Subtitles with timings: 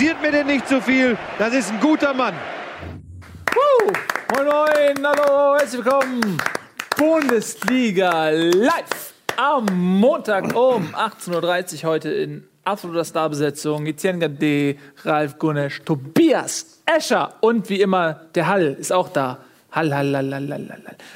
[0.00, 1.18] kritisiert mir denn nicht so viel.
[1.38, 2.34] Das ist ein guter Mann.
[3.52, 3.92] Woo!
[4.34, 6.38] Moin Moin, hallo, herzlich willkommen.
[6.96, 9.66] Bundesliga live am
[10.00, 13.84] Montag um 18.30 Uhr heute in absoluter Starbesetzung.
[13.84, 19.38] Etienne Gade, Ralf Gunesch, Tobias Escher und wie immer der Hall ist auch da.
[19.70, 20.68] Hall, Hall, Hall, Hall, Hall,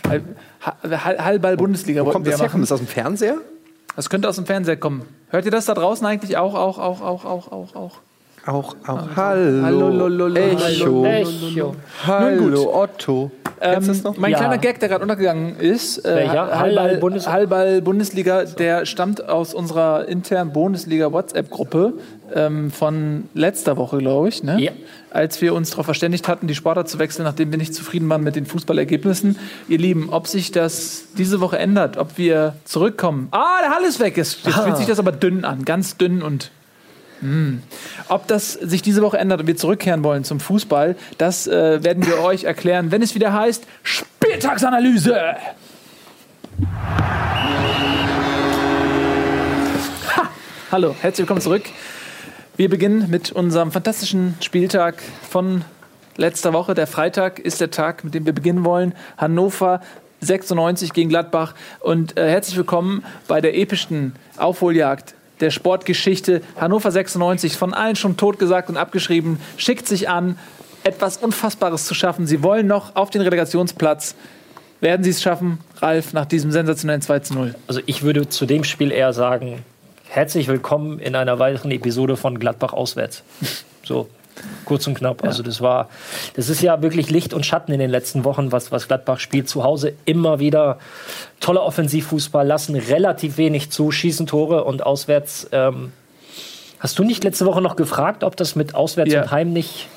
[0.08, 0.22] Hall.
[0.62, 2.04] Hall, Hall, Hallball Bundesliga.
[2.04, 2.50] Wo kommt das her?
[2.50, 3.38] Kommt das aus dem Fernseher?
[3.96, 5.08] Das könnte aus dem Fernseher kommen.
[5.30, 8.00] Hört ihr das da draußen eigentlich auch, auch, auch, auch, auch, auch, auch?
[8.46, 9.08] Auch, auch.
[9.16, 9.62] Hallo.
[9.62, 11.04] Hallo, lolo, Echo.
[11.06, 11.74] Echo.
[12.06, 13.30] Hallo, Otto.
[14.02, 14.18] Noch?
[14.18, 14.38] Mein Ja.
[14.38, 16.32] kleiner Gag, der gerade untergegangen ist, äh, Welcher?
[16.32, 21.94] Hallball, Hallball Bundes- Hallball Bundesliga, der stammt aus unserer internen Bundesliga WhatsApp-Gruppe
[22.34, 24.60] ähm, von letzter Woche, glaube ich, ne?
[24.60, 24.72] Ja.
[25.10, 28.22] als wir uns darauf verständigt hatten, die Sportart zu wechseln, nachdem wir nicht zufrieden waren
[28.24, 29.38] mit den Fußballergebnissen.
[29.68, 33.28] Ihr Lieben, ob sich das diese Woche ändert, ob wir zurückkommen.
[33.30, 34.16] Ah, der Hall ist weg.
[34.18, 36.50] Jetzt, jetzt fühlt sich das aber dünn an, ganz dünn und
[37.24, 37.62] hm.
[38.08, 42.06] ob das sich diese Woche ändert und wir zurückkehren wollen zum Fußball, das äh, werden
[42.06, 45.36] wir euch erklären, wenn es wieder heißt Spieltagsanalyse.
[50.16, 50.28] Ha!
[50.70, 51.62] Hallo, herzlich willkommen zurück.
[52.58, 54.96] Wir beginnen mit unserem fantastischen Spieltag
[55.30, 55.64] von
[56.16, 56.74] letzter Woche.
[56.74, 58.94] Der Freitag ist der Tag, mit dem wir beginnen wollen.
[59.16, 59.80] Hannover
[60.20, 61.54] 96 gegen Gladbach.
[61.80, 66.42] Und äh, herzlich willkommen bei der epischsten Aufholjagd der Sportgeschichte.
[66.60, 70.38] Hannover 96, von allen schon totgesagt und abgeschrieben, schickt sich an,
[70.84, 72.26] etwas Unfassbares zu schaffen.
[72.26, 74.14] Sie wollen noch auf den Relegationsplatz.
[74.80, 77.54] Werden sie es schaffen, Ralf, nach diesem sensationellen 2 zu 0?
[77.66, 79.64] Also ich würde zu dem Spiel eher sagen,
[80.08, 83.22] herzlich willkommen in einer weiteren Episode von Gladbach auswärts.
[83.82, 84.08] So,
[84.64, 85.22] kurz und knapp.
[85.24, 85.88] Also das war,
[86.34, 89.48] das ist ja wirklich Licht und Schatten in den letzten Wochen, was, was Gladbach spielt.
[89.48, 90.78] Zu Hause immer wieder
[91.40, 95.48] toller Offensivfußball, lassen relativ wenig zu, schießen Tore und auswärts.
[95.52, 95.92] Ähm,
[96.80, 99.22] hast du nicht letzte Woche noch gefragt, ob das mit Auswärts Ja.
[99.22, 99.88] und Heim nicht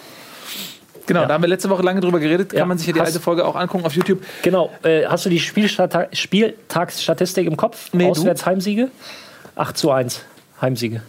[1.07, 1.27] Genau, Ja.
[1.27, 2.49] da haben wir letzte Woche lange drüber geredet.
[2.49, 2.65] Kann Ja.
[2.65, 4.21] man sich ja die Hast- alte Folge auch angucken auf YouTube.
[4.41, 7.93] Genau, äh, hast du die Spielstata Spieltagsstatistik im Kopf?
[7.93, 8.11] Nee, du?
[8.11, 8.89] Auswärts Heimsiege?
[9.55, 10.21] 8 zu 1
[10.61, 11.01] Heimsiege.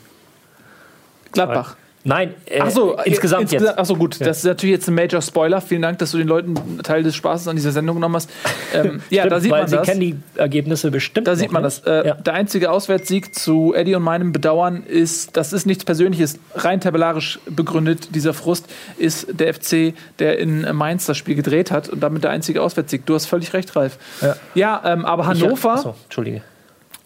[1.33, 1.75] Gladbach.
[2.09, 3.67] Nein, äh, Ach so, insgesamt jetzt.
[3.77, 4.19] Ach so, gut.
[4.21, 5.61] Das ist natürlich jetzt ein Major Spoiler.
[5.61, 8.31] Vielen Dank, dass du den Leuten einen Teil des Spaßes an dieser Sendung genommen hast.
[8.75, 9.87] Ähm, ja, Stimmt, da sieht man sie das.
[9.87, 11.27] kennen die Ergebnisse bestimmt.
[11.27, 11.67] Da noch, sieht man ne?
[11.67, 11.81] das.
[11.81, 12.15] Äh, Ja.
[12.15, 17.39] Der einzige Auswärtssieg zu Eddie und meinem Bedauern ist, das ist nichts Persönliches, rein tabellarisch
[17.47, 22.25] begründet, dieser Frust, ist der FC, der in Mainz das Spiel gedreht hat und damit
[22.25, 23.05] der einzige Auswärtssieg.
[23.05, 23.99] Du hast völlig recht, Ralf.
[24.55, 26.41] Ja, ähm, aber Ich- Hannover, Achso, Entschuldige.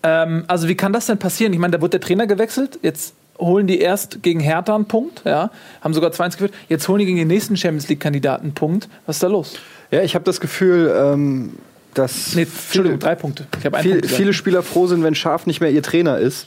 [0.04, 1.52] ähm, also wie kann das denn passieren?
[1.52, 3.14] Ich meine, da wird der Trainer gewechselt, jetzt
[3.44, 7.06] holen die erst gegen Hertha einen Punkt, ja, haben sogar 2-1 geführt, jetzt holen die
[7.06, 8.88] gegen den nächsten Champions League-Kandidaten einen Punkt.
[9.06, 9.54] Was ist da los?
[9.90, 11.52] Ja, ich habe das Gefühl, ähm,
[11.94, 13.46] dass Nee, Entschuldigung, drei Punkte.
[13.60, 16.46] Viel, Punkt viele Spieler froh sind, wenn Schaf nicht mehr ihr Trainer ist.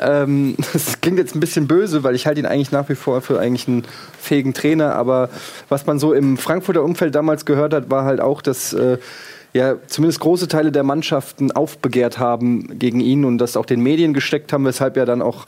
[0.00, 3.20] Ähm, das klingt jetzt ein bisschen böse, weil ich halte ihn eigentlich nach wie vor
[3.20, 3.84] für eigentlich einen
[4.18, 4.94] fähigen Trainer.
[4.94, 5.28] Aber
[5.68, 8.98] was man so im Frankfurter Umfeld damals gehört hat, war halt auch, dass äh,
[9.52, 14.14] ja zumindest große Teile der Mannschaften aufbegehrt haben gegen ihn und das auch den Medien
[14.14, 15.46] gesteckt haben, weshalb ja dann auch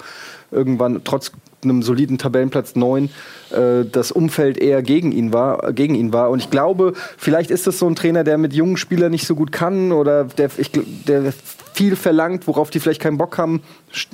[0.52, 1.32] irgendwann trotz
[1.64, 3.04] einem soliden Tabellenplatz 9
[3.50, 6.30] äh, das Umfeld eher gegen ihn war, gegen ihn war.
[6.30, 9.34] Und ich glaube, vielleicht ist das so ein Trainer, der mit jungen Spielern nicht so
[9.34, 11.32] gut kann oder der, ich, der
[11.72, 13.62] viel verlangt, worauf die vielleicht keinen Bock haben,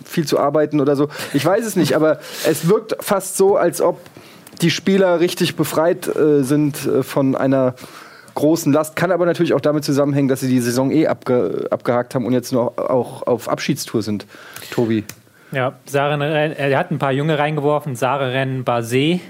[0.05, 1.09] viel zu arbeiten oder so.
[1.33, 4.01] Ich weiß es nicht, aber es wirkt fast so, als ob
[4.61, 7.75] die Spieler richtig befreit äh, sind äh, von einer
[8.35, 8.97] großen Last.
[8.97, 12.33] Kann aber natürlich auch damit zusammenhängen, dass sie die Saison eh abge abgehakt haben und
[12.33, 14.27] jetzt nur auch auf Abschiedstour sind.
[14.71, 15.05] Tobi.
[15.51, 17.97] Ja, Saren, er hat ein paar Junge reingeworfen.
[17.97, 19.21] Saren Basé,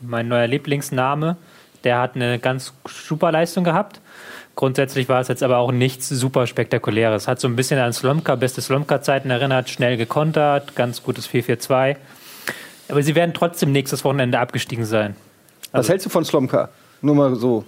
[0.00, 1.36] mein neuer Lieblingsname.
[1.84, 4.00] Der hat eine ganz super Leistung gehabt.
[4.54, 7.28] Grundsätzlich war es jetzt aber auch nichts super spektakuläres.
[7.28, 11.96] Hat so ein bisschen an Slomka, beste Slomka-Zeiten erinnert, schnell gekontert, ganz gutes 4-4-2.
[12.88, 15.14] Aber sie werden trotzdem nächstes Wochenende abgestiegen sein.
[15.72, 16.70] Was hältst du von Slomka?
[17.02, 17.66] Nur mal so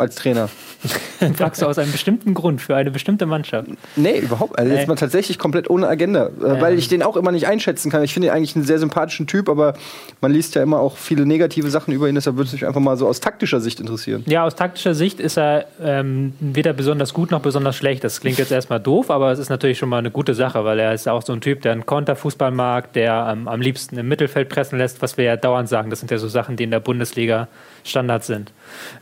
[0.00, 0.48] als Trainer.
[1.36, 3.68] Fragst du aus einem bestimmten Grund für eine bestimmte Mannschaft.
[3.96, 4.58] Nee, überhaupt.
[4.58, 6.26] Also jetzt mal tatsächlich komplett ohne Agenda.
[6.26, 8.02] Äh, Weil ich den auch immer nicht einschätzen kann.
[8.02, 9.74] Ich finde ihn eigentlich einen sehr sympathischen Typ, aber
[10.20, 12.14] man liest ja immer auch viele negative Sachen über ihn.
[12.14, 14.24] Deshalb würde es mich einfach mal so aus taktischer Sicht interessieren.
[14.26, 18.02] Ja, aus taktischer Sicht ist er ähm, weder besonders gut noch besonders schlecht.
[18.02, 20.78] Das klingt jetzt erstmal doof, aber es ist natürlich schon mal eine gute Sache, weil
[20.78, 24.08] er ist auch so ein Typ, der einen Konterfußball mag, der ähm, am liebsten im
[24.08, 25.90] Mittelfeld pressen lässt, was wir ja dauernd sagen.
[25.90, 27.48] Das sind ja so Sachen, die in der Bundesliga
[27.84, 28.52] Standard sind.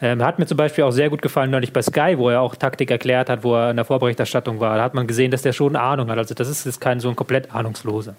[0.00, 2.54] Ähm, hat mir zum Beispiel auch sehr gut gefallen neulich bei Sky, wo er auch
[2.56, 4.76] Taktik erklärt hat, wo er in der Vorberichterstattung war.
[4.76, 6.18] Da hat man gesehen, dass der schon Ahnung hat.
[6.18, 8.14] Also das ist jetzt kein so ein komplett Ahnungsloser.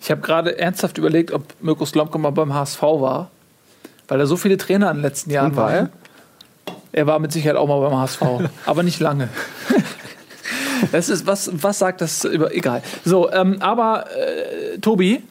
[0.00, 3.30] Ich habe gerade ernsthaft überlegt, ob Mirko Slomka mal beim HSV war,
[4.08, 5.72] weil er so viele Trainer in den letzten Jahren Und war war.
[5.74, 5.88] er?
[6.92, 8.22] Er war mit Sicherheit auch mal beim HSV,
[8.66, 9.28] aber nicht lange.
[10.92, 12.54] Das ist, was, was sagt das über.
[12.54, 12.82] Egal.
[13.04, 15.22] So, ähm, aber äh, Tobi,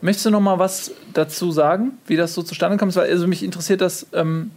[0.00, 2.94] möchtest du noch mal was dazu sagen, wie das so zustande kommt?
[2.96, 4.50] Weil also mich interessiert das, ähm,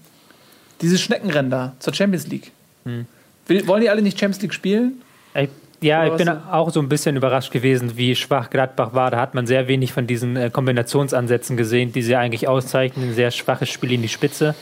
[0.82, 2.52] dieses Schneckenrennen da zur Champions League.
[3.48, 5.02] Will, wollen die alle nicht Champions League spielen?
[5.36, 5.50] Ich,
[5.82, 6.52] ja, Oder ich bin so?
[6.52, 9.12] auch so ein bisschen überrascht gewesen, wie schwach Gladbach war.
[9.12, 13.10] Da hat man sehr wenig von diesen äh, Kombinationsansätzen gesehen, die sie eigentlich auszeichnen.
[13.10, 14.56] Ein sehr schwaches Spiel in die Spitze.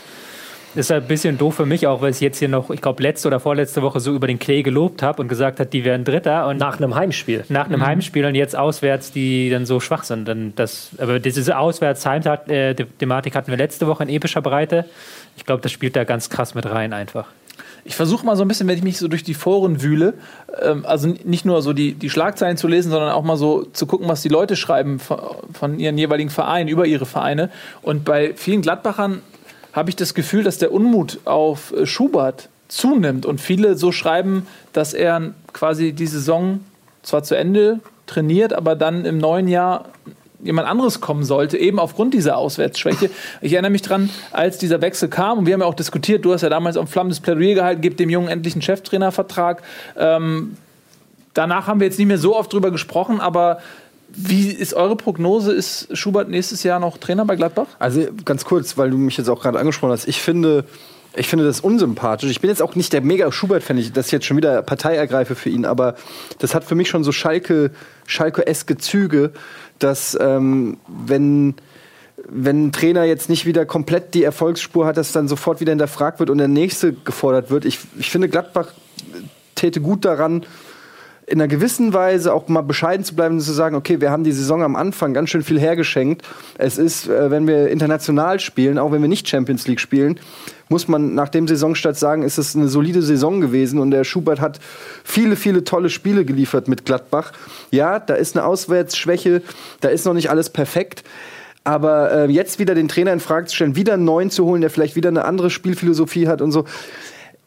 [0.74, 3.04] Ist halt ein bisschen doof für mich auch, weil ich jetzt hier noch, ich glaube,
[3.04, 6.06] letzte oder vorletzte Woche so über den Klee gelobt habe und gesagt hat, die wären
[6.06, 7.44] Dritter und Nach einem Heimspiel.
[7.50, 10.28] nach einem Heimspiel und jetzt auswärts, die dann so schwach sind.
[10.28, 14.86] Dann das, aber diese Auswärts-Heim-Thematik hatten wir letzte Woche in epischer Breite.
[15.36, 17.28] Ich glaube, das spielt da ganz krass mit rein einfach.
[17.84, 20.14] Ich versuche mal so ein bisschen, wenn ich mich so durch die Foren wühle,
[20.62, 23.88] ähm, also nicht nur so die, die Schlagzeilen zu lesen, sondern auch mal so zu
[23.88, 25.20] gucken, was die Leute schreiben von,
[25.52, 27.50] von ihren jeweiligen Vereinen, über ihre Vereine.
[27.82, 29.22] Und bei vielen Gladbachern
[29.74, 34.48] habe ich das Gefühl, dass der Unmut auf äh, Schubert zunimmt und viele so schreiben,
[34.74, 36.62] dass er quasi die Saison
[37.04, 39.86] zwar zu Ende trainiert, aber dann im neuen Jahr
[40.44, 43.10] jemand anderes kommen sollte, eben aufgrund dieser Auswärtsschwäche.
[43.42, 46.34] Ich erinnere mich dran, als dieser Wechsel kam, und wir haben ja auch diskutiert, du
[46.34, 49.62] hast ja damals ein flammendes Plädoyer gehalten, gib dem Jungen endlich einen Cheftrainervertrag.
[49.98, 50.58] Ähm,
[51.34, 53.60] danach haben wir jetzt nicht mehr so oft drüber gesprochen, aber
[54.14, 55.52] wie ist eure Prognose?
[55.54, 57.68] Ist Schubert nächstes Jahr noch Trainer bei Gladbach?
[57.80, 60.08] Also ganz kurz, weil du mich jetzt auch gerade angesprochen hast.
[60.08, 60.66] Ich finde,
[61.16, 62.30] ich finde das unsympathisch.
[62.30, 64.96] Ich bin jetzt auch nicht der mega Schubert-Fan, ich- dass ich jetzt schon wieder Partei
[64.96, 65.96] ergreife für ihn, aber
[66.40, 67.72] das hat für mich schon so Schalke,
[68.08, 69.32] Schalke-eske Züge,
[69.80, 71.56] dass ähm, wenn
[72.30, 76.20] wenn ein Trainer jetzt nicht wieder komplett die Erfolgsspur hat, dass dann sofort wieder hinterfragt
[76.20, 77.66] wird und der nächste gefordert wird.
[77.66, 78.68] Ich, ich finde, Gladbach
[79.56, 80.46] täte gut daran,
[81.28, 84.24] in einer gewissen Weise auch mal bescheiden zu bleiben und zu sagen, okay, wir haben
[84.24, 86.26] die Saison am Anfang ganz schön viel hergeschenkt.
[86.58, 90.20] Es ist, äh, wenn wir international spielen, auch wenn wir nicht Champions League spielen,
[90.70, 94.40] muss man nach dem Saisonstart sagen, ist es eine solide Saison gewesen und der Schubert
[94.40, 94.60] hat
[95.04, 97.34] viele, viele tolle Spiele geliefert mit Gladbach.
[97.72, 99.42] Ja, da ist eine Auswärtsschwäche,
[99.82, 101.04] da ist noch nicht alles perfekt.
[101.64, 104.62] Aber äh, jetzt wieder den Trainer in Frage zu stellen, wieder einen neuen zu holen,
[104.62, 106.66] der vielleicht wieder eine andere Spielphilosophie hat und so,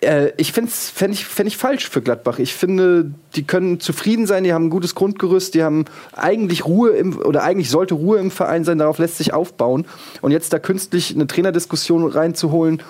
[0.04, 2.38] äh, ich finde es fänd ich, fänd ich falsch für Gladbach.
[2.38, 5.84] Ich finde, die können zufrieden sein, die haben ein gutes Grundgerüst, die haben
[6.14, 9.86] eigentlich Ruhe im, oder eigentlich sollte Ruhe im Verein sein, darauf lässt sich aufbauen.
[10.20, 12.82] Und jetzt da künstlich eine Trainerdiskussion reinzuholen,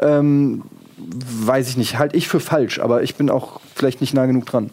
[0.00, 0.62] ähm,
[0.98, 4.46] weiß ich nicht, halte ich für falsch, aber ich bin auch vielleicht nicht nah genug
[4.46, 4.70] dran.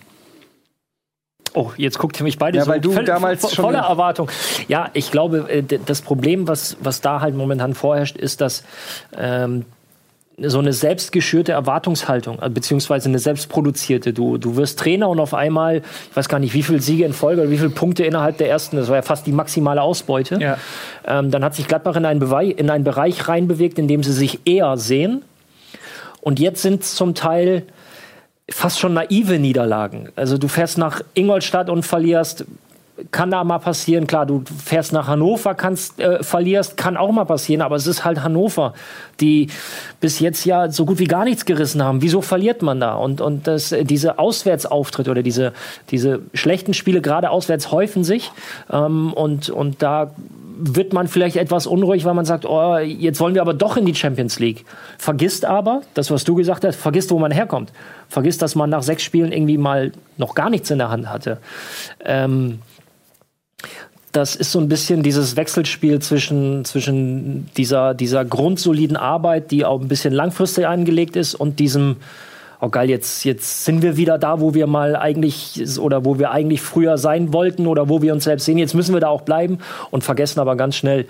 [1.53, 4.29] Oh, jetzt guckt ihr mich beide Ja, so weil du damals schon- voller Erwartung.
[4.67, 8.63] Ja, ich glaube, äh, das Problem, was, was da halt momentan vorherrscht, ist, dass
[9.17, 9.65] ähm,
[10.43, 14.13] so eine selbstgeschürte Erwartungshaltung, äh, beziehungsweise eine selbstproduzierte.
[14.13, 15.77] Du, du wirst Trainer und auf einmal,
[16.09, 18.49] ich weiß gar nicht, wie viele Siege in Folge oder wie viele Punkte innerhalb der
[18.49, 20.39] ersten, das war ja fast die maximale Ausbeute.
[20.41, 20.57] Ja.
[21.05, 22.21] Ähm, dann hat sich Gladbach in einen,
[22.51, 25.23] in einen Bereich reinbewegt, in dem sie sich eher sehen.
[26.21, 27.63] Und jetzt sind es zum Teil
[28.49, 30.09] fast schon naive Niederlagen.
[30.15, 32.45] Also du fährst nach Ingolstadt und verlierst,
[33.11, 34.07] kann da mal passieren.
[34.07, 37.61] Klar, du fährst nach Hannover, kannst äh, verlierst, kann auch mal passieren.
[37.61, 38.73] Aber es ist halt Hannover,
[39.19, 39.47] die
[39.99, 42.01] bis jetzt ja so gut wie gar nichts gerissen haben.
[42.01, 42.95] Wieso verliert man da?
[42.95, 45.53] Und und das, äh, diese Auswärtsauftritte oder diese
[45.91, 48.31] diese schlechten Spiele gerade auswärts häufen sich.
[48.71, 50.11] Ähm, und und da
[50.61, 53.85] wird man vielleicht etwas unruhig, weil man sagt, oh, jetzt wollen wir aber doch in
[53.85, 54.65] die Champions League.
[54.97, 57.71] Vergisst aber, das, was du gesagt hast, vergisst, wo man herkommt.
[58.09, 61.37] Vergisst, dass man nach sechs Spielen irgendwie mal noch gar nichts in der Hand hatte.
[62.03, 62.59] Ähm,
[64.11, 69.81] das ist so ein bisschen dieses Wechselspiel zwischen, zwischen dieser, dieser grundsoliden Arbeit, die auch
[69.81, 71.97] ein bisschen langfristig angelegt ist, und diesem,
[72.59, 76.31] oh geil, jetzt, jetzt sind wir wieder da, wo wir mal eigentlich oder wo wir
[76.31, 78.57] eigentlich früher sein wollten oder wo wir uns selbst sehen.
[78.57, 79.59] Jetzt müssen wir da auch bleiben
[79.91, 81.05] und vergessen aber ganz schnell,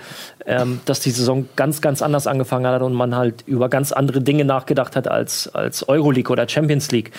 [0.45, 4.21] ähm, dass die Saison ganz, ganz anders angefangen hat und man halt über ganz andere
[4.21, 7.11] Dinge nachgedacht hat als, als Euroleague oder Champions League.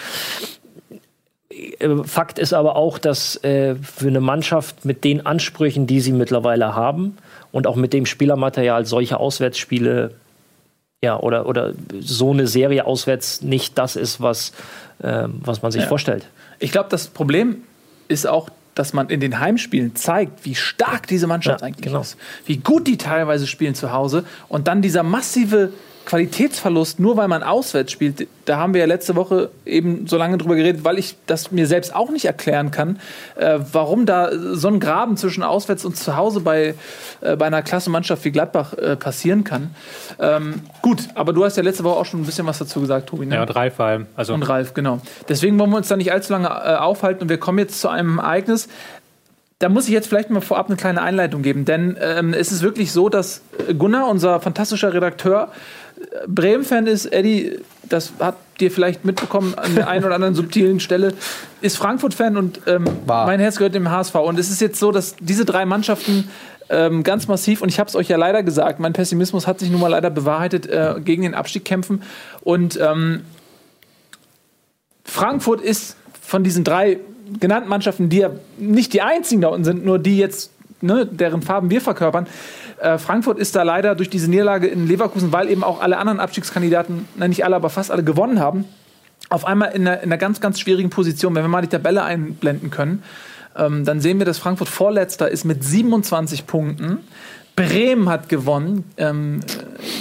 [2.04, 6.76] Fakt ist aber auch, dass äh, für eine Mannschaft mit den Ansprüchen, die sie mittlerweile
[6.76, 7.16] haben
[7.50, 10.14] und auch mit dem Spielermaterial solche Auswärtsspiele
[11.02, 14.52] ja, oder, oder so eine Serie auswärts nicht das ist, was,
[15.02, 15.88] äh, was man sich Ja.
[15.88, 16.26] vorstellt.
[16.60, 17.62] Ich glaube, das Problem
[18.06, 22.02] ist auch, dass man in den Heimspielen zeigt, wie stark diese Mannschaft Ja, eigentlich genau.
[22.02, 22.16] ist.
[22.46, 24.24] Wie gut die teilweise spielen zu Hause.
[24.48, 25.72] Und dann dieser massive
[26.06, 30.38] Qualitätsverlust, nur weil man auswärts spielt, da haben wir ja letzte Woche eben so lange
[30.38, 32.98] drüber geredet, weil ich das mir selbst auch nicht erklären kann,
[33.36, 36.74] äh, warum da so ein Graben zwischen auswärts und zu Hause bei,
[37.20, 39.74] äh, bei einer Klassenmannschaft wie Gladbach äh, passieren kann.
[40.18, 43.08] Ähm, gut, aber du hast ja letzte Woche auch schon ein bisschen was dazu gesagt,
[43.08, 43.26] Tobi.
[43.26, 43.36] Ne?
[43.36, 44.06] Ja, und Ralf vor allem.
[44.16, 45.00] Also, Und Ralf, genau.
[45.28, 47.88] Deswegen wollen wir uns da nicht allzu lange äh, aufhalten und wir kommen jetzt zu
[47.88, 48.68] einem Ereignis.
[49.60, 52.62] Da muss ich jetzt vielleicht mal vorab eine kleine Einleitung geben, denn ähm, es ist
[52.62, 55.52] wirklich so, dass äh, Gunnar, unser fantastischer Redakteur,
[56.26, 57.06] Bremen-Fan ist.
[57.06, 61.14] Eddie, das habt ihr vielleicht mitbekommen an der einen oder anderen subtilen Stelle,
[61.60, 64.14] ist Frankfurt-Fan und ähm, mein Herz gehört dem HSV.
[64.16, 66.28] Und es ist jetzt so, dass diese drei Mannschaften
[66.70, 67.62] ähm, ganz massiv.
[67.62, 70.10] Und ich habe es euch ja leider gesagt, mein Pessimismus hat sich nun mal leider
[70.10, 72.02] bewahrheitet, äh, gegen den Abstieg kämpfen.
[72.42, 73.22] Und ähm,
[75.04, 76.98] Frankfurt ist von diesen drei
[77.40, 81.42] genannten Mannschaften, die ja nicht die einzigen da unten sind, nur die jetzt, ne, deren
[81.42, 82.26] Farben wir verkörpern.
[82.80, 86.18] Äh, Frankfurt ist da leider durch diese Niederlage in Leverkusen, weil eben auch alle anderen
[86.18, 88.64] Abstiegskandidaten, na, nicht alle, aber fast alle gewonnen haben,
[89.28, 91.34] auf einmal in einer, in einer ganz, ganz schwierigen Position.
[91.34, 93.02] Wenn wir mal die Tabelle einblenden können,
[93.56, 96.98] ähm, dann sehen wir, dass Frankfurt Vorletzter ist mit 27 Punkten.
[97.68, 98.84] Bremen hat gewonnen.
[98.96, 99.40] Ähm,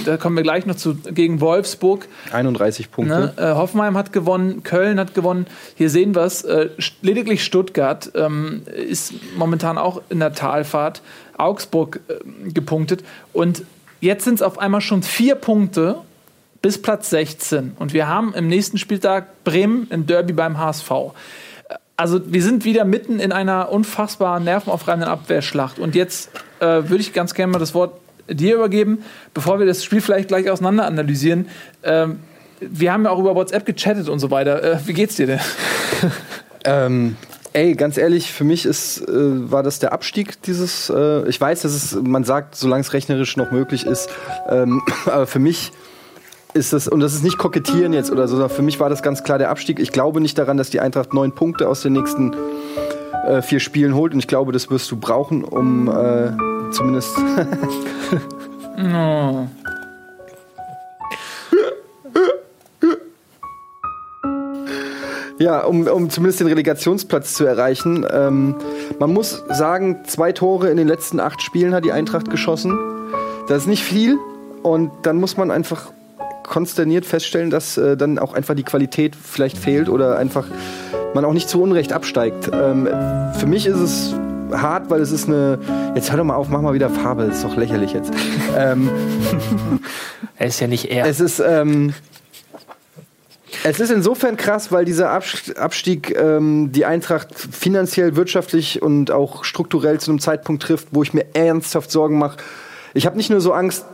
[0.06, 2.08] da kommen wir gleich noch zu gegen Wolfsburg.
[2.32, 3.14] 31 Punkte.
[3.14, 3.32] Ne?
[3.36, 5.46] Äh, Hoffenheim hat gewonnen, Köln hat gewonnen.
[5.74, 6.42] Hier sehen wir es.
[6.42, 6.70] Äh,
[7.02, 11.02] lediglich Stuttgart ähm, ist momentan auch in der Talfahrt.
[11.36, 13.04] Augsburg äh, gepunktet.
[13.32, 13.64] Und
[14.00, 15.96] jetzt sind es auf einmal schon vier Punkte
[16.62, 17.72] bis Platz 16.
[17.78, 20.90] Und wir haben im nächsten Spieltag Bremen im Derby beim HSV.
[22.00, 25.78] Also wir sind wieder mitten in einer unfassbar nervenaufreibenden Abwehrschlacht.
[25.78, 26.30] Und jetzt
[26.60, 27.92] äh, würde ich ganz gerne mal das Wort
[28.26, 29.04] dir übergeben,
[29.34, 31.48] bevor wir das Spiel vielleicht gleich auseinander analysieren.
[31.82, 32.20] Ähm,
[32.58, 34.64] wir haben ja auch über WhatsApp gechattet und so weiter.
[34.64, 35.40] Äh, wie geht's dir denn?
[36.62, 37.16] Ähm,
[37.54, 40.90] ey, ganz ehrlich, für mich ist, äh, war das der Abstieg dieses.
[40.90, 44.10] Äh, ich weiß, dass es, man sagt, solange es rechnerisch noch möglich ist,
[44.46, 45.72] ähm, aber für mich
[46.54, 49.02] ist das, und das ist nicht kokettieren jetzt oder so, sondern für mich war das
[49.02, 49.78] ganz klar der Abstieg.
[49.78, 52.34] Ich glaube nicht daran, dass die Eintracht neun Punkte aus den nächsten
[53.26, 56.32] äh, vier Spielen holt und ich glaube, das wirst du brauchen, um äh,
[56.72, 57.16] zumindest.
[58.82, 59.46] Oh.
[65.38, 68.06] Ja, um, um zumindest den Relegationsplatz zu erreichen.
[68.10, 68.54] Ähm,
[68.98, 72.78] man muss sagen, zwei Tore in den letzten acht Spielen hat die Eintracht geschossen.
[73.48, 74.16] Das ist nicht viel.
[74.62, 75.92] Und dann muss man einfach
[76.50, 80.46] konsterniert feststellen, dass äh, dann auch einfach die Qualität vielleicht fehlt oder einfach
[81.14, 82.50] man auch nicht zu Unrecht absteigt.
[82.52, 82.88] Ähm,
[83.38, 84.14] für mich ist es
[84.52, 85.58] hart, weil es ist eine.
[85.94, 88.12] Jetzt hör doch mal auf, mach mal wieder Farbe, ist doch lächerlich jetzt.
[88.58, 88.90] ähm,
[90.38, 91.06] Er ist ja nicht er.
[91.06, 91.94] es ist, ähm,
[93.62, 99.44] es ist insofern krass, weil dieser Abst- Abstieg ähm, die Eintracht finanziell, wirtschaftlich und auch
[99.44, 102.38] strukturell zu einem Zeitpunkt trifft, wo ich mir ernsthaft Sorgen mache.
[102.92, 103.84] Ich habe nicht nur so Angst,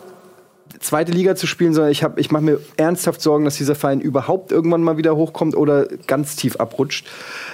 [0.87, 4.53] zweite Liga zu spielen, sondern ich, ich mache mir ernsthaft Sorgen, dass dieser Verein überhaupt
[4.53, 7.07] irgendwann mal wieder hochkommt oder ganz tief abrutscht.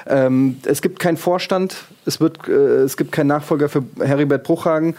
[0.07, 4.95] Ähm, es gibt keinen Vorstand, es, wird, äh, es gibt keinen Nachfolger für Heribert Bruchhagen.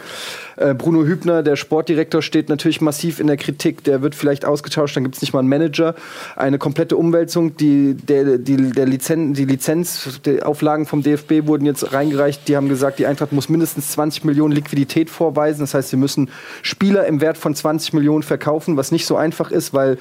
[0.56, 3.84] Äh, Bruno Hübner, der Sportdirektor, steht natürlich massiv in der Kritik.
[3.84, 5.94] Der wird vielleicht ausgetauscht, dann gibt es nicht mal einen Manager.
[6.36, 7.56] Eine komplette Umwälzung.
[7.56, 12.48] Die, der, die, der Lizen, die Lizenz, die Auflagen vom DFB wurden jetzt reingereicht.
[12.48, 15.60] Die haben gesagt, die Eintracht muss mindestens 20 Millionen Liquidität vorweisen.
[15.60, 16.30] Das heißt, sie müssen
[16.62, 19.98] Spieler im Wert von 20 Millionen verkaufen, was nicht so einfach ist, weil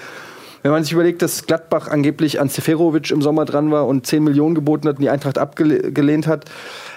[0.63, 4.23] wenn man sich überlegt, dass Gladbach angeblich an Seferovic im Sommer dran war und 10
[4.23, 6.45] Millionen geboten hat und die Eintracht abgelehnt hat,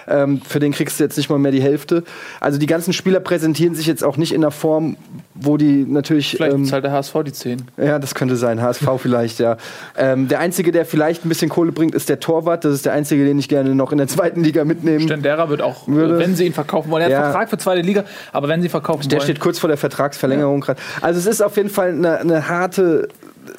[0.09, 2.03] ähm, für den kriegst du jetzt nicht mal mehr die Hälfte.
[2.39, 4.95] Also die ganzen Spieler präsentieren sich jetzt auch nicht in der Form,
[5.35, 6.31] wo die natürlich.
[6.31, 7.63] Vielleicht ähm, zahlt der HSV die 10.
[7.77, 8.61] ja, das könnte sein.
[8.61, 9.57] HSV vielleicht, ja.
[9.97, 12.63] Ähm, der Einzige, der vielleicht ein bisschen Kohle bringt, ist der Torwart.
[12.63, 15.61] Das ist der Einzige, den ich gerne noch in der zweiten Liga mitnehmen Stendera wird
[15.61, 17.01] auch, Würde- wenn sie ihn verkaufen wollen.
[17.01, 17.17] Er hat Ja.
[17.23, 19.23] einen Vertrag für zweite Liga, aber wenn sie verkaufen Der wollen.
[19.25, 20.79] steht kurz vor der Vertragsverlängerung gerade.
[21.01, 23.09] Also es ist auf jeden Fall eine, eine harte.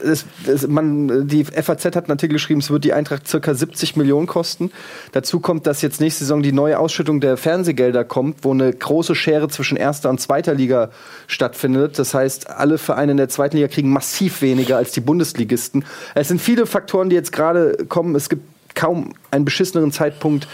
[0.02, 3.96] Es, es, man, die FAZ hat einen Artikel geschrieben, es wird die Eintracht circa 70
[3.96, 4.70] Millionen kosten.
[5.12, 9.14] Dazu kommt, dass jetzt nächste Saison die neue Ausschüttung der Fernsehgelder kommt, wo eine große
[9.14, 10.90] Schere zwischen erster und zweiter Liga
[11.26, 11.98] stattfindet.
[11.98, 15.84] Das heißt, alle Vereine in der zweiten Liga kriegen massiv weniger als die Bundesligisten.
[16.14, 18.14] Es sind viele Faktoren, die jetzt gerade kommen.
[18.14, 18.42] Es gibt
[18.74, 20.46] kaum einen beschisseneren Zeitpunkt,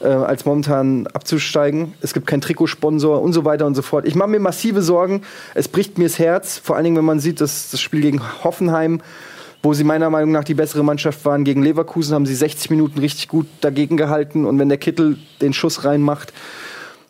[0.00, 1.94] äh, als momentan abzusteigen.
[2.00, 4.06] Es gibt keinen Trikotsponsor und so weiter und so fort.
[4.06, 5.22] Ich mache mir massive Sorgen.
[5.54, 8.20] Es bricht mir das Herz, vor allen Dingen, wenn man sieht, dass das Spiel gegen
[8.44, 9.00] Hoffenheim,
[9.62, 12.98] wo sie meiner Meinung nach die bessere Mannschaft waren, gegen Leverkusen haben sie 60 Minuten
[13.00, 14.44] richtig gut dagegen gehalten.
[14.44, 16.32] Und wenn der Kittel den Schuss reinmacht,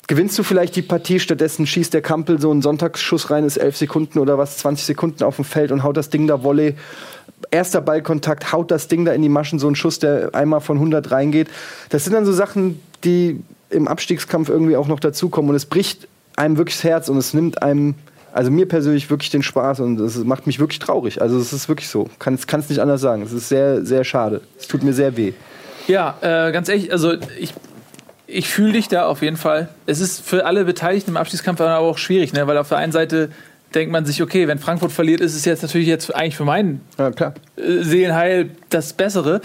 [0.07, 1.21] gewinnst du vielleicht die Partie.
[1.21, 5.25] Stattdessen schießt der Kampel so einen Sonntagsschuss rein, ist 11 Sekunden oder was, 20 Sekunden
[5.25, 6.75] auf dem Feld und haut das Ding da Volley.
[7.51, 10.77] Erster Ballkontakt, haut das Ding da in die Maschen, so ein Schuss, der einmal von
[10.77, 11.49] 100 reingeht.
[11.91, 15.51] Das sind dann so Sachen, die im Abstiegskampf irgendwie auch noch dazukommen.
[15.51, 17.95] Und es bricht einem wirklich das Herz und es nimmt einem,
[18.33, 21.21] also mir persönlich, wirklich den Spaß und es macht mich wirklich traurig.
[21.21, 22.09] Also es ist wirklich so.
[22.19, 23.23] Kann es nicht anders sagen.
[23.23, 24.41] Es ist sehr, sehr schade.
[24.59, 25.33] Es tut mir sehr weh.
[25.89, 27.55] Ja, äh, ganz ehrlich, also ich,
[28.37, 29.69] ich fühle dich da auf jeden Fall.
[29.87, 32.47] Es ist für alle Beteiligten im Abstiegskampf aber auch schwierig, ne?
[32.47, 33.31] weil auf der einen Seite
[33.75, 36.81] denkt man sich, okay, wenn Frankfurt verliert, ist es jetzt natürlich jetzt eigentlich für meinen
[36.99, 37.35] Ja, klar.
[37.57, 39.41] äh, Seelenheil das Bessere.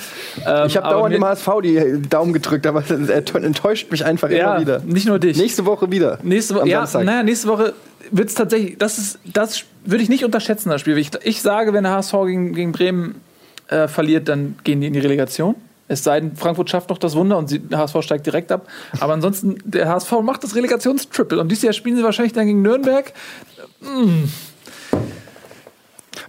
[0.45, 2.89] Ähm, Ich habe dauernd dem HSV die Daumen gedrückt, aber es
[3.33, 4.79] enttäuscht mich einfach ja, immer wieder.
[4.85, 5.37] nicht nur dich.
[5.37, 6.19] Nächste Woche wieder.
[6.23, 7.05] Nächste Woche, ja, Samstag.
[7.05, 7.73] naja, nächste Woche
[8.11, 10.97] wird es tatsächlich, das ist, das würde ich nicht unterschätzen, das Spiel.
[10.97, 13.15] Ich, ich sage, wenn der HSV gegen, gegen Bremen
[13.69, 15.55] äh, verliert, dann gehen die in die Relegation.
[15.91, 18.65] Es sei denn, Frankfurt schafft noch das Wunder und der HSV steigt direkt ab.
[19.01, 21.37] Aber ansonsten, der HSV macht das Relegationstriple.
[21.41, 23.11] Und dieses Jahr spielen sie wahrscheinlich dann gegen Nürnberg.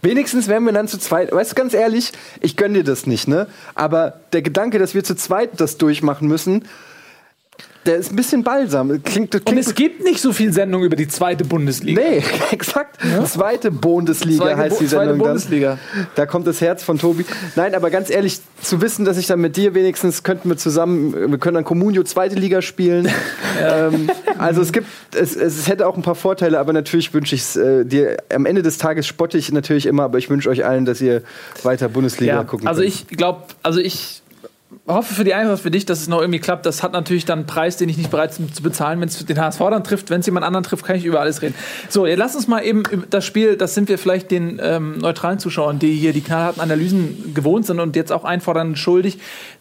[0.01, 1.31] Wenigstens wären wir dann zu zweit.
[1.31, 3.47] Weißt du, ganz ehrlich, ich gönn dir das nicht, ne?
[3.77, 6.65] Aber der Gedanke, dass wir zu zweit das durchmachen müssen,
[7.87, 9.03] der ist ein bisschen balsam.
[9.03, 12.01] Klingt, Und klingt es gibt nicht so viel Sendung über die zweite Bundesliga.
[12.01, 12.99] Nee, exakt.
[13.27, 15.79] Zweite Bundesliga Zweite heißt die zweite Sendung Bundesliga.
[15.95, 16.07] dann.
[16.15, 17.25] Da kommt das Herz von Tobi.
[17.57, 21.31] Nein, aber ganz ehrlich, zu wissen, dass ich dann mit dir wenigstens könnten wir zusammen,
[21.33, 23.09] wir können dann Comunio zweite Liga spielen.
[23.61, 24.09] ähm,
[24.39, 27.57] also es gibt, es, es hätte auch ein paar Vorteile, aber natürlich wünsche ich es
[27.57, 28.19] äh, dir.
[28.33, 31.23] Am Ende des Tages spotte ich natürlich immer, aber ich wünsche euch allen, dass ihr
[31.63, 32.95] weiter Bundesliga Ja, gucken also könnt.
[32.95, 34.22] ich glaube, also ich
[34.87, 36.67] hoffe für die Eintracht, für dich, dass es noch irgendwie klappt.
[36.67, 39.25] Das hat natürlich dann einen Preis, den ich nicht bereit bin zu bezahlen, wenn es
[39.25, 40.11] den HSV dann trifft.
[40.11, 41.55] Wenn es jemand anderen trifft, kann ich über alles reden.
[41.89, 45.39] So, jetzt lass uns mal eben das Spiel, das sind wir vielleicht den ähm, neutralen
[45.39, 49.19] Zuschauern, die hier die knallharten Analysen gewohnt sind und jetzt auch einfordern schuldig,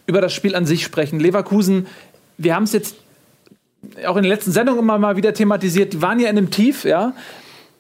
[0.08, 1.20] über das Spiel an sich sprechen.
[1.20, 1.88] Leverkusen,
[2.38, 2.96] wir haben es jetzt
[4.06, 6.86] auch in den letzten Sendungen immer mal wieder thematisiert, die waren ja in einem Tief,
[6.86, 7.13] ja.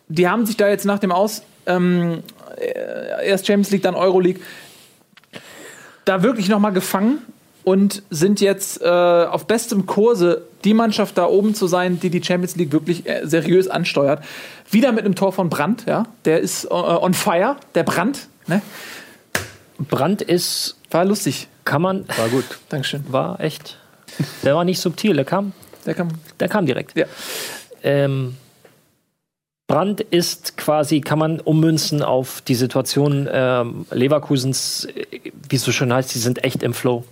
[0.07, 2.23] Die haben sich da jetzt nach dem Aus, ähm,
[2.57, 4.41] äh, erst Champions League, dann Euroleague,
[6.05, 7.19] da wirklich nochmal gefangen
[7.63, 12.23] und sind jetzt äh, auf bestem Kurse, die Mannschaft da oben zu sein, die die
[12.23, 14.23] Champions League wirklich äh, seriös ansteuert.
[14.71, 16.05] Wieder mit einem Tor von Brandt, ja.
[16.25, 18.61] Der ist äh, on fire, der Brandt, ne?
[19.89, 21.47] Brand ist, War lustig.
[21.65, 22.45] kann man, War gut.
[22.69, 23.03] Dankeschön.
[23.09, 23.77] war echt,
[24.43, 25.53] der war nicht subtil, der kam,
[25.85, 26.09] Der kam.
[26.39, 26.95] der kam direkt.
[26.97, 27.05] Ja.
[27.83, 28.37] Ähm,
[29.71, 35.71] Brand ist quasi, kann man ummünzen auf die Situation ähm, Leverkusens, äh, wie es so
[35.71, 37.05] schön heißt, die sind echt im Flow.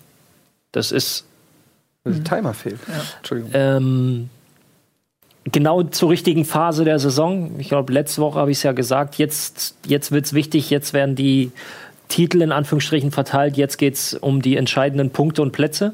[0.71, 1.25] Das ist
[2.05, 2.79] Der Timer fehlt.
[3.17, 3.51] Entschuldigung.
[3.53, 4.29] ähm,
[5.45, 7.59] genau zur richtigen Phase der Saison.
[7.59, 10.93] Ich glaube, letzte Woche habe ich es ja gesagt, jetzt, jetzt wird es wichtig, jetzt
[10.93, 11.51] werden die
[12.09, 15.93] Titel in Anführungsstrichen verteilt, jetzt geht es um die entscheidenden Punkte und Plätze,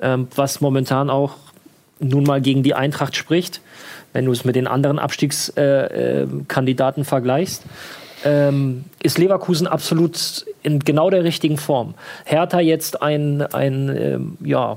[0.00, 1.36] ähm, was momentan auch
[2.00, 3.60] nun mal gegen die Eintracht spricht,
[4.12, 7.64] wenn du es mit den anderen Abstiegskandidaten Kandidaten vergleichst.
[8.24, 11.94] Ähm, ist Leverkusen absolut in genau der richtigen Form.
[12.24, 14.76] Hertha jetzt ein, ein ähm, ja,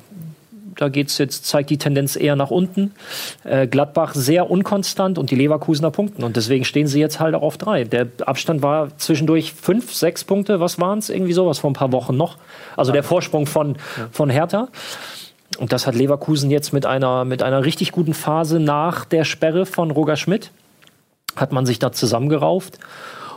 [0.81, 2.91] da geht's jetzt, zeigt die Tendenz eher nach unten.
[3.43, 6.23] Äh, Gladbach sehr unkonstant und die Leverkusener punkten.
[6.23, 7.83] Und deswegen stehen sie jetzt halt auch auf drei.
[7.83, 11.09] Der Abstand war zwischendurch fünf, sechs Punkte, was waren es?
[11.09, 12.37] Irgendwie sowas vor ein paar Wochen noch.
[12.77, 13.75] Also der Vorsprung von,
[14.11, 14.69] von Hertha.
[15.61, 19.67] Und das hat Leverkusen jetzt mit einer, mit einer richtig guten Phase nach der Sperre
[19.67, 20.49] von Roger Schmidt.
[21.35, 22.79] Hat man sich da zusammengerauft.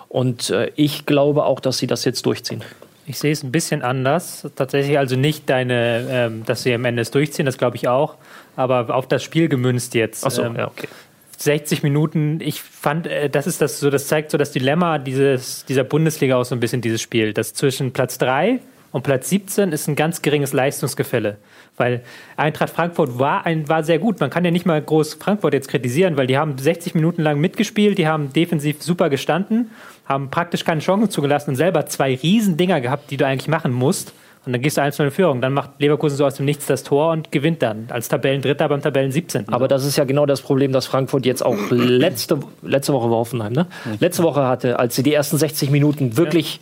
[0.09, 2.65] Und äh, ich glaube auch, dass sie das jetzt durchziehen.
[3.05, 4.49] Ich sehe es ein bisschen anders.
[4.57, 8.15] Tatsächlich also nicht deine, ähm, dass sie am Ende es durchziehen, das glaube ich auch.
[8.57, 10.25] Aber auf das Spiel gemünzt jetzt.
[10.25, 10.89] Achso, Ähm, ja, okay.
[11.37, 15.67] 60 Minuten, ich fand, äh, das ist das so, das zeigt so das Dilemma dieses,
[15.67, 17.35] dieser Bundesliga auch so ein bisschen, dieses Spiel.
[17.35, 18.61] Das zwischen Platz 3
[18.93, 21.37] und Platz 17 ist ein ganz geringes Leistungsgefälle.
[21.77, 22.03] Weil
[22.37, 24.21] Eintracht Frankfurt war, ein, war sehr gut.
[24.21, 27.41] Man kann ja nicht mal groß Frankfurt jetzt kritisieren, weil die haben 60 Minuten lang
[27.41, 29.71] mitgespielt, die haben defensiv super gestanden,
[30.07, 34.13] haben praktisch keine Chancen zugelassen und selber zwei Riesendinger gehabt, die du eigentlich machen musst.
[34.47, 35.41] Und dann gehst du 1 in Führung.
[35.41, 38.83] Dann macht Leverkusen so aus dem Nichts das Tor und gewinnt dann als Tabellendritter beim
[38.83, 39.49] Tabellen 17.
[39.49, 43.17] Aber das ist ja genau das Problem, das Frankfurt jetzt auch letzte, letzte Woche war
[43.17, 43.67] Hoffenheim, ne?
[44.01, 46.61] Letzte Woche hatte, als sie die ersten 60 Minuten wirklich,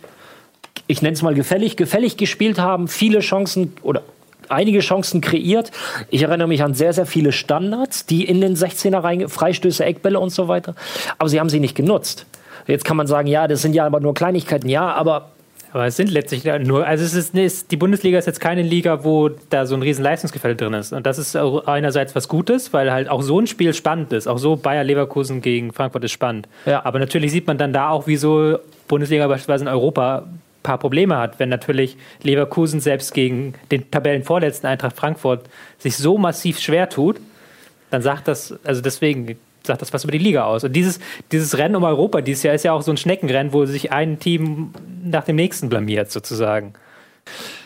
[0.87, 4.01] ich nenne es mal gefällig, gefällig gespielt haben, viele Chancen oder
[4.53, 5.71] einige Chancen kreiert.
[6.09, 10.19] Ich erinnere mich an sehr, sehr viele Standards, die in den 16er rein, Freistöße, Eckbälle
[10.19, 10.75] und so weiter.
[11.17, 12.25] Aber sie haben sie nicht genutzt.
[12.67, 14.69] Jetzt kann man sagen, ja, das sind ja aber nur Kleinigkeiten.
[14.69, 15.31] Ja, aber
[15.73, 19.03] Aber es sind letztlich nur, also es ist, ist, die Bundesliga ist jetzt keine Liga,
[19.03, 20.93] wo da so ein riesen Leistungsgefälle drin ist.
[20.93, 24.27] Und das ist einerseits was Gutes, weil halt auch so ein Spiel spannend ist.
[24.27, 26.47] Auch so Bayer Leverkusen gegen Frankfurt ist spannend.
[26.67, 26.85] Ja.
[26.85, 30.27] Aber natürlich sieht man dann da auch, wieso Bundesliga beispielsweise in Europa
[30.63, 36.59] paar Probleme hat, wenn natürlich Leverkusen selbst gegen den Tabellenvorletzten Eintracht Frankfurt sich so massiv
[36.59, 37.19] schwer tut,
[37.91, 40.63] dann sagt das, also deswegen sagt das was über die Liga aus.
[40.63, 40.99] Und dieses,
[41.31, 44.19] dieses Rennen um Europa dieses Jahr ist ja auch so ein Schneckenrennen, wo sich ein
[44.19, 44.71] Team
[45.03, 46.73] nach dem nächsten blamiert, sozusagen.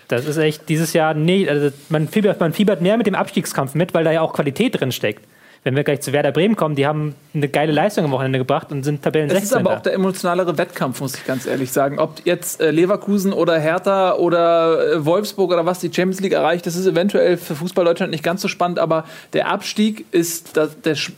[0.08, 3.76] Das ist echt dieses Jahr, nee, also man fiebert, man fiebert mehr mit dem Abstiegskampf
[3.76, 5.24] mit, weil da ja auch Qualität drin steckt.
[5.68, 8.72] Wenn wir gleich zu Werder Bremen kommen, die haben eine geile Leistung am Wochenende gebracht
[8.72, 9.58] und sind Tabellen Es ist 16.
[9.68, 12.00] aber auch der emotionalere Wettkampf, muss ich ganz ehrlich sagen.
[12.00, 16.66] Ob jetzt äh, Leverkusen oder Hertha oder äh, Wolfsburg oder was die Champions League erreicht,
[16.66, 19.04] das ist eventuell für Fußball Deutschland nicht ganz so spannend, aber
[19.34, 21.12] der Abstieg ist das, der sch-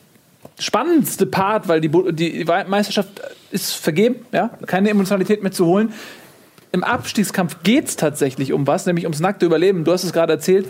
[0.57, 5.93] spannendste Part, weil die, die Meisterschaft ist vergeben, ja, keine Emotionalität mehr zu holen.
[6.71, 9.85] Im Abstiegskampf geht es tatsächlich um was, nämlich ums nackte Überleben.
[9.85, 10.67] Du hast es gerade erzählt,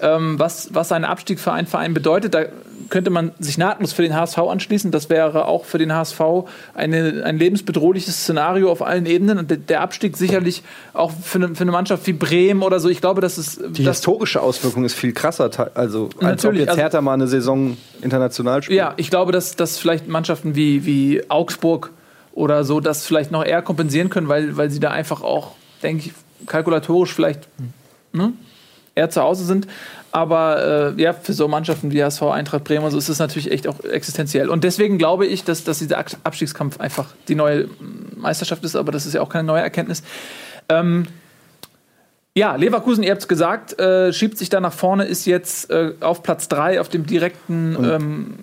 [0.00, 2.34] ähm, was, was ein Abstieg für einen Verein bedeutet.
[2.34, 2.44] Da
[2.88, 4.90] könnte man sich nahtlos für den HSV anschließen.
[4.90, 6.20] Das wäre auch für den HSV
[6.74, 9.38] eine, ein lebensbedrohliches Szenario auf allen Ebenen.
[9.38, 10.62] Und der, der Abstieg sicherlich
[10.94, 12.88] auch für eine, für eine Mannschaft wie Bremen oder so.
[12.88, 13.60] Ich glaube, das ist.
[13.76, 17.14] Die das, historische Auswirkung ist viel krasser, also als ob Natürlich, jetzt also- Hertha mal
[17.14, 18.78] eine Saison international spielt.
[18.78, 21.90] Ja, ich glaube, dass, dass vielleicht Mannschaften wie, wie Augsburg
[22.32, 26.06] oder so das vielleicht noch eher kompensieren können, weil, weil sie da einfach auch, denke
[26.06, 26.12] ich,
[26.46, 27.48] kalkulatorisch vielleicht
[28.12, 28.32] ne,
[28.94, 29.66] eher zu Hause sind.
[30.10, 33.66] Aber äh, ja, für so Mannschaften wie HSV, Eintracht Bremen, so ist es natürlich echt
[33.66, 34.50] auch existenziell.
[34.50, 37.68] Und deswegen glaube ich, dass, dass dieser Ab- Abstiegskampf einfach die neue
[38.16, 40.02] Meisterschaft ist, aber das ist ja auch keine neue Erkenntnis.
[40.68, 41.06] Ähm,
[42.34, 45.92] ja, Leverkusen, ihr habt es gesagt, äh, schiebt sich da nach vorne, ist jetzt äh,
[46.00, 48.34] auf Platz 3 auf dem direkten ähm,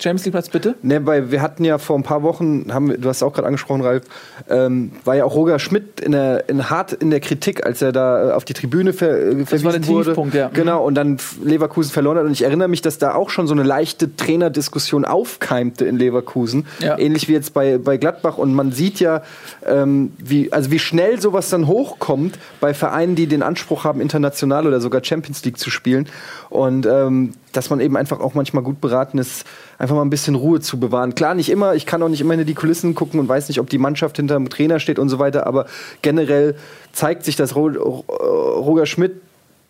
[0.00, 0.74] Champions League Platz, bitte.
[0.82, 3.46] Ne, weil wir hatten ja vor ein paar Wochen, haben wir, du hast auch gerade
[3.46, 4.04] angesprochen, Ralf,
[4.48, 7.92] ähm, war ja auch Roger Schmidt in der, in hart in der Kritik, als er
[7.92, 10.04] da äh, auf die Tribüne ver, äh, verwiesen war der wurde.
[10.06, 10.48] Tiefpunkt, ja.
[10.52, 12.24] Genau, und dann Leverkusen verloren hat.
[12.24, 16.66] Und ich erinnere mich, dass da auch schon so eine leichte Trainerdiskussion aufkeimte in Leverkusen.
[16.80, 16.98] Ja.
[16.98, 18.38] Ähnlich wie jetzt bei, bei Gladbach.
[18.38, 19.22] Und man sieht ja,
[19.66, 24.66] ähm, wie, also wie schnell sowas dann hochkommt bei Vereinen, die den Anspruch haben, international
[24.66, 26.08] oder sogar Champions League zu spielen.
[26.48, 29.44] Und ähm, dass man eben einfach auch manchmal gut beraten ist,
[29.78, 31.14] einfach mal ein bisschen Ruhe zu bewahren.
[31.14, 33.60] Klar, nicht immer, ich kann auch nicht immer hinter die Kulissen gucken und weiß nicht,
[33.60, 35.66] ob die Mannschaft hinter dem Trainer steht und so weiter, aber
[36.02, 36.56] generell
[36.92, 39.20] zeigt sich, dass Ro Roger Schmidt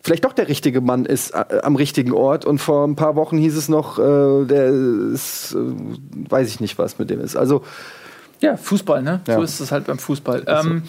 [0.03, 2.45] vielleicht doch der richtige Mann ist äh, am richtigen Ort.
[2.45, 4.67] Und vor ein paar Wochen hieß es noch, äh, der
[5.13, 5.57] ist, äh,
[6.29, 7.35] weiß ich nicht, was mit dem ist.
[7.35, 7.63] Also
[8.39, 9.21] Ja, Fußball, ne?
[9.27, 9.35] Ja.
[9.35, 10.43] So ist es halt beim Fußball.
[10.47, 10.83] Ähm,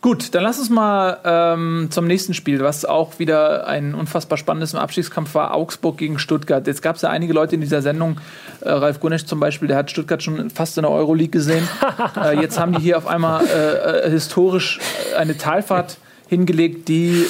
[0.00, 4.74] gut, dann lass uns mal ähm, zum nächsten Spiel, was auch wieder ein unfassbar spannendes
[4.74, 5.54] Abstiegskampf war.
[5.54, 6.66] Augsburg gegen Stuttgart.
[6.66, 8.20] Jetzt gab es ja einige Leute in dieser Sendung,
[8.60, 11.68] äh, Ralf Gunesch zum Beispiel, der hat Stuttgart schon fast in der Euroleague gesehen.
[12.16, 14.80] äh, jetzt haben die hier auf einmal äh, äh, historisch
[15.16, 15.98] eine Talfahrt
[16.28, 17.24] hingelegt, die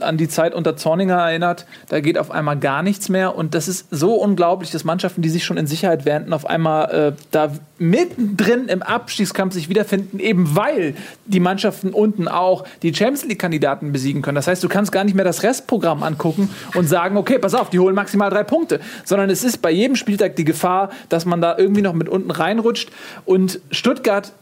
[0.00, 1.66] an die Zeit unter Zorninger erinnert.
[1.88, 3.36] Da geht auf einmal gar nichts mehr.
[3.36, 6.90] Und das ist so unglaublich, dass Mannschaften, die sich schon in Sicherheit wähnten, auf einmal
[6.90, 10.94] äh, da mittendrin im Abstiegskampf sich wiederfinden, eben weil
[11.26, 14.36] die Mannschaften unten auch die Champions League-Kandidaten besiegen können.
[14.36, 17.70] Das heißt, du kannst gar nicht mehr das Restprogramm angucken und sagen, okay, pass auf,
[17.70, 18.80] die holen maximal drei Punkte.
[19.04, 22.30] Sondern es ist bei jedem Spieltag die Gefahr, dass man da irgendwie noch mit unten
[22.30, 22.90] reinrutscht.
[23.26, 24.32] Und Stuttgart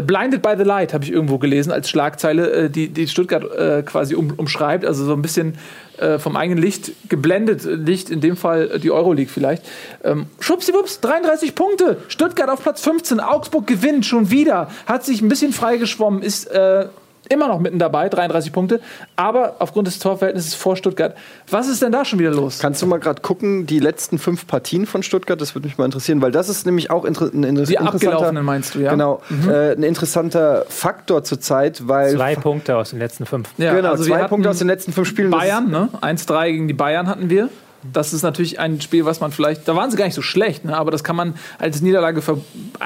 [0.00, 3.82] Blinded by the Light habe ich irgendwo gelesen als Schlagzeile, äh, die, die Stuttgart äh,
[3.82, 4.86] quasi um, umschreibt.
[4.86, 5.58] Also so ein bisschen
[5.98, 7.66] äh, vom eigenen Licht geblendet.
[7.66, 9.62] äh, Licht, in dem Fall äh, die Euroleague vielleicht.
[10.02, 11.98] Ähm, Schwuppsiwupps, 33 Punkte.
[12.08, 13.20] Stuttgart auf Platz 15.
[13.20, 14.70] Augsburg gewinnt schon wieder.
[14.86, 16.86] Hat sich ein bisschen freigeschwommen, ist äh,
[17.32, 18.80] immer noch mitten dabei, 33 Punkte.
[19.16, 21.16] Aber aufgrund des Torverhältnisses vor Stuttgart.
[21.50, 22.58] Was ist denn da schon wieder los?
[22.58, 25.84] kannst du mal gerade gucken, die letzten fünf Partien von Stuttgart, das würde mich mal
[25.84, 28.90] interessieren, weil das ist nämlich auch inter ein inter Die interessanter, abgelaufenen meinst du, ja?
[28.90, 33.48] Genau, äh, ein interessanter Faktor zurzeit, weil Zwei Punkte aus den letzten fünf.
[33.58, 35.30] Ja, genau, also zwei Punkte aus den letzten fünf Spielen.
[35.30, 35.88] Bayern, ne?
[36.00, 37.48] 1-3 gegen die Bayern hatten wir.
[37.92, 40.64] Das ist natürlich ein Spiel, was man vielleicht, da waren sie gar nicht so schlecht,
[40.64, 40.76] ne?
[40.76, 42.22] aber das kann man als Niederlage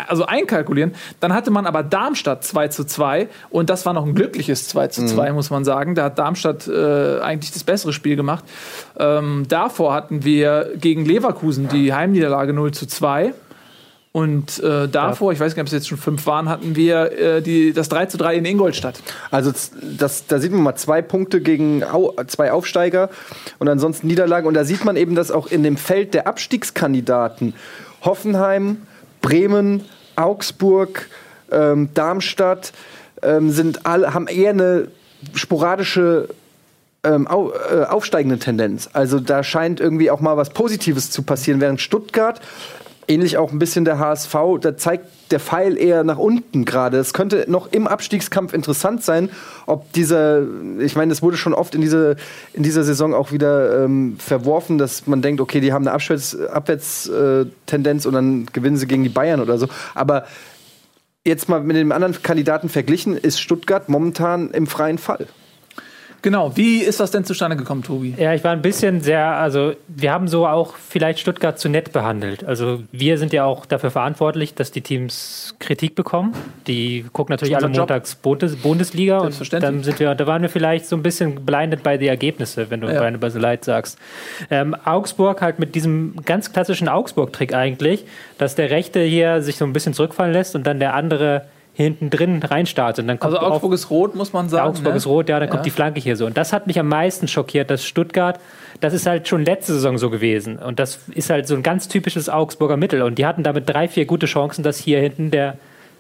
[0.07, 0.95] also einkalkulieren.
[1.21, 4.89] Dann hatte man aber Darmstadt 2 zu 2 und das war noch ein glückliches 2
[4.89, 5.95] zu 2, muss man sagen.
[5.95, 8.45] Da hat Darmstadt äh, eigentlich das bessere Spiel gemacht.
[8.99, 13.35] Ähm, davor hatten wir gegen Leverkusen die Heimniederlage 0 zu 2.
[14.17, 17.13] Und äh, davor, ich weiß gar nicht, ob es jetzt schon fünf waren, hatten wir
[17.13, 18.99] äh, die, das 3 zu 3 in Ingolstadt.
[19.31, 19.53] Also
[19.83, 23.11] das, da sieht man mal zwei Punkte gegen Au, zwei Aufsteiger
[23.59, 24.47] und ansonsten Niederlagen.
[24.47, 27.53] Und da sieht man eben, dass auch in dem Feld der Abstiegskandidaten
[28.07, 28.79] Hoffenheim,
[29.21, 29.85] Bremen,
[30.17, 31.11] Augsburg,
[31.53, 32.73] ähm, Darmstadt
[33.21, 34.89] ähm, sind alle, haben eher eine
[35.35, 36.31] sporadische
[37.05, 38.89] ähm, au, äh, aufsteigende Tendenz.
[38.95, 42.41] Also da scheint irgendwie auch mal was Positives zu passieren, während Stuttgart
[43.09, 46.99] ähnlich auch ein bisschen der HSV, da zeigt der Pfeil eher nach unten gerade.
[46.99, 49.31] Es könnte noch im Abstiegskampf interessant sein,
[49.67, 50.43] ob dieser,
[50.79, 52.17] ich meine, es wurde schon oft in, diese,
[52.53, 56.39] in dieser Saison auch wieder ähm, verworfen, dass man denkt, okay, die haben eine Abwärts,
[56.39, 59.69] Abwärtstendenz und dann gewinnen sie gegen die Bayern oder so.
[59.95, 60.27] Aber
[61.25, 65.27] jetzt mal mit dem anderen Kandidaten verglichen, ist Stuttgart momentan im freien Fall.
[66.27, 68.13] Genau, wie ist das denn zustande gekommen, Tobi?
[68.19, 71.93] Ja, ich war ein bisschen sehr, also wir haben so auch vielleicht Stuttgart zu nett
[71.93, 72.43] behandelt.
[72.43, 76.35] Also wir sind ja auch dafür verantwortlich, dass die Teams Kritik bekommen.
[76.67, 77.77] Die gucken natürlich alle Job.
[77.77, 81.85] montags Bundes Bundesliga und dann sind wir, da waren wir vielleicht so ein bisschen blinded
[81.85, 83.09] bei die Ergebnisse, wenn du Ja.
[83.09, 83.97] Basel Light sagst.
[84.51, 88.05] Ähm, Augsburg halt mit diesem ganz klassischen Augsburg-Trick eigentlich,
[88.37, 91.43] dass der Rechte hier sich so ein bisschen zurückfallen lässt und dann der andere
[91.77, 93.03] hinten drin reinstartet.
[93.03, 94.67] Und dann kommt Also auf- Augsburg ist rot, muss man sagen.
[94.71, 94.97] Augsburg ne?
[94.97, 95.53] ist rot, ja, dann Ja.
[95.55, 96.25] kommt die Flanke hier so.
[96.25, 98.41] Und das hat mich am meisten schockiert, dass Stuttgart,
[98.81, 100.57] das ist halt schon letzte Saison so gewesen.
[100.57, 103.03] Und das ist halt so ein ganz typisches Augsburger Mittel.
[103.03, 105.59] Und die hatten damit drei, vier gute Chancen, dass hier hinten der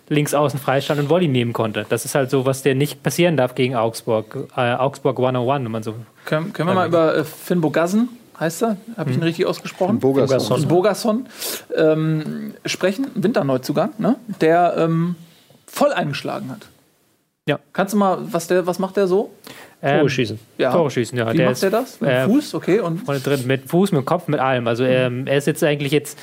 [0.08, 1.84] links außen freistand und Volley nehmen konnte.
[1.90, 4.48] Das ist halt so, was dir nicht passieren darf gegen Augsburg.
[4.56, 5.94] Äh, Augsburg 101, wenn man so.
[6.24, 8.08] Können, können wir mal über äh, Finn Bogassen,
[8.40, 8.76] heißt er?
[8.96, 9.98] Habe ich ihn richtig ausgesprochen?
[9.98, 10.58] Bogerson.
[10.60, 11.26] Finn Bogason
[11.76, 14.16] ähm, sprechen, Winterneuzugang, ne?
[14.40, 15.16] der ähm,
[15.66, 16.68] voll eingeschlagen hat.
[17.48, 17.60] Ja.
[17.72, 19.30] Kannst du mal, was, der, was macht der so?
[19.80, 20.38] Ähm, Tore schießen.
[20.58, 20.72] Ja.
[20.72, 21.32] Tore schießen, ja.
[21.32, 22.00] Wie Der macht der das?
[22.00, 22.80] Mit dem äh, Fuß, okay.
[22.80, 24.66] Und drin, mit Fuß, mit Kopf, mit allem.
[24.66, 26.18] Also ähm, er ist jetzt eigentlich jetzt,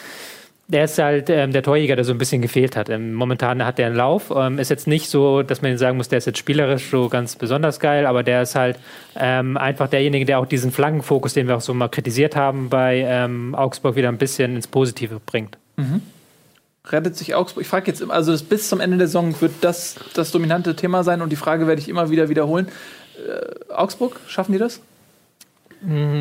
[0.68, 2.90] der ist halt ähm, der Torjäger, der so ein bisschen gefehlt hat.
[2.90, 4.34] Ähm, momentan hat er einen Lauf.
[4.36, 7.08] Ähm, ist jetzt nicht so, dass man ihn sagen muss, der ist jetzt spielerisch so
[7.08, 8.78] ganz besonders geil, aber der ist halt
[9.16, 13.06] ähm, einfach derjenige, der auch diesen Flankenfokus, den wir auch so mal kritisiert haben, bei
[13.08, 15.58] ähm, Augsburg wieder ein bisschen ins Positive bringt.
[16.90, 17.64] Rettet sich Augsburg?
[17.64, 21.04] Ich frage jetzt, immer, also bis zum Ende der Saison wird das das dominante Thema
[21.04, 22.68] sein und die Frage werde ich immer wieder wiederholen.
[23.18, 24.82] Äh, Augsburg, schaffen die das?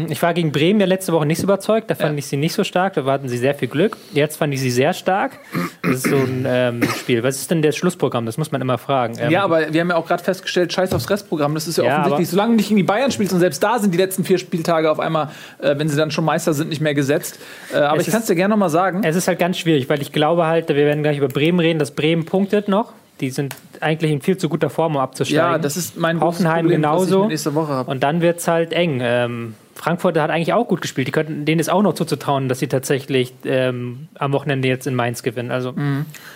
[0.09, 1.89] Ich war gegen Bremen ja letzte Woche nicht so überzeugt.
[1.91, 2.19] Da fand Ja.
[2.19, 2.95] ich sie nicht so stark.
[2.95, 3.97] Da hatten sie sehr viel Glück.
[4.13, 5.39] Jetzt fand ich sie sehr stark.
[5.83, 7.23] Das ist so ein ähm, Spiel.
[7.23, 8.27] Was ist denn das Schlussprogramm?
[8.27, 9.15] Das muss man immer fragen.
[9.21, 11.55] Ähm, Ja, aber wir haben ja auch gerade festgestellt, scheiß aufs Restprogramm.
[11.55, 13.79] Das ist ja, Ja, offensichtlich, solange du nicht gegen die Bayern spielst und selbst da
[13.79, 15.29] sind die letzten vier Spieltage auf einmal,
[15.61, 17.39] äh, wenn sie dann schon Meister sind, nicht mehr gesetzt.
[17.73, 19.03] Äh, aber Es ich kann es dir gerne nochmal sagen.
[19.05, 21.79] Es ist halt ganz schwierig, weil ich glaube halt, wir werden gleich über Bremen reden,
[21.79, 22.93] dass Bremen punktet noch.
[23.21, 25.53] Die sind eigentlich in viel zu guter Form, um abzusteigen.
[25.53, 27.27] Ja, das ist mein Hoffenheim Problem, genauso.
[27.27, 27.91] nächste Woche habe.
[27.91, 29.01] Und dann wird es halt eng.
[29.03, 31.09] Ähm, Frankfurt hat eigentlich auch gut gespielt.
[31.09, 34.95] Die könnten, denen ist auch noch zuzutrauen, dass sie tatsächlich ähm, am Wochenende jetzt in
[34.95, 35.51] Mainz gewinnen.
[35.51, 35.75] Also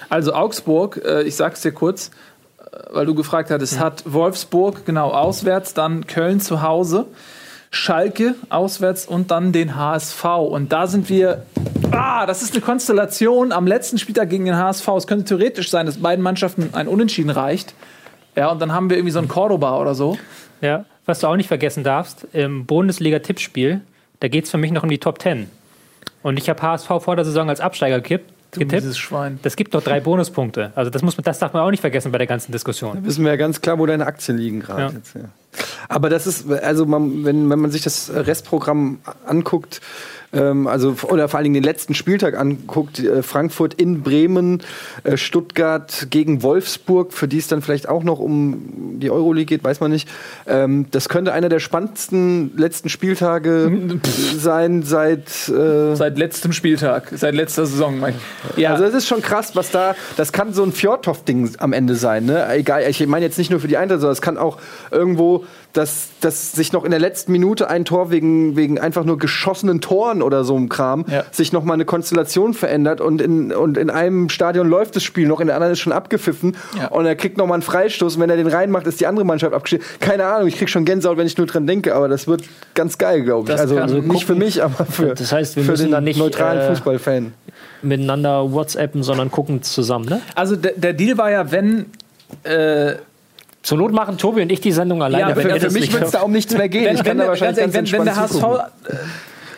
[0.08, 2.10] Also Augsburg, äh, ich sag's dir kurz,
[2.58, 7.06] äh, weil du gefragt hattest, hat Wolfsburg genau auswärts, dann Köln zu Hause,
[7.70, 10.24] Schalke auswärts und dann den HSV.
[10.24, 11.42] Und da sind wir.
[11.90, 14.88] Ah, das ist eine Konstellation am letzten Spieltag gegen den HSV.
[14.88, 17.74] Es könnte theoretisch sein, dass beiden Mannschaften ein Unentschieden reicht.
[18.34, 20.18] Ja, und dann haben wir irgendwie so ein Cordoba oder so.
[20.60, 23.80] Ja, was du auch nicht vergessen darfst, im Bundesliga-Tippspiel,
[24.20, 25.48] da geht es für mich noch um die Top 10.
[26.22, 28.32] Und ich habe HSV vor der Saison als Absteiger gekippt.
[28.52, 28.82] Du, getippt.
[28.82, 29.38] dieses Schwein.
[29.42, 30.72] Das gibt doch drei Bonuspunkte.
[30.74, 33.04] Also das, muss man, das darf man auch nicht vergessen bei der ganzen Diskussion.
[33.04, 34.90] Wissen wir ja ganz klar, wo deine Aktien liegen gerade Ja.
[34.90, 35.14] jetzt.
[35.14, 35.22] Ja.
[35.88, 39.80] Aber das ist, also man, wenn, wenn man sich das Restprogramm anguckt,
[40.36, 44.62] ähm, also oder vor allen Dingen den letzten Spieltag anguckt, äh, Frankfurt in Bremen,
[45.04, 49.64] äh, Stuttgart gegen Wolfsburg, für die es dann vielleicht auch noch um die Euroleague geht,
[49.64, 50.08] weiß man nicht.
[50.46, 53.98] Ähm, das könnte einer der spannendsten letzten Spieltage
[54.38, 57.98] sein seit äh, Seit letztem Spieltag, seit letzter Saison.
[57.98, 58.14] mein
[58.56, 58.62] ich.
[58.62, 61.94] Ja, Also es ist schon krass, was da, das kann so ein Fjordhoff-Ding am Ende
[61.94, 62.46] sein, ne?
[62.52, 64.58] Egal, ich meine jetzt nicht nur für die Eintracht, sondern es kann auch
[64.90, 65.44] irgendwo,
[65.76, 69.80] dass, dass sich noch in der letzten Minute ein Tor wegen, wegen einfach nur geschossenen
[69.80, 71.24] Toren oder so einem Kram, Ja.
[71.30, 75.26] sich noch mal eine Konstellation verändert und in, und in einem Stadion läuft das Spiel
[75.28, 76.88] noch, in der anderen ist schon abgepfiffen Ja.
[76.88, 79.26] und er kriegt noch mal einen Freistoß und wenn er den reinmacht, ist die andere
[79.26, 79.84] Mannschaft abgeschnitten.
[80.00, 82.96] Keine Ahnung, ich krieg schon Gänsehaut, wenn ich nur dran denke, aber das wird ganz
[82.98, 83.48] geil, glaube ich.
[83.54, 86.04] Das Also, also nicht für mich, aber für, Das heißt, wir für müssen den dann
[86.04, 87.34] nicht, neutralen äh, Fußballfan.
[87.82, 90.06] Miteinander WhatsAppen, sondern gucken zusammen.
[90.06, 90.20] Ne?
[90.34, 91.86] also der, der Deal war ja, wenn.
[92.42, 92.94] Äh,
[93.66, 95.30] Zur Not machen Tobi und ich die Sendung alleine.
[95.30, 96.84] Ja, für- Für mich wird es da um nichts mehr gehen.
[96.84, 98.42] wenn, ich kann wenn, da der- wahrscheinlich ganz ganz, wenn, wenn der HSV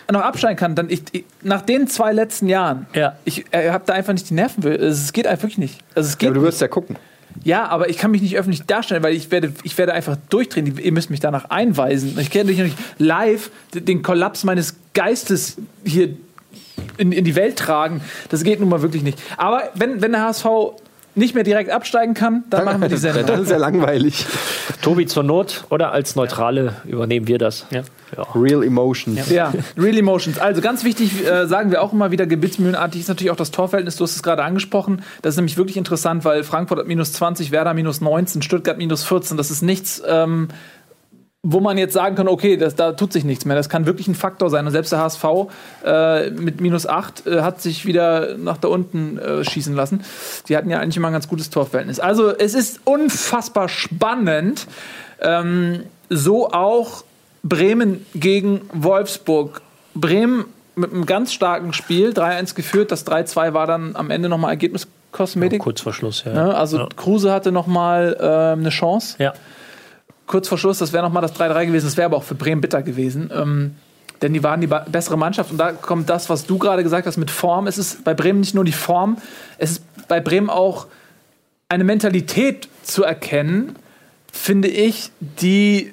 [0.09, 3.17] äh, noch absteigen kann, dann ich, ich nach den zwei letzten Jahren, Ja.
[3.27, 4.63] ich äh, habe da einfach nicht die Nerven.
[4.63, 4.71] für.
[4.75, 5.81] Es geht einfach wirklich nicht.
[5.95, 6.29] Also es Ja, geht.
[6.31, 6.97] aber du wirst ja gucken.
[7.45, 10.79] Ja, aber ich kann mich nicht öffentlich darstellen, weil ich werde, ich werde einfach durchdrehen.
[10.79, 12.19] Ihr müsst mich danach einweisen.
[12.19, 16.09] Ich kann natürlich nicht live den Kollaps meines Geistes hier
[16.97, 18.01] in, in die Welt tragen.
[18.31, 19.19] Das geht nun mal wirklich nicht.
[19.37, 20.47] Aber wenn, wenn der HSV
[21.19, 23.27] nicht mehr direkt absteigen kann, dann machen wir die Sendung.
[23.27, 24.27] Das ist ja langweilig.
[24.83, 27.67] Tobi zur Not oder als Neutrale übernehmen wir das.
[27.71, 27.83] Ja.
[28.35, 29.29] Real Emotions.
[29.29, 30.39] Ja, Real Emotions.
[30.39, 33.97] Also ganz wichtig, äh, sagen wir auch immer wieder, gebetsmühlenartig ist natürlich auch das Torverhältnis.
[33.97, 35.03] Du hast es gerade angesprochen.
[35.23, 39.05] Das ist nämlich wirklich interessant, weil Frankfurt hat minus 20, Werder minus 19, Stuttgart minus
[39.05, 39.37] 14.
[39.37, 40.49] Das ist nichts, ähm,
[41.51, 43.57] wo man jetzt sagen kann, okay, das, da tut sich nichts mehr.
[43.57, 44.67] Das kann wirklich ein Faktor sein.
[44.67, 45.25] Und selbst der HSV
[45.83, 50.05] äh, mit minus 8 äh, hat sich wieder nach da unten äh, schießen lassen.
[50.49, 52.01] Die hatten ja eigentlich immer ein ganz gutes Torverhältnis.
[52.01, 54.67] Also es ist unfassbar spannend.
[55.23, 57.05] Ähm, so auch
[57.43, 59.63] Bremen gegen Wolfsburg.
[59.95, 60.45] Bremen
[60.77, 62.93] mit einem ganz starken Spiel, 3-1 geführt.
[62.93, 65.61] Das 3-2 war dann am Ende nochmal Ergebniskosmetik.
[65.61, 66.33] Kurz vor Schluss, ja.
[66.35, 66.55] Ne?
[66.55, 66.89] Also ja.
[66.95, 69.17] Kruse hatte nochmal ähm, eine Chance.
[69.19, 69.33] ja.
[70.29, 71.87] Kurz vor Schluss, das wäre nochmal das 3-3 gewesen.
[71.87, 73.31] Das wäre aber auch für Bremen bitter gewesen.
[73.35, 73.75] Ähm,
[74.23, 75.51] denn die waren die bessere Mannschaft.
[75.51, 77.67] Und da kommt das, was du gerade gesagt hast mit Form.
[77.67, 79.17] Es ist bei Bremen nicht nur die Form,
[79.59, 80.87] es ist bei Bremen auch
[81.69, 83.77] eine Mentalität zu erkennen,
[84.33, 85.11] finde ich,
[85.41, 85.93] die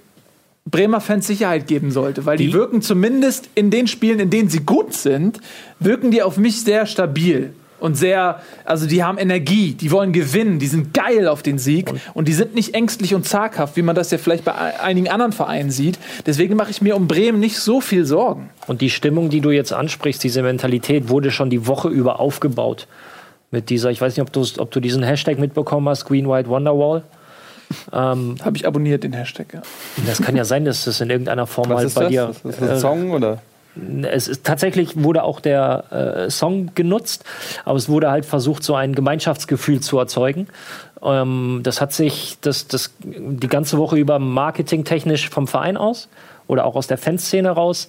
[0.66, 4.50] Bremer Fans Sicherheit geben sollte, weil die, Die- wirken zumindest in den Spielen, in denen
[4.50, 5.40] sie gut sind,
[5.80, 10.60] wirken die auf mich sehr stabil und sehr, also die haben Energie, die wollen gewinnen,
[10.60, 13.96] die sind geil auf den Sieg und, die sind nicht ängstlich und zaghaft, wie man
[13.96, 16.00] das ja vielleicht bei ei- einigen anderen Vereinen sieht.
[16.26, 18.50] Deswegen mache ich mir um Bremen nicht so viel Sorgen.
[18.68, 22.88] Und die Stimmung, die du jetzt ansprichst, diese Mentalität, wurde schon die Woche über aufgebaut.
[23.52, 27.04] Mit dieser, ich weiß nicht, ob, ob du diesen Hashtag mitbekommen hast, Green White Wonderwall.
[27.92, 29.48] Ähm, Habe ich abonniert, den Hashtag.
[29.54, 29.62] Ja.
[30.08, 32.10] das kann ja sein, dass das in irgendeiner Form Was halt ist bei das?
[32.12, 32.30] dir.
[32.30, 33.42] Ist das ein äh, Song oder?
[34.04, 37.24] Es ist tatsächlich wurde auch der äh, Song genutzt,
[37.66, 40.48] aber es wurde halt versucht, so ein Gemeinschaftsgefühl zu erzeugen.
[41.04, 46.10] Ähm, das hat sich das, das die ganze Woche über marketingtechnisch vom Verein aus
[46.48, 47.88] oder auch aus der Fanszene raus.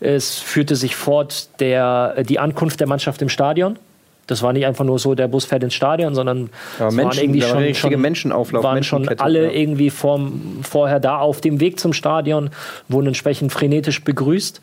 [0.00, 3.78] Es führte sich fort der, die Ankunft der Mannschaft im Stadion.
[4.26, 7.10] Das war nicht einfach nur so, der Bus fährt ins Stadion, sondern Ja, es Menschen,
[7.10, 9.50] waren irgendwie schon, schon, Menschenauflauf, waren schon alle ja.
[9.50, 12.50] irgendwie vorm, vorher da auf dem Weg zum Stadion,
[12.88, 14.60] wurden entsprechend frenetisch begrüßt.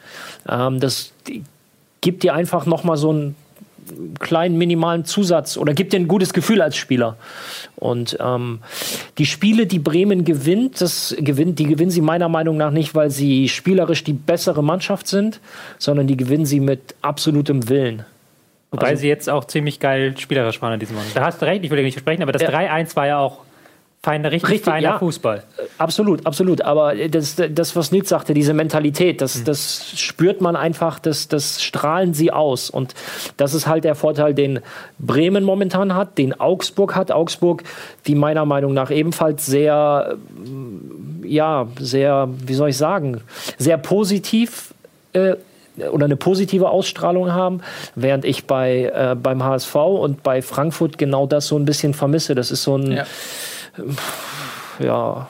[0.49, 1.11] Ähm, das
[2.01, 3.35] gibt dir einfach nochmal so einen
[4.19, 7.17] kleinen minimalen Zusatz oder gibt dir ein gutes Gefühl als Spieler.
[7.75, 8.59] Und ähm,
[9.17, 13.09] die Spiele, die Bremen gewinnt, das gewinnt, die gewinnen sie meiner Meinung nach nicht, weil
[13.09, 15.39] sie spielerisch die bessere Mannschaft sind,
[15.77, 18.05] sondern die gewinnen sie mit absolutem Willen.
[18.71, 21.15] Wobei Also- sie jetzt auch ziemlich geil spielerisch waren in diesem Moment.
[21.15, 22.49] Da hast du recht, ich will dir nicht versprechen, aber das Ja.
[22.49, 23.39] 3-1 war ja auch
[24.03, 24.97] fein, richtig, Richtig, feiner ja.
[24.97, 25.43] Fußball.
[25.77, 26.61] Absolut, absolut.
[26.63, 31.61] Aber das, das was Nils sagte, diese Mentalität, das, das spürt man einfach, das, das
[31.61, 32.69] strahlen sie aus.
[32.71, 32.95] Und
[33.37, 34.61] das ist halt der Vorteil, den
[34.97, 37.11] Bremen momentan hat, den Augsburg hat.
[37.11, 37.63] Augsburg,
[38.07, 43.21] die meiner Meinung nach ebenfalls sehr, ähm, ja, sehr, wie soll ich sagen,
[43.59, 44.73] sehr positiv
[45.13, 45.35] äh,
[45.91, 47.61] oder eine positive Ausstrahlung haben,
[47.95, 52.35] während ich bei, äh, beim HSV und bei Frankfurt genau das so ein bisschen vermisse.
[52.35, 53.05] Das ist so ein, Ja.
[54.79, 55.27] ja,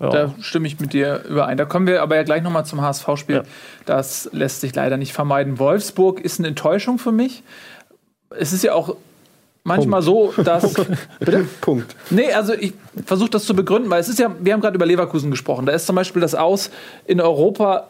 [0.00, 0.08] ja.
[0.08, 1.58] Da stimme ich mit dir überein.
[1.58, 3.36] Da kommen wir aber ja gleich nochmal zum HSV-Spiel.
[3.36, 3.42] Ja.
[3.84, 5.58] Das lässt sich leider nicht vermeiden.
[5.58, 7.42] Wolfsburg ist eine Enttäuschung für mich.
[8.30, 8.96] Es ist ja auch
[9.62, 10.74] manchmal so, dass.
[11.18, 11.46] Bitte?
[11.60, 11.94] Punkt.
[12.08, 12.72] Nee, also ich
[13.04, 15.66] versuche das zu begründen, weil es ist ja, wir haben gerade über Leverkusen gesprochen.
[15.66, 16.70] Da ist zum Beispiel das Aus
[17.04, 17.88] in Europa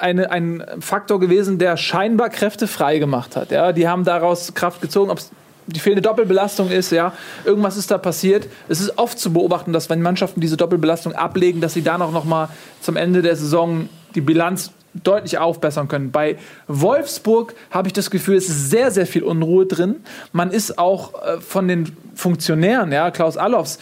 [0.00, 3.50] eine, ein Faktor gewesen, der scheinbar Kräfte frei gemacht hat.
[3.50, 5.30] Ja, die haben daraus Kraft gezogen, ob es
[5.66, 7.12] die fehlende Doppelbelastung ist, ja,
[7.44, 8.48] irgendwas ist da passiert.
[8.68, 12.12] Es ist oft zu beobachten, dass wenn Mannschaften diese Doppelbelastung ablegen, dass sie dann auch
[12.12, 12.48] noch mal
[12.80, 16.10] zum Ende der Saison die Bilanz deutlich aufbessern können.
[16.10, 16.36] Bei
[16.66, 19.96] Wolfsburg habe ich das Gefühl, es ist sehr, sehr viel Unruhe drin.
[20.32, 23.78] Man ist auch äh, von den Funktionären, ja, Klaus Allofs,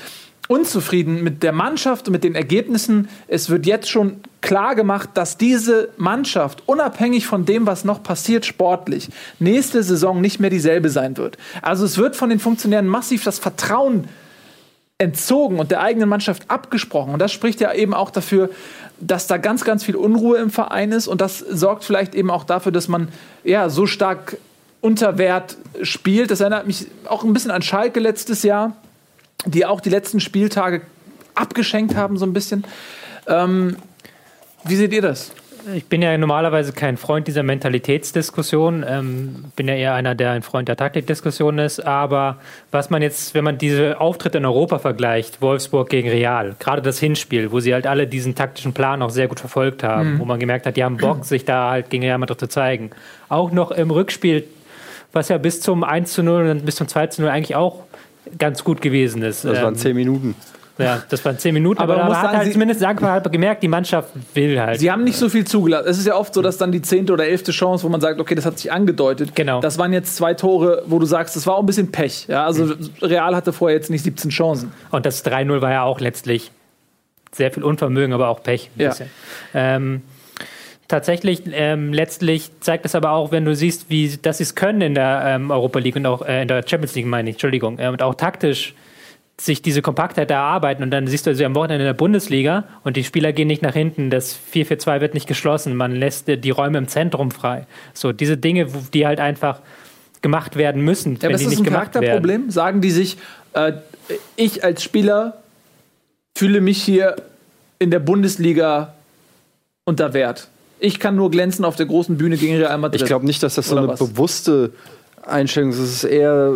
[0.48, 3.08] unzufrieden mit der Mannschaft und mit den Ergebnissen.
[3.28, 8.46] Es wird jetzt schon klar gemacht, dass diese Mannschaft, unabhängig von dem, was noch passiert
[8.46, 11.36] sportlich, nächste Saison nicht mehr dieselbe sein wird.
[11.62, 14.08] Also es wird von den Funktionären massiv das Vertrauen
[14.96, 17.12] entzogen und der eigenen Mannschaft abgesprochen.
[17.12, 18.50] Und das spricht ja eben auch dafür,
[19.00, 21.06] dass da ganz, ganz viel Unruhe im Verein ist.
[21.06, 23.08] Und das sorgt vielleicht eben auch dafür, dass man
[23.44, 24.38] ja so stark
[24.80, 26.30] unter Wert spielt.
[26.30, 28.76] Das erinnert mich auch ein bisschen an Schalke letztes Jahr,
[29.46, 30.82] die auch die letzten Spieltage
[31.34, 32.64] abgeschenkt haben, so ein bisschen.
[33.26, 33.76] Ähm,
[34.64, 35.32] wie seht ihr das?
[35.74, 38.84] Ich bin ja normalerweise kein Freund dieser Mentalitätsdiskussion.
[38.88, 41.84] Ähm, bin ja eher einer, der ein Freund der Taktikdiskussion ist.
[41.84, 42.38] Aber
[42.70, 46.98] was man jetzt, wenn man diese Auftritte in Europa vergleicht, Wolfsburg gegen Real, gerade das
[46.98, 50.40] Hinspiel, wo sie halt alle diesen taktischen Plan auch sehr gut verfolgt haben, wo man
[50.40, 52.90] gemerkt hat, die haben Bock, sich da halt gegen Real Madrid zu zeigen.
[53.28, 54.44] Auch noch im Rückspiel,
[55.12, 57.82] was ja bis zum 1 zu 0 und bis zum 2 zu 0 eigentlich auch
[58.38, 59.44] ganz gut gewesen ist.
[59.44, 60.34] Das waren Ähm, zehn Minuten.
[60.78, 63.00] Ja, das waren zehn Minuten, Aber aber, man da muss hat sagen, halt zumindest sagen
[63.00, 64.78] wir halt gemerkt, die Mannschaft will halt.
[64.78, 65.88] Sie haben nicht so viel zugelassen.
[65.88, 68.20] Es ist ja oft so, dass dann die zehnte oder elfte Chance, wo man sagt,
[68.20, 69.34] okay, das hat sich angedeutet.
[69.34, 69.60] Genau.
[69.60, 72.26] Das waren jetzt zwei Tore, wo du sagst, das war auch ein bisschen Pech.
[72.28, 74.72] Ja, also Real hatte vorher jetzt nicht 17 Chancen.
[74.92, 76.52] Und das 3-0 war ja auch letztlich
[77.32, 78.70] sehr viel Unvermögen, aber auch Pech.
[78.76, 78.94] Ja.
[79.54, 80.02] Ähm,
[80.88, 84.80] tatsächlich, ähm, letztlich zeigt es aber auch, wenn du siehst, wie, dass sie es können
[84.80, 87.78] in der ähm, Europa League und auch äh, in der Champions League, meine ich, Entschuldigung,
[87.78, 88.74] äh, und auch taktisch
[89.40, 92.96] sich diese Kompaktheit erarbeiten und dann siehst du sie am Wochenende in der Bundesliga und
[92.96, 96.50] die Spieler gehen nicht nach hinten, das 4-4-2 wird nicht geschlossen, man lässt äh, die
[96.50, 97.66] Räume im Zentrum frei.
[97.94, 99.60] So, diese Dinge, die halt einfach
[100.22, 102.06] gemacht werden müssen, Ja, wenn aber die ist das nicht ein gemacht werden.
[102.06, 102.50] Charakterproblem?
[102.50, 103.18] Sagen die sich,
[103.52, 103.74] äh,
[104.36, 105.42] ich als Spieler
[106.36, 107.16] fühle mich hier
[107.78, 108.94] in der Bundesliga
[109.84, 110.48] unter Wert.
[110.80, 113.00] Ich kann nur glänzen auf der großen Bühne gegen Real Madrid.
[113.00, 113.98] Ich glaube nicht, dass das so eine was?
[113.98, 114.72] bewusste
[115.26, 115.78] Einstellung ist.
[115.78, 116.52] Es ist eher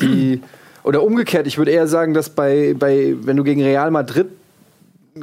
[0.00, 0.40] die.
[0.82, 4.26] Oder umgekehrt, ich würde eher sagen, dass bei, bei, wenn du gegen Real Madrid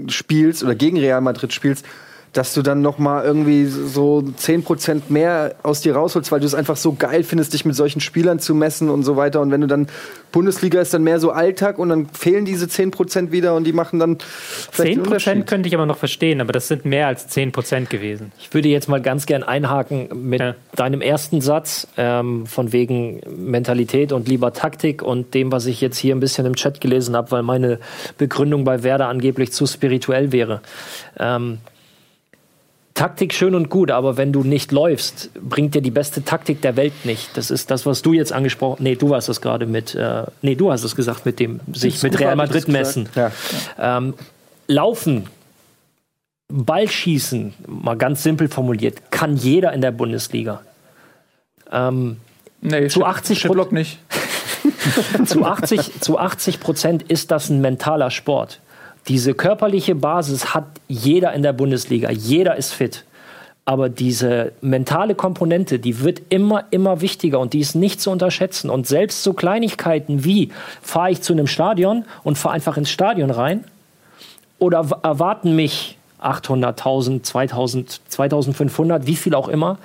[0.07, 1.85] spielst oder gegen Real Madrid spielst,
[2.33, 6.53] dass du dann noch mal irgendwie so 10% mehr aus dir rausholst, weil du es
[6.55, 9.41] einfach so geil findest, dich mit solchen Spielern zu messen und so weiter.
[9.41, 9.87] Und wenn du dann
[10.31, 13.99] Bundesliga ist dann mehr so Alltag und dann fehlen diese 10% wieder und die machen
[13.99, 14.17] dann
[14.71, 15.47] vielleicht den 10% Unterschied.
[15.47, 18.31] könnte ich aber noch verstehen, aber das sind mehr als 10% gewesen.
[18.39, 20.55] Ich würde jetzt mal ganz gern einhaken mit Ja.
[20.75, 25.97] deinem ersten Satz ähm, von wegen Mentalität und lieber Taktik und dem, was ich jetzt
[25.97, 27.79] hier ein bisschen im Chat gelesen habe, weil meine
[28.17, 30.61] Begründung bei Werder angeblich zu spirituell wäre.
[31.19, 31.57] Ähm,
[32.93, 36.75] Taktik schön und gut, aber wenn du nicht läufst, bringt dir die beste Taktik der
[36.75, 37.35] Welt nicht.
[37.37, 39.95] Das ist das, was du jetzt angesprochen Nee, du hast es gerade mit.
[39.95, 43.09] Äh, nee, du hast es gesagt mit dem sich mit Real Madrid messen.
[43.15, 43.31] Ja.
[43.79, 44.13] Ähm,
[44.67, 45.27] laufen,
[46.49, 50.61] Ballschießen, mal ganz simpel formuliert, kann jeder in der Bundesliga.
[51.71, 52.17] Ähm,
[52.61, 53.97] Nee, Zu 80 Shitblock nicht.
[55.25, 58.59] zu 80 zu 80 Prozent ist das ein mentaler Sport.
[59.07, 62.11] Diese körperliche Basis hat jeder in der Bundesliga.
[62.11, 63.03] Jeder ist fit.
[63.65, 68.69] Aber diese mentale Komponente, die wird immer, immer wichtiger und die ist nicht zu unterschätzen.
[68.69, 73.29] Und selbst so Kleinigkeiten wie, fahre ich zu einem Stadion und fahre einfach ins Stadion
[73.29, 73.63] rein
[74.57, 79.77] oder erwarten mich 800.000, 2000, 2500, wie viel auch immer,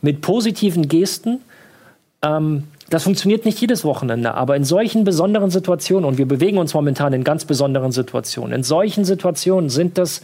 [0.00, 1.40] mit positiven Gesten,
[2.22, 6.74] ähm, das funktioniert nicht jedes Wochenende, aber in solchen besonderen Situationen, und wir bewegen uns
[6.74, 10.20] momentan in ganz besonderen Situationen, in solchen Situationen sind das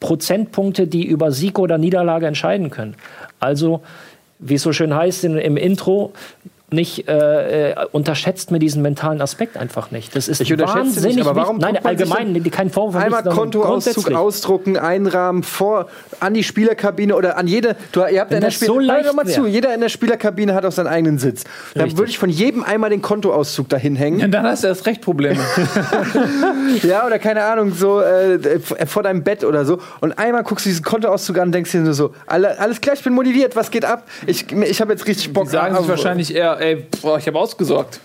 [0.00, 2.96] Prozentpunkte, die über Sieg oder Niederlage entscheiden können.
[3.38, 3.82] Also,
[4.40, 6.12] wie es so schön heißt in, im Intro,
[6.70, 10.14] nicht äh, äh, unterschätzt mir diesen mentalen Aspekt einfach nicht.
[10.14, 11.72] Das ist Ich unterschätze nicht, wahnsinnig aber warum wichtig.
[11.74, 12.96] Nein, allgemein, denn kein Vorwurf.
[12.96, 15.86] an Einmal Kontoauszug ausdrucken, einrahmen, vor,
[16.20, 17.74] an die Spielerkabine oder an jede.
[17.92, 19.80] Du, ihr habt ja in der das so Spiel- leicht Hör mal zu, jeder in
[19.80, 21.44] der Spielerkabine hat auch seinen eigenen Sitz.
[21.74, 24.22] Dann würde ich von jedem einmal den Kontoauszug dahin hängen.
[24.22, 25.38] Und dann hast du erst recht Probleme.
[26.82, 29.78] Ja, oder keine Ahnung, so äh, vor deinem Bett oder so.
[30.00, 32.94] Und einmal guckst du diesen Kontoauszug an und denkst dir nur so, alle, alles klar,
[32.94, 34.04] ich bin motiviert, was geht ab?
[34.26, 35.44] Ich, ich habe jetzt richtig Bock.
[35.44, 38.00] Die sagen sich wahrscheinlich eher, ey, boah, ich habe ausgesorgt.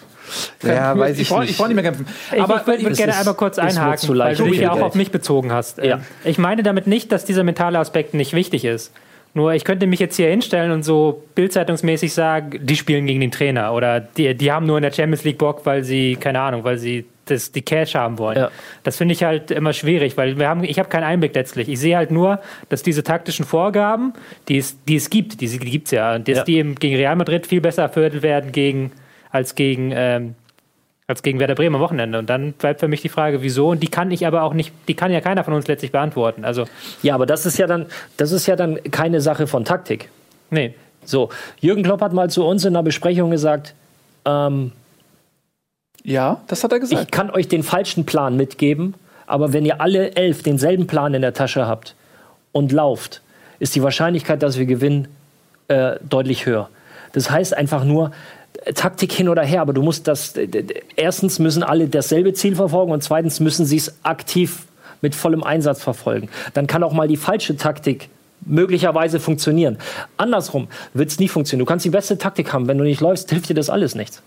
[0.63, 1.57] Ja, weiß ich ich nicht.
[1.57, 2.07] brauch nicht mehr kämpfen.
[2.33, 4.81] Ich, Aber ich würde es gerne ist- einmal kurz einhaken, weil du dich ja auch
[4.81, 5.77] auf mich bezogen hast.
[5.79, 5.95] Ja.
[5.97, 8.91] Ähm, Ich meine damit nicht, dass dieser mentale Aspekt nicht wichtig ist.
[9.35, 13.31] Nur ich könnte mich jetzt hier hinstellen und so bildzeitungsmäßig sagen, die spielen gegen den
[13.31, 16.63] Trainer oder die, die haben nur in der Champions League Bock, weil sie, keine Ahnung,
[16.63, 18.37] weil sie das, die Cash haben wollen.
[18.37, 18.51] Ja.
[18.83, 21.69] Das finde ich halt immer schwierig, weil wir haben, ich habe keinen Einblick letztlich.
[21.69, 24.13] Ich sehe halt nur, dass diese taktischen Vorgaben,
[24.49, 26.43] die es, die es gibt, die, die gibt es ja, und dass Ja.
[26.43, 28.91] die eben gegen Real Madrid viel besser erfüllt werden gegen,
[29.31, 30.35] als gegen ähm,
[31.05, 32.17] als gegen Werder Bremen am Wochenende.
[32.17, 33.69] Und dann bleibt für mich die Frage, wieso?
[33.71, 36.45] Und die kann ich aber auch nicht, die kann ja keiner von uns letztlich beantworten.
[36.45, 36.63] Also,
[37.01, 40.09] Ja, aber das ist ja dann, das ist ja dann keine Sache von Taktik.
[40.49, 40.73] nee.
[41.05, 41.27] So,
[41.59, 43.73] Jürgen Klopp hat mal zu uns in einer Besprechung gesagt,
[44.23, 44.71] ähm,
[46.03, 47.11] ja, das hat er ich gesagt.
[47.11, 48.93] kann euch den falschen Plan mitgeben,
[49.25, 51.95] aber wenn ihr alle elf denselben Plan in der Tasche habt
[52.51, 53.21] und lauft,
[53.59, 55.07] ist die Wahrscheinlichkeit, dass wir gewinnen,
[55.69, 56.69] äh, deutlich höher.
[57.13, 58.11] Das heißt einfach nur,
[58.65, 60.33] äh, Taktik hin oder her, aber du musst das,
[60.95, 64.65] erstens müssen alle dasselbe Ziel verfolgen und zweitens müssen sie es aktiv
[65.01, 66.29] mit vollem Einsatz verfolgen.
[66.53, 68.09] Dann kann auch mal die falsche Taktik
[68.45, 69.77] möglicherweise funktionieren.
[70.17, 71.65] Andersrum wird es nie funktionieren.
[71.65, 74.21] Du kannst die beste Taktik haben, wenn du nicht läufst, hilft dir das alles nichts.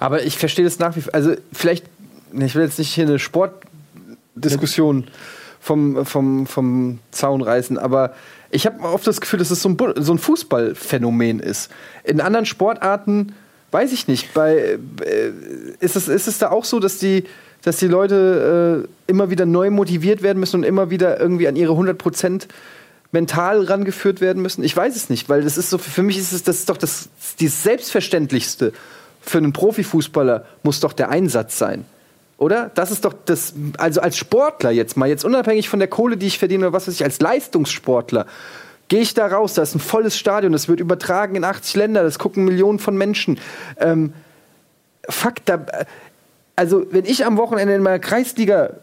[0.00, 1.14] Aber ich verstehe das nach wie vor.
[1.14, 1.84] Also, vielleicht,
[2.32, 5.04] ich will jetzt nicht hier eine Sportdiskussion
[5.60, 8.14] vom, vom, vom Zaun reißen, aber
[8.50, 11.70] ich habe oft das Gefühl, dass es so ein, so ein Fußballphänomen ist.
[12.04, 13.34] In anderen Sportarten
[13.72, 14.32] weiß ich nicht.
[14.32, 15.32] Bei, äh,
[15.80, 17.24] ist, es, ist es da auch so, dass die,
[17.62, 21.56] dass die Leute äh, immer wieder neu motiviert werden müssen und immer wieder irgendwie an
[21.56, 22.46] ihre 100 Prozent
[23.14, 24.62] mental rangeführt werden müssen?
[24.62, 26.76] Ich weiß es nicht, weil das ist so, für mich ist es das ist doch
[26.76, 27.08] das,
[27.40, 28.74] die Selbstverständlichste
[29.22, 31.86] für einen Profifußballer muss doch der Einsatz sein.
[32.36, 32.70] Oder?
[32.74, 36.26] Das ist doch das, also als Sportler jetzt mal, jetzt unabhängig von der Kohle, die
[36.26, 38.26] ich verdiene oder was weiß ich, als Leistungssportler,
[38.88, 42.02] gehe ich da raus, da ist ein volles Stadion, das wird übertragen in 80 Länder,
[42.02, 43.38] das gucken Millionen von Menschen.
[43.78, 44.12] Ähm,
[45.08, 45.64] fuck, da,
[46.56, 48.74] also wenn ich am Wochenende in meiner Kreisliga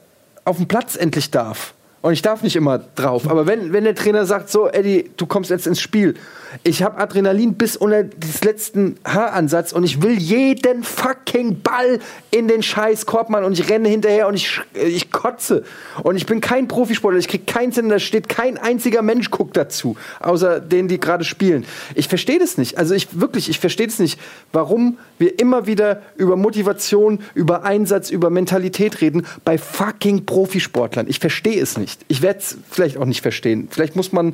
[0.43, 3.95] auf dem Platz endlich darf, und ich darf nicht immer drauf, aber wenn, wenn der
[3.95, 6.15] Trainer sagt, so, Eddie, du kommst jetzt ins Spiel,
[6.63, 11.99] ich habe Adrenalin bis unter des letzten Haaransatz und ich will jeden fucking Ball
[12.31, 15.63] in den scheiß Korb machen und ich renne hinterher und ich, sch- ich kotze.
[16.03, 19.55] Und ich bin kein Profisportler, ich krieg keinen Sinn, da steht kein einziger Mensch guckt
[19.57, 21.65] dazu, außer denen, die gerade spielen.
[21.95, 22.77] Ich verstehe das nicht.
[22.77, 24.19] Also ich wirklich, ich verstehe das nicht,
[24.51, 31.07] warum wir immer wieder über Motivation, über Einsatz, über Mentalität reden bei fucking Profisportlern.
[31.07, 32.01] Ich verstehe es nicht.
[32.07, 33.67] Ich werde es vielleicht auch nicht verstehen.
[33.71, 34.33] Vielleicht muss man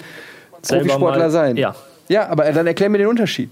[0.79, 1.57] Profisportler sein.
[1.57, 1.75] ja.
[2.09, 3.51] Ja, aber dann erklär mir den Unterschied.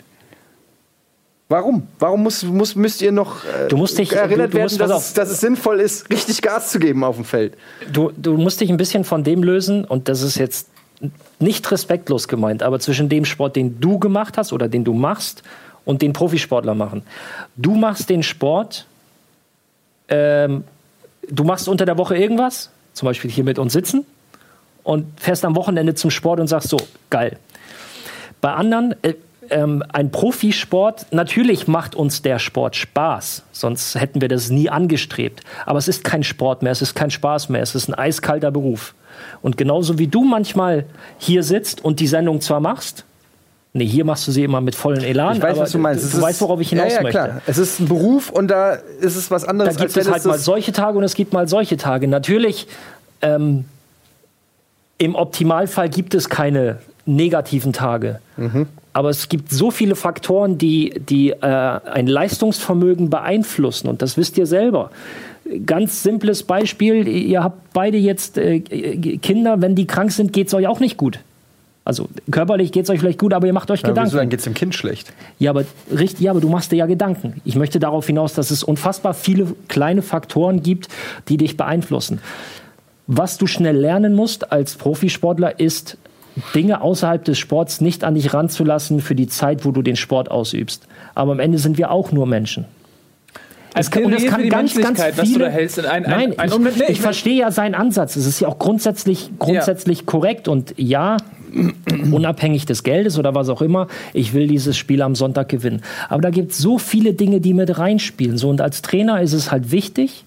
[1.47, 1.88] Warum?
[1.99, 4.89] Warum muss, muss, müsst ihr noch äh, Du musst dich- erinnert du- du musst- werden,
[4.89, 7.53] dass es, dass es sinnvoll ist, richtig Gas zu geben auf dem Feld?
[7.93, 10.70] Du, du musst dich ein bisschen von dem lösen, und das ist jetzt
[11.39, 15.43] nicht respektlos gemeint, aber zwischen dem Sport, den du gemacht hast oder den du machst,
[15.84, 17.03] und den Profisportler machen.
[17.58, 18.88] Du machst den Sport,
[20.08, 20.64] ähm,
[21.30, 24.03] du machst unter der Woche irgendwas, zum Beispiel hier mit uns sitzen,
[24.84, 26.78] und fährst am Wochenende zum Sport und sagst so,
[27.12, 27.38] geil.
[28.42, 29.14] Bei anderen, äh,
[29.50, 35.42] ähm, ein Profisport, natürlich macht uns der Sport Spaß, sonst hätten wir das nie angestrebt.
[35.66, 38.52] Aber es ist kein Sport mehr, es ist kein Spaß mehr, es ist ein eiskalter
[38.52, 38.96] Beruf.
[39.42, 40.86] Und genauso wie du manchmal
[41.20, 43.06] hier sitzt und die Sendung zwar machst,
[43.74, 46.04] nee, hier machst du sie immer mit vollen Elan, Ich weiß, aber was du meinst.
[46.06, 47.20] Du, du ist- weißt, worauf ich hinaus ja, ja, möchte.
[47.20, 47.42] Klar.
[47.46, 50.26] Es ist ein Beruf und da ist es was Da anderes, gibt wenn es halt
[50.26, 52.08] mal solche Tage und es gibt mal solche Tage.
[52.08, 52.68] Natürlich,
[53.22, 53.66] ähm,
[54.98, 58.20] im Optimalfall gibt es keine negativen Tage.
[58.38, 58.68] Mhm.
[58.93, 63.88] Aber es gibt so viele Faktoren, die, die äh, ein Leistungsvermögen beeinflussen.
[63.89, 64.89] Und das wisst ihr selber.
[65.66, 70.53] Ganz simples Beispiel, ihr habt beide jetzt äh, Kinder, wenn die krank sind, geht es
[70.53, 71.20] euch auch nicht gut.
[71.84, 74.08] Also körperlich geht es euch vielleicht gut, aber ihr macht euch Ja, Gedanken.
[74.10, 75.14] wieso, dann geht es dem Kind schlecht.
[75.38, 77.41] Ja, aber richtig, ja, aber du machst dir ja Gedanken.
[77.45, 80.88] Ich möchte darauf hinaus, dass es unfassbar viele kleine Faktoren gibt,
[81.28, 82.22] die dich beeinflussen.
[83.06, 85.97] Was du schnell lernen musst als Profisportler ist,
[86.54, 90.32] Dinge außerhalb des Sports nicht an dich ranzulassen für die Zeit, wo du den Sport
[90.32, 90.88] ausübst.
[91.14, 92.66] Aber am Ende sind wir auch nur Menschen.
[93.78, 95.18] Es kann, und das kann ganz, ganz viele.
[95.18, 97.76] was du da hältst, in ein, ein, Nein, ein, ich, nee, ich verstehe ja seinen
[97.76, 98.16] Ansatz.
[98.16, 100.48] Es ist ja auch grundsätzlich, grundsätzlich korrekt.
[100.48, 101.18] Und ja,
[102.12, 105.82] unabhängig des Geldes oder was auch immer, ich will dieses Spiel am Sonntag gewinnen.
[106.08, 108.38] Aber da gibt es so viele Dinge, die mit reinspielen.
[108.38, 110.24] So, und als Trainer ist es halt wichtig,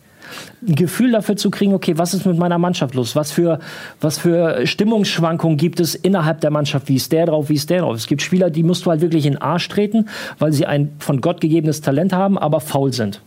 [0.66, 3.16] ein Gefühl dafür zu kriegen, okay, was ist mit meiner Mannschaft los?
[3.16, 3.60] Was für,
[4.00, 6.88] was für Stimmungsschwankungen gibt es innerhalb der Mannschaft?
[6.88, 7.48] Wie ist der drauf?
[7.48, 7.96] Wie ist der drauf?
[7.96, 10.08] Es gibt Spieler, die musst du halt wirklich in den Arsch treten,
[10.38, 13.20] weil sie ein von Gott gegebenes Talent haben, aber faul sind.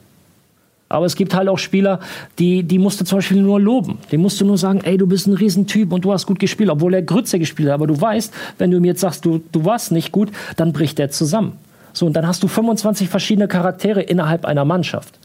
[0.92, 2.02] Aber es gibt halt auch Spieler,
[2.38, 4.00] die, die musst du zum Beispiel nur loben.
[4.12, 6.70] Den musst du nur sagen, ey, du bist ein Riesentyp und du hast gut gespielt,
[6.70, 7.76] obwohl er Grütze gespielt hat.
[7.76, 11.00] Aber du weißt, wenn du ihm jetzt sagst, du, du warst nicht gut, dann bricht
[11.00, 11.54] der zusammen.
[11.94, 15.18] So, und dann hast du 25 verschiedene Charaktere innerhalb einer Mannschaft.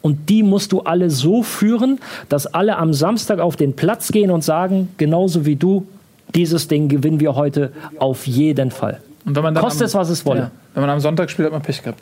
[0.00, 4.30] Und die musst du alle so führen, dass alle am Samstag auf den Platz gehen
[4.30, 5.86] und sagen, genauso wie du,
[6.34, 9.00] dieses Ding gewinnen wir heute auf jeden Fall.
[9.24, 10.40] Und wenn man dann Kostet am- es, was es wolle.
[10.40, 12.00] Ja, wenn man am Sonntag spielt, hat man Pech gehabt.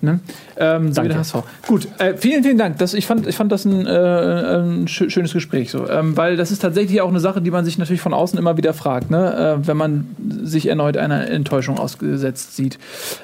[0.00, 0.20] Ne?
[0.56, 1.22] Ähm, so Danke.
[1.66, 2.78] Gut, äh, vielen, vielen Dank.
[2.78, 5.70] Das, ich, fand, ich fand das ein, äh, ein schö- schönes Gespräch.
[5.70, 5.88] So.
[5.88, 8.56] Ähm, weil das ist tatsächlich auch eine Sache, die man sich natürlich von außen immer
[8.56, 9.58] wieder fragt, ne?
[9.62, 10.08] äh, wenn man
[10.42, 12.78] sich erneut einer Enttäuschung ausgesetzt sieht.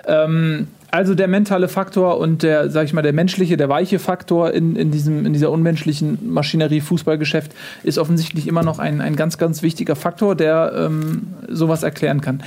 [0.07, 4.53] Ähm, also der mentale Faktor und der, sag ich mal, der menschliche, der weiche Faktor
[4.53, 7.51] in, in, diesem, in dieser unmenschlichen Maschinerie Fußballgeschäft
[7.83, 12.45] ist offensichtlich immer noch ein, ein ganz, ganz wichtiger Faktor, der ähm, sowas erklären kann.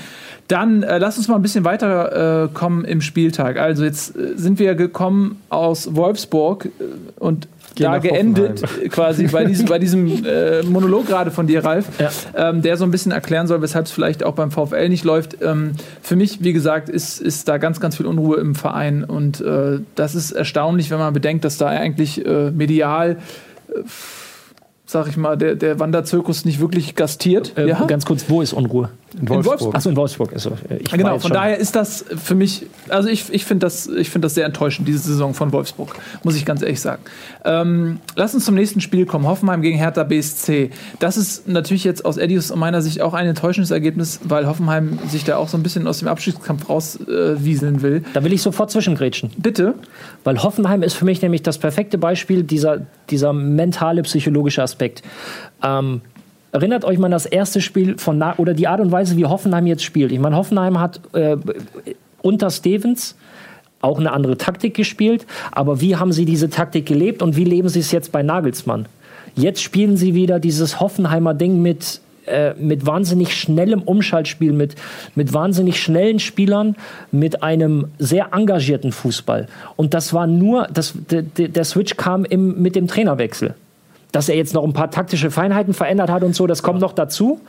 [0.48, 3.58] Dann äh, lass uns mal ein bisschen weiter äh, im Spieltag.
[3.58, 6.70] Also jetzt äh, sind wir gekommen aus Wolfsburg äh,
[7.20, 7.50] und
[7.80, 12.10] da geendet äh, quasi bei diesem, bei diesem äh, Monolog gerade von dir, Ralf, Ja.
[12.36, 15.38] ähm, der so ein bisschen erklären soll, weshalb es vielleicht auch beim VfL nicht läuft.
[15.42, 15.72] Ähm,
[16.02, 19.80] für mich, wie gesagt, ist, ist da ganz, ganz viel Unruhe im Verein und äh,
[19.96, 23.18] das ist erstaunlich, wenn man bedenkt, dass da eigentlich äh, medial
[23.74, 23.82] äh,
[24.90, 27.58] sag ich mal, der, der Wanderzirkus nicht wirklich gastiert.
[27.58, 27.84] Äh, ja?
[27.86, 28.90] Ganz kurz, wo ist Unruhe?
[29.20, 29.76] In Wolfsburg.
[29.76, 30.34] Achso, in Wolfsburg.
[30.34, 33.66] Also, ich war Genau, von schon- daher ist das für mich, also ich, ich finde
[33.66, 37.02] das, ich find das sehr enttäuschend, diese Saison von Wolfsburg, muss ich ganz ehrlich sagen.
[37.46, 40.70] Ähm, lass uns zum nächsten Spiel kommen, Hoffenheim gegen Hertha BSC.
[41.00, 45.00] Das ist natürlich jetzt aus Eddies und meiner Sicht auch ein enttäuschendes Ergebnis, weil Hoffenheim
[45.08, 48.04] sich da auch so ein bisschen aus dem Abstiegskampf rauswieseln äh, will.
[48.14, 49.32] Da will ich sofort zwischengrätschen.
[49.38, 49.76] Bitte?
[50.24, 55.02] Weil Hoffenheim ist für mich nämlich das perfekte Beispiel dieser, dieser mentale, psychologische Aspekt.
[55.64, 56.02] Ähm,
[56.52, 59.26] erinnert euch mal an das erste Spiel von Na oder die Art und Weise, wie
[59.26, 60.12] Hoffenheim jetzt spielt.
[60.12, 61.38] Ich meine, Hoffenheim hat äh,
[62.22, 63.16] unter Stevens
[63.82, 67.70] auch eine andere Taktik gespielt, aber wie haben sie diese Taktik gelebt und wie leben
[67.70, 68.88] sie es jetzt bei Nagelsmann?
[69.36, 74.76] Jetzt spielen sie wieder dieses Hoffenheimer Ding mit äh, mit wahnsinnig schnellem Umschaltspiel, mit,
[75.16, 76.76] mit wahnsinnig schnellen Spielern,
[77.10, 79.48] mit einem sehr engagierten Fußball.
[79.78, 83.56] Und das war nur, das, der, der Switch kam im, mit dem Trainerwechsel.
[84.12, 86.94] Dass er jetzt noch ein paar taktische Feinheiten verändert hat und so, das kommt noch
[86.94, 87.42] dazu.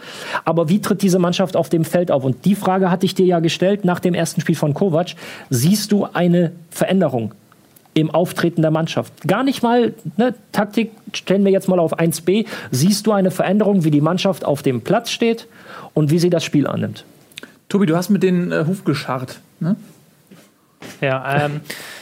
[0.45, 2.25] Aber wie tritt diese Mannschaft auf dem Feld auf?
[2.25, 5.15] Und die Frage hatte ich dir ja gestellt nach dem ersten Spiel von Kovac.
[5.51, 7.33] Siehst du eine Veränderung?
[7.95, 9.13] im Auftreten der Mannschaft.
[9.27, 12.47] Gar nicht mal, ne, Taktik stellen wir jetzt mal auf 1b.
[12.71, 15.49] Siehst du eine Veränderung, wie die Mannschaft auf dem Platz steht
[15.95, 17.05] und wie sie das Spiel annimmt?
[17.69, 19.41] Tobi, du hast mit den äh, Huf gescharrt.
[19.61, 19.77] Ne?
[21.01, 21.61] Ja, ähm,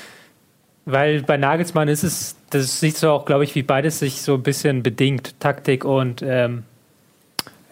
[0.86, 4.34] weil bei Nagelsmann ist es, das siehst du auch, glaube ich, wie beides sich so
[4.34, 6.62] ein bisschen bedingt, Taktik und ähm,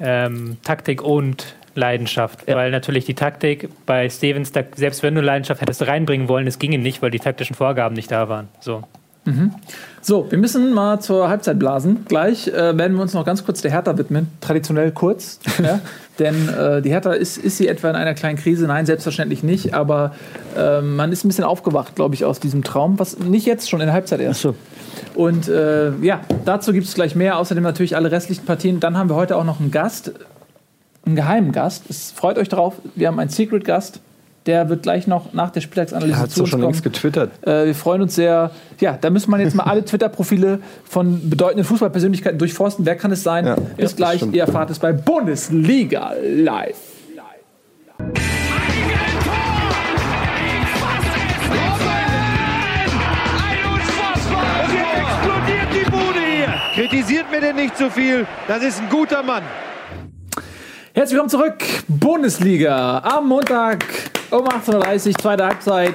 [0.01, 2.49] ähm, Taktik und Leidenschaft.
[2.49, 2.57] Ja.
[2.57, 6.59] Weil natürlich die Taktik bei Stevens, da, selbst wenn du Leidenschaft hättest reinbringen wollen, es
[6.59, 8.49] ginge nicht, weil die taktischen Vorgaben nicht da waren.
[8.61, 8.83] So.
[10.03, 12.05] So, wir müssen mal zur Halbzeit blasen.
[12.07, 14.29] Gleich äh, werden wir uns noch ganz kurz der Hertha widmen.
[14.41, 15.39] Traditionell kurz.
[15.63, 15.81] ja?
[16.19, 18.67] Denn äh, die Hertha ist, ist sie etwa in einer kleinen Krise?
[18.67, 19.75] Nein, selbstverständlich nicht.
[19.75, 20.15] Aber
[20.57, 22.99] äh, man ist ein bisschen aufgewacht, glaube ich, aus diesem Traum.
[22.99, 24.43] Was nicht jetzt, schon in der Halbzeit erst.
[24.43, 24.55] So.
[25.15, 27.39] Und äh, ja, dazu gibt es gleich mehr.
[27.39, 28.81] Außerdem natürlich alle restlichen Partien.
[28.81, 30.13] Dann haben wir heute auch noch einen Gast,
[31.05, 31.85] einen geheimen Gast.
[31.89, 32.75] Es freut euch drauf.
[32.95, 34.01] Wir haben einen Secret Gast.
[34.47, 36.73] Der wird gleich noch nach der Spieltagsanalyse Er hat zu uns schon kommen.
[36.73, 37.31] längst getwittert.
[37.47, 38.51] Äh, wir freuen uns sehr.
[38.79, 42.85] Ja, da müssen wir jetzt mal alle Twitter-Profile von bedeutenden Fußballpersönlichkeiten durchforsten.
[42.85, 43.47] Wer kann es sein?
[43.47, 44.17] Ja, Bis das gleich.
[44.19, 44.35] stimmt.
[44.37, 46.77] Ihr erfahrt es bei Bundesliga Live.
[54.35, 56.55] Und jetzt explodiert die Bude hier.
[56.75, 58.27] Kritisiert mir denn nicht zu viel.
[58.49, 59.43] Das ist ein guter Mann.
[60.97, 61.59] Herzlich willkommen zurück.
[61.89, 63.85] Bundesliga am Montag
[64.31, 65.95] um 18.30 Uhr, zweite Halbzeit.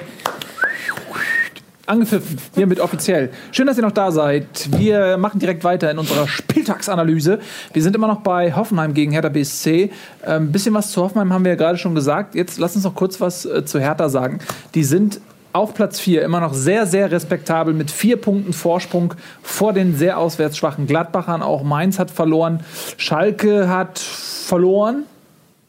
[1.85, 3.29] Angepfiffen, hiermit offiziell.
[3.53, 4.45] Schön, dass ihr noch da seid.
[4.77, 7.39] Wir machen direkt weiter in unserer Spieltagsanalyse.
[7.71, 9.89] Wir sind immer noch bei Hoffenheim gegen Hertha BSC.
[10.25, 12.35] Ein ähm, bisschen was zu Hoffenheim haben wir ja gerade schon gesagt.
[12.35, 14.39] Jetzt lasst uns noch kurz was äh, zu Hertha sagen.
[14.75, 15.21] Die sind
[15.51, 20.17] auf Platz 4 immer noch sehr, sehr respektabel mit vier Punkten Vorsprung vor den sehr
[20.17, 21.41] auswärts schwachen Gladbachern.
[21.41, 22.63] Auch Mainz hat verloren.
[22.97, 25.03] Schalke hat verloren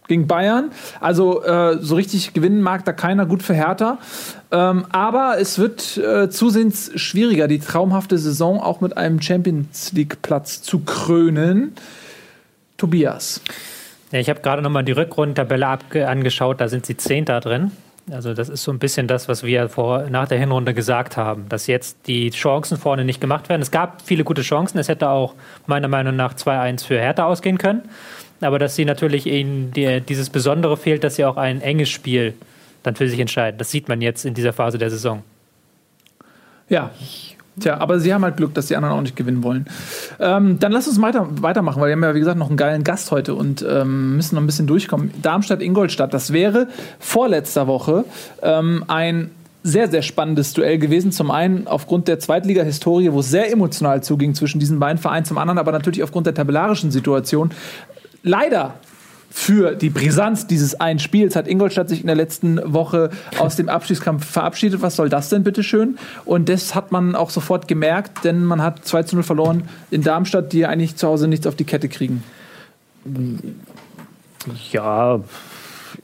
[0.08, 0.70] gegen Bayern.
[1.00, 3.98] Also äh, so richtig gewinnen mag da keiner gut für Hertha.
[4.50, 10.62] Ähm, aber es wird äh, zusehends schwieriger, die traumhafte Saison auch mit einem Champions League-Platz
[10.62, 11.74] zu krönen.
[12.76, 13.40] Tobias.
[14.10, 17.70] Ja, ich habe gerade nochmal die Rückrundentabelle angeschaut, da sind sie Zehnter drin.
[18.10, 21.48] Also das ist so ein bisschen das, was wir vor, nach der Hinrunde gesagt haben,
[21.48, 23.62] dass jetzt die Chancen vorne nicht gemacht werden.
[23.62, 25.34] Es gab viele gute Chancen, es hätte auch
[25.66, 27.82] meiner Meinung nach 2-1 für Hertha ausgehen können.
[28.40, 32.34] Aber dass sie natürlich ihnen die, dieses Besondere fehlt, dass sie auch ein enges Spiel
[32.82, 33.58] dann für sich entscheiden.
[33.58, 35.22] Das sieht man jetzt in dieser Phase der Saison.
[36.68, 36.90] Ja.
[37.60, 39.66] Tja, aber sie haben halt Glück, dass die anderen auch nicht gewinnen wollen.
[40.18, 42.84] Ähm, dann lass uns weiter, weitermachen, weil wir haben ja, wie gesagt, noch einen geilen
[42.84, 45.10] Gast heute und ähm, müssen noch ein bisschen durchkommen.
[45.22, 48.04] Darmstadt-Ingolstadt, das wäre vorletzter Woche
[48.42, 49.30] ähm, ein
[49.62, 51.12] sehr, sehr spannendes Duell gewesen.
[51.12, 55.38] Zum einen aufgrund der Zweitliga-Historie, wo es sehr emotional zuging zwischen diesen beiden Vereinen, zum
[55.38, 57.50] anderen aber natürlich aufgrund der tabellarischen Situation.
[58.22, 58.74] Leider
[59.32, 63.68] für die Brisanz dieses einen Spiels hat Ingolstadt sich in der letzten Woche aus dem
[63.68, 64.82] Abstiegskampf verabschiedet.
[64.82, 65.98] Was soll das denn bitte schön?
[66.24, 70.02] Und das hat man auch sofort gemerkt, denn man hat 2 zu 0 verloren in
[70.02, 72.24] Darmstadt, die eigentlich zu Hause nichts auf die Kette kriegen.
[74.72, 75.20] Ja,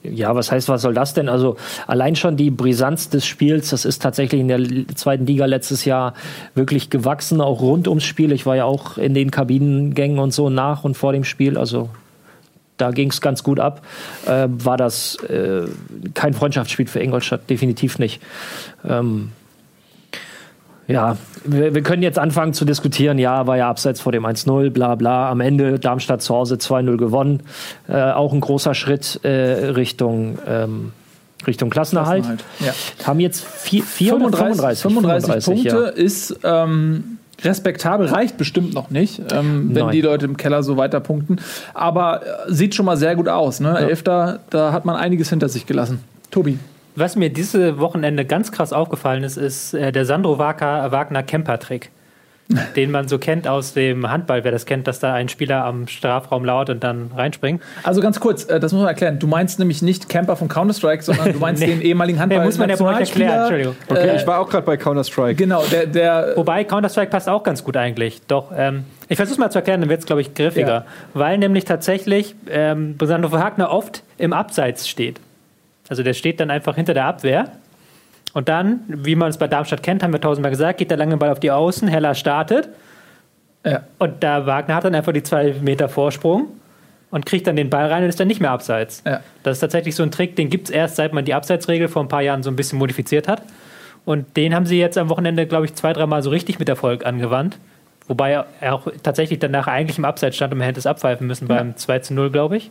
[0.03, 1.27] ja, was heißt, was soll das denn?
[1.27, 4.61] Also allein schon die Brisanz des Spiels, das ist tatsächlich in der
[4.95, 6.13] zweiten Liga letztes Jahr
[6.55, 8.31] wirklich gewachsen, auch rund ums Spiel.
[8.31, 11.89] Ich war ja auch in den Kabinengängen und so nach und vor dem Spiel, also
[12.77, 13.81] da ging es ganz gut ab.
[14.25, 15.67] Äh, war das äh,
[16.13, 18.21] kein Freundschaftsspiel für Ingolstadt, definitiv nicht.
[18.87, 19.31] Ähm,
[20.87, 23.19] ja, wir, wir, können jetzt anfangen zu diskutieren.
[23.19, 25.29] Ja, war ja abseits vor dem 1-0, bla bla.
[25.29, 27.43] Am Ende Darmstadt zu Hause 2-0 gewonnen.
[27.89, 30.93] Äh, auch ein großer Schritt äh, Richtung, ähm,
[31.45, 32.23] Richtung Klassenerhalt.
[32.59, 32.73] Ja.
[33.05, 36.03] Haben jetzt vier, vier 35, 35, 35 Punkte ja.
[36.03, 39.91] ist ähm, respektabel, reicht bestimmt noch nicht, ähm, wenn Nein.
[39.91, 41.37] die Leute im Keller so weiter punkten.
[41.73, 43.59] Aber äh, sieht schon mal sehr gut aus.
[43.59, 43.69] Ne?
[43.69, 43.87] Ja.
[43.87, 46.03] Elfter, da hat man einiges hinter sich gelassen.
[46.31, 46.59] Tobi.
[46.95, 51.91] Was mir diese Wochenende ganz krass aufgefallen ist, ist äh, der Sandro Wagner, Wagner Camper-Trick.
[52.75, 55.87] Den man so kennt aus dem Handball, wer das kennt, dass da ein Spieler am
[55.87, 57.61] Strafraum laut und dann reinspringt.
[57.83, 59.19] Also ganz kurz, äh, das muss man erklären.
[59.19, 61.67] Du meinst nämlich nicht Camper von Counter-Strike, sondern du meinst Nee.
[61.67, 62.39] den ehemaligen Handball.
[62.39, 63.75] Nee, muss man ja euch erklären, Entschuldigung.
[63.89, 65.35] Okay, Äh, ich war auch gerade bei Counter-Strike.
[65.35, 68.21] Genau, der, der Wobei Counter-Strike passt auch ganz gut eigentlich.
[68.27, 70.67] Doch, ähm, ich versuche es mal zu erklären, dann wird es, glaube ich, griffiger.
[70.67, 70.85] Ja.
[71.13, 75.19] Weil nämlich tatsächlich ähm, Sandro Wagner oft im Abseits steht.
[75.89, 77.51] Also der steht dann einfach hinter der Abwehr.
[78.37, 81.17] Und dann, wie man es bei Darmstadt kennt, haben wir tausendmal gesagt, geht der lange
[81.17, 82.69] Ball auf die Außen, Heller startet.
[83.65, 83.81] ja.
[83.97, 86.45] Und da Wagner hat dann einfach die zwei Meter Vorsprung
[87.09, 89.01] und kriegt dann den Ball rein und ist dann nicht mehr abseits.
[89.07, 89.21] Ja.
[89.41, 92.03] Das ist tatsächlich so ein Trick, den gibt es erst, seit man die Abseitsregel vor
[92.03, 93.41] ein paar Jahren so ein bisschen modifiziert hat.
[94.05, 97.07] Und den haben sie jetzt am Wochenende, glaube ich, zwei, dreimal so richtig mit Erfolg
[97.07, 97.57] angewandt.
[98.07, 101.47] Wobei er auch tatsächlich danach eigentlich im Abseits stand und man hätte es abpfeifen müssen
[101.47, 102.69] beim 2 zu 0, glaube ich.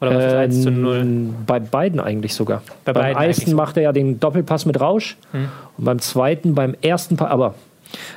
[0.00, 0.96] Oder was ist 1 zu 0?
[0.96, 2.62] Ähm, Bei beiden eigentlich sogar.
[2.84, 3.50] Bei beim beiden ersten so.
[3.50, 3.56] Hm.
[3.56, 7.54] macht er ja den Doppelpass mit Rausch und beim zweiten, beim ersten Pass, aber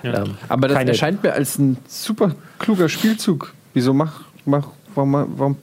[0.03, 3.53] ähm, Aber das erscheint mir als ein super kluger Spielzug.
[3.73, 5.57] Wieso mach, mach, warum, warum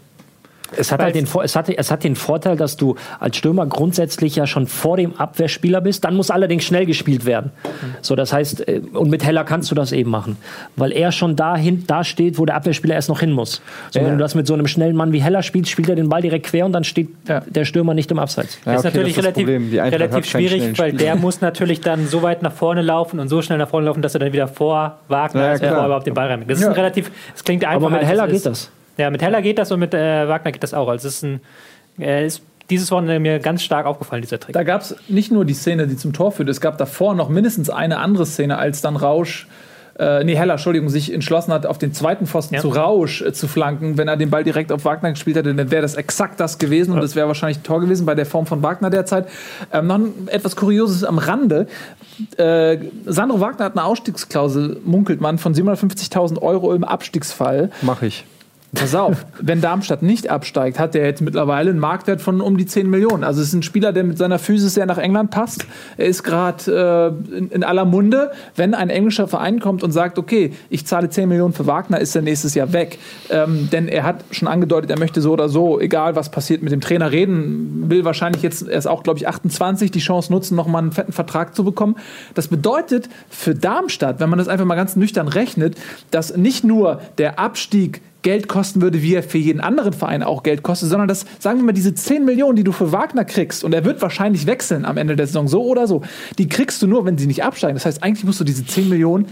[0.77, 4.37] Es hat, halt den, es, hat, es hat den Vorteil, dass du als Stürmer grundsätzlich
[4.37, 6.05] ja schon vor dem Abwehrspieler bist.
[6.05, 7.53] Dann muss allerdings schnell gespielt werden.
[8.03, 10.37] So, das heißt, äh, und mit Heller kannst du das eben machen.
[10.77, 13.63] Weil er schon dahin, da steht, wo der Abwehrspieler erst noch hin muss.
[13.91, 14.07] So, Ja.
[14.07, 16.21] wenn du das mit so einem schnellen Mann wie Heller spielst, spielt er den Ball
[16.23, 17.41] direkt quer und dann steht Ja.
[17.41, 18.59] der Stürmer nicht im Abseits.
[18.67, 19.49] Ja, ist okay, natürlich das ist relativ,
[19.93, 23.59] relativ schwierig, weil der muss natürlich dann so weit nach vorne laufen und so schnell
[23.59, 26.15] nach vorne laufen, dass er dann wieder vor Wagner Ja, ist, bevor er überhaupt den
[26.15, 26.51] Ball reinbringt.
[26.51, 26.71] Das ist Ja.
[26.71, 27.77] ein relativ, es klingt einfach.
[27.87, 28.33] Aber mit Heller ist.
[28.33, 28.71] geht das.
[28.99, 30.89] Ja, mit Heller geht das und mit äh, Wagner geht das auch.
[30.89, 31.41] Also es ist ein,
[31.99, 34.53] äh, ist dieses Wochenende mir ganz stark aufgefallen, dieser Trick.
[34.53, 37.29] Da gab es nicht nur die Szene, die zum Tor führte, es gab davor noch
[37.29, 39.47] mindestens eine andere Szene, als dann Rausch
[39.99, 42.61] äh, nee, Heller, Entschuldigung, sich entschlossen hat, auf den zweiten Pfosten Ja.
[42.61, 43.99] zu Rausch äh, zu flanken.
[43.99, 46.93] Wenn er den Ball direkt auf Wagner gespielt hätte, dann wäre das exakt das gewesen
[46.95, 49.29] und das wäre wahrscheinlich ein Tor gewesen bei der Form von Wagner derzeit.
[49.73, 51.67] Ähm, noch ein, etwas Kurioses am Rande.
[52.37, 57.71] Äh, Sandro Wagner hat eine Ausstiegsklausel, munkelt man, von 750.000 Euro im Abstiegsfall.
[57.83, 58.25] Mach ich.
[58.75, 62.67] Pass auf, wenn Darmstadt nicht absteigt, hat der jetzt mittlerweile einen Marktwert von um die
[62.67, 63.25] 10 Millionen.
[63.25, 65.65] Also es ist ein Spieler, der mit seiner Physis sehr nach England passt.
[65.97, 68.31] Er ist gerade äh, in, in aller Munde.
[68.57, 72.15] Wenn ein englischer Verein kommt und sagt, okay, ich zahle 10 Millionen für Wagner, ist
[72.15, 72.99] er nächstes Jahr weg.
[73.31, 76.71] Ähm, denn er hat schon angedeutet, er möchte so oder so, egal was passiert, mit
[76.71, 80.57] dem Trainer reden, will wahrscheinlich jetzt, er ist auch, glaube ich, 28, die Chance nutzen,
[80.57, 81.97] nochmal einen fetten Vertrag zu bekommen.
[82.35, 85.77] Das bedeutet für Darmstadt, wenn man das einfach mal ganz nüchtern rechnet,
[86.11, 90.43] dass nicht nur der Abstieg Geld kosten würde, wie er für jeden anderen Verein auch
[90.43, 93.63] Geld kostet, sondern dass, sagen wir mal, diese 10 Millionen, die du für Wagner kriegst,
[93.65, 96.03] und er wird wahrscheinlich wechseln am Ende der Saison, so oder so,
[96.39, 97.75] die kriegst du nur, wenn sie nicht absteigen.
[97.75, 99.27] Das heißt, eigentlich musst du diese 10 Millionen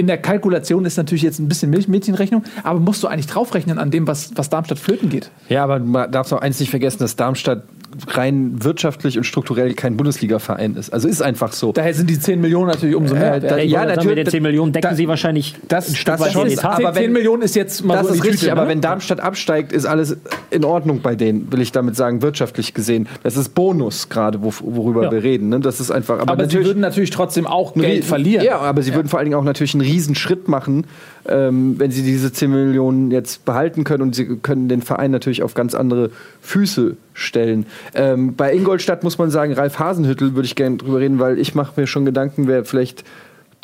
[0.00, 3.78] in der Kalkulation ist natürlich jetzt ein bisschen Milch Mädchenrechnung, aber musst du eigentlich draufrechnen
[3.78, 5.30] an dem, was, was Darmstadt flöten geht.
[5.50, 7.62] Ja, aber man darf noch eins nicht vergessen, dass Darmstadt
[8.08, 10.92] rein wirtschaftlich und strukturell kein Bundesliga-Verein ist.
[10.92, 11.72] Also ist einfach so.
[11.72, 13.34] Daher sind die 10 Millionen natürlich umso mehr.
[13.34, 15.96] Äh, da- ja, sagen, natürlich, Mit den 10 Millionen decken da- sie wahrscheinlich das- ein
[15.96, 16.66] Stück das weit schon, den Etat.
[16.76, 18.62] aber 10, wenn- 10 Millionen ist jetzt mal Das so in ist richtig, Tüte, aber
[18.62, 18.68] ne?
[18.68, 20.16] wenn Darmstadt absteigt, ist alles
[20.50, 23.08] in Ordnung bei denen, will ich damit sagen, wirtschaftlich gesehen.
[23.24, 25.10] Das ist Bonus gerade, wo, worüber Ja.
[25.10, 25.48] wir reden.
[25.48, 25.58] Ne?
[25.58, 26.20] Das ist einfach.
[26.20, 28.44] Aber, aber sie würden natürlich trotzdem auch Geld verlieren.
[28.44, 30.86] Ja, aber sie würden vor allen Dingen auch natürlich einen riesen Schritt machen,
[31.28, 35.42] ähm, wenn sie diese 10 Millionen jetzt behalten können und sie können den Verein natürlich
[35.42, 36.10] auf ganz andere
[36.40, 37.66] Füße stellen.
[37.94, 41.54] Ähm, bei Ingolstadt muss man sagen, Ralf Hasenhüttel würde ich gerne drüber reden, weil ich
[41.54, 43.04] mache mir schon Gedanken, wer vielleicht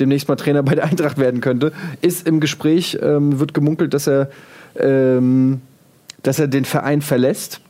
[0.01, 1.73] demnächst mal Trainer bei der Eintracht werden könnte,
[2.03, 4.31] ist im Gespräch, ähm, wird gemunkelt, dass er,
[4.79, 5.61] ähm,
[6.23, 7.61] dass er den Verein verlässt.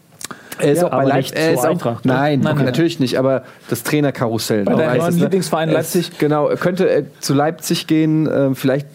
[0.58, 1.36] Er ist Ja, auch bei Leipzig.
[1.36, 2.12] Er ist auch, Eintracht, ne?
[2.12, 4.64] nein, Nein, nein, natürlich nicht, aber das Trainerkarussell.
[4.64, 5.20] Bei ne, deinem neuen ne?
[5.22, 6.18] Lieblingsverein Leipzig.
[6.18, 8.86] Genau, könnte er zu Leipzig gehen, ähm, vielleicht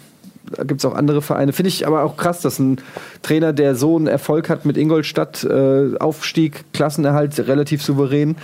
[0.66, 1.53] gibt es auch andere Vereine.
[1.53, 2.78] Finde ich aber auch krass, dass ein
[3.22, 8.36] Trainer, der so einen Erfolg hat mit Ingolstadt, äh, Aufstieg, Klassenerhalt, relativ souverän,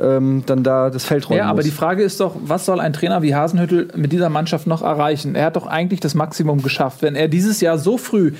[0.00, 1.64] ähm, dann da das Feld räumen Ja, aber muss.
[1.64, 5.34] die Frage ist doch, was soll ein Trainer wie Hasenhüttel mit dieser Mannschaft noch erreichen?
[5.34, 7.02] Er hat doch eigentlich das Maximum geschafft.
[7.02, 8.32] Wenn er dieses Jahr so früh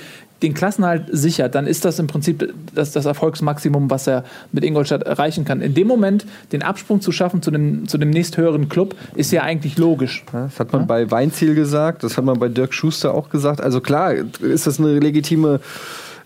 [0.43, 5.03] den Klassenhalt sichert, dann ist das im Prinzip das, das Erfolgsmaximum, was er mit Ingolstadt
[5.03, 5.63] erreichen kann.
[5.63, 9.43] In dem Moment den Absprung zu schaffen zu dem, zu dem nächsthöheren Club, ist ja
[9.43, 10.25] eigentlich logisch.
[10.33, 13.61] Das hat man bei Weinziel gesagt, das hat man bei Dirk Schuster auch gesagt.
[13.61, 15.61] Also klar, ist das eine legitime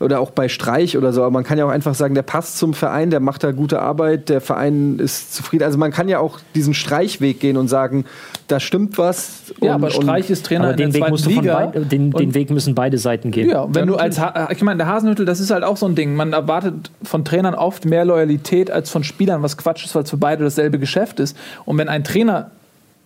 [0.01, 2.59] oder auch bei Streich oder so, aber man kann ja auch einfach sagen, der passt
[2.59, 5.64] zum Verein, der macht da gute Arbeit, der Verein ist zufrieden.
[5.64, 8.07] Also man kann ja auch diesen Streichweg gehen und sagen,
[8.48, 9.53] da stimmt was.
[9.61, 11.44] Ja, und, aber Streich ist Trainer Aber in der den Weg, zweiten musst du von
[11.44, 11.66] Liga.
[11.66, 13.51] beid, den, den Weg müssen beide Seiten gehen.
[13.51, 15.94] Ja, wenn du als, ha ich meine, der Hasenhüttel, das ist halt auch so ein
[15.94, 16.14] Ding.
[16.14, 20.11] Man erwartet von Trainern oft mehr Loyalität als von Spielern, was Quatsch ist, weil es
[20.11, 21.36] für beide dasselbe Geschäft ist.
[21.66, 22.51] Und wenn ein Trainer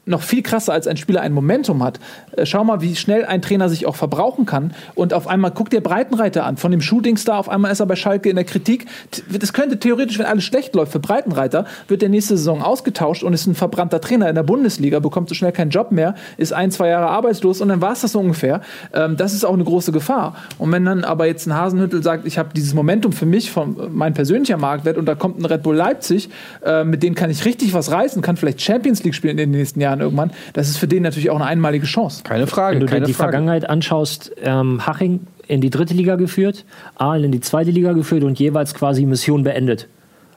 [0.06, 2.00] noch viel krasser als ein Spieler ein Momentum hat.
[2.36, 4.74] Äh, Schau mal, wie schnell ein Trainer sich auch verbrauchen kann.
[4.94, 6.56] Und auf einmal guck dir Breitenreiter an.
[6.56, 8.86] Von dem Shootingstar, auf einmal ist er bei Schalke in der Kritik.
[9.30, 13.32] Das könnte theoretisch, wenn alles schlecht läuft für Breitenreiter, wird der nächste Saison ausgetauscht und
[13.32, 16.70] ist ein verbrannter Trainer in der Bundesliga, bekommt so schnell keinen Job mehr, ist ein,
[16.70, 18.60] zwei Jahre arbeitslos und dann war es das so ungefähr.
[18.92, 20.36] Ähm, das ist auch eine große Gefahr.
[20.58, 23.78] Und wenn dann aber jetzt ein Hasenhüttel sagt, ich habe dieses Momentum für mich, von
[23.78, 26.28] äh, mein persönlicher Marktwert und da kommt ein Red Bull Leipzig,
[26.64, 29.50] äh, mit denen kann ich richtig was reißen, kann vielleicht Champions League spielen in den
[29.50, 30.30] nächsten Jahren irgendwann.
[30.52, 32.22] Das ist für den natürlich auch eine einmalige Chance.
[32.24, 32.76] keine Frage.
[32.80, 33.30] Wenn du dir die Frage.
[33.32, 36.64] Vergangenheit anschaust, ähm, Haching in die dritte Liga geführt,
[36.96, 39.88] Aalen in die zweite Liga geführt und jeweils quasi Mission beendet.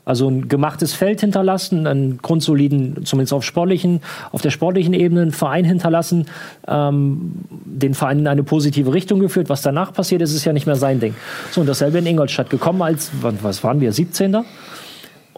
[0.04, 4.00] Also ein gemachtes Feld hinterlassen, einen grundsoliden, zumindest auf sportlichen,
[4.32, 6.28] auf der sportlichen Ebene, einen Verein hinterlassen,
[6.66, 7.34] ähm,
[7.66, 9.50] den Verein in eine positive Richtung geführt.
[9.50, 11.14] Was danach passiert ist, ist ja nicht mehr sein Ding.
[11.52, 14.32] So, und dasselbe in Ingolstadt gekommen als, wann- was waren wir, 17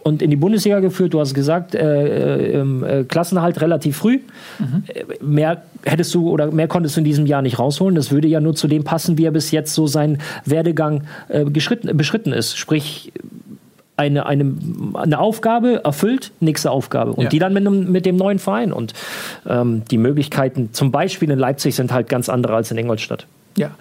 [0.02, 1.14] und in die Bundesliga geführt.
[1.14, 4.20] Du hast gesagt, äh, äh, äh, Klassenerhalt relativ früh.
[4.88, 7.94] Äh, Mehr hättest du oder mehr konntest du in diesem Jahr nicht rausholen.
[7.94, 11.44] Das würde ja nur zu dem passen, wie er bis jetzt so sein Werdegang äh,
[11.44, 12.56] beschritten ist.
[12.56, 13.12] Sprich,
[13.96, 14.54] eine, eine,
[14.94, 17.12] eine Aufgabe erfüllt, nächste Aufgabe.
[17.12, 17.28] Und Ja.
[17.28, 18.72] die dann mit, einem, mit dem neuen Verein.
[18.72, 18.94] Und
[19.46, 23.26] ähm, die Möglichkeiten, zum Beispiel in Leipzig, sind halt ganz andere als in Ingolstadt.
[23.58, 23.72] Ja,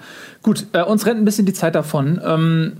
[0.41, 2.19] gut, äh, uns rennt ein bisschen die Zeit davon.
[2.25, 2.73] Ähm,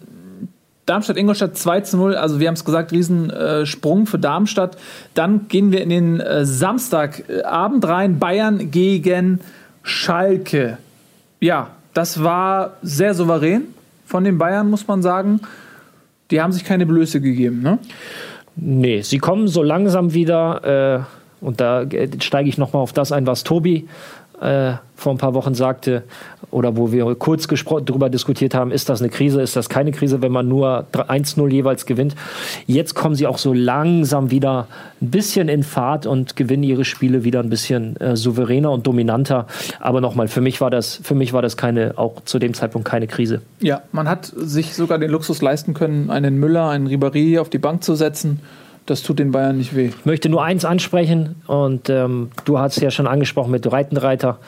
[0.89, 4.77] Darmstadt-Ingolstadt 2 zu 0, also wir haben es gesagt, Riesensprung äh, für Darmstadt.
[5.13, 9.39] Dann gehen wir in den äh, Samstagabend rein, Bayern gegen
[9.83, 10.79] Schalke.
[11.39, 13.65] Ja, das war sehr souverän
[14.05, 15.41] von den Bayern, muss man sagen.
[16.31, 17.77] Die haben sich keine Blöße gegeben, ne?
[18.55, 23.11] Nee, sie kommen so langsam wieder, äh, und da äh, steige ich nochmal auf das
[23.11, 23.87] ein, was Tobi
[24.41, 26.03] äh, vor ein paar Wochen sagte,
[26.51, 30.21] oder wo wir kurz darüber diskutiert haben, ist das eine Krise, ist das keine Krise,
[30.21, 32.15] wenn man nur 1-0 jeweils gewinnt.
[32.65, 34.67] Jetzt kommen sie auch so langsam wieder
[35.01, 39.47] ein bisschen in Fahrt und gewinnen ihre Spiele wieder ein bisschen äh, souveräner und dominanter.
[39.79, 42.87] Aber nochmal, für mich war das, für mich war das keine, auch zu dem Zeitpunkt
[42.87, 43.41] keine Krise.
[43.59, 47.59] Ja, man hat sich sogar den Luxus leisten können, einen Müller, einen Ribéry auf die
[47.59, 48.41] Bank zu setzen.
[48.89, 49.89] Das tut den Bayern nicht weh.
[49.89, 54.39] Ich möchte nur eins ansprechen und ähm, du hast es ja schon angesprochen mit Reitenreiter.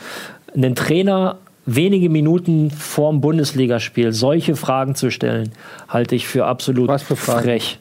[0.56, 1.38] Einen Trainer
[1.68, 5.52] wenige Minuten vorm Bundesligaspiel solche Fragen zu stellen,
[5.88, 7.44] halte ich für absolut Was für Fragen?
[7.44, 7.78] frech.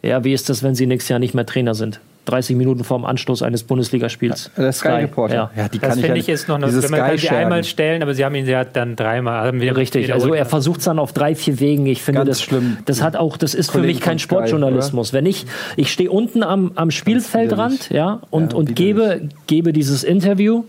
[0.00, 1.98] Ja, wie ist das, wenn Sie nächstes Jahr nicht mehr Trainer sind?
[2.26, 4.50] 30 Minuten vorm Anstoß eines Bundesligaspiels.
[4.56, 5.50] Der Sky Reporter.
[5.56, 5.68] Ja.
[5.68, 8.02] die Das kann finde ja, ich ist noch eine, wenn man kann sie einmal stellen,
[8.02, 9.46] aber sie haben ihn ja dann dreimal.
[9.46, 11.86] Haben wir Richtig, also er versucht es dann auf drei, vier Wegen.
[11.86, 12.78] Ich finde, Ganz das, schlimm.
[12.84, 15.12] das hat auch, das ist für Kollegen mich kein Sky, Sportjournalismus.
[15.12, 15.46] Wenn ich,
[15.76, 20.64] ich stehe unten am, am Spielfeldrand, ja, und, Ja, und gebe, gebe dieses Interview,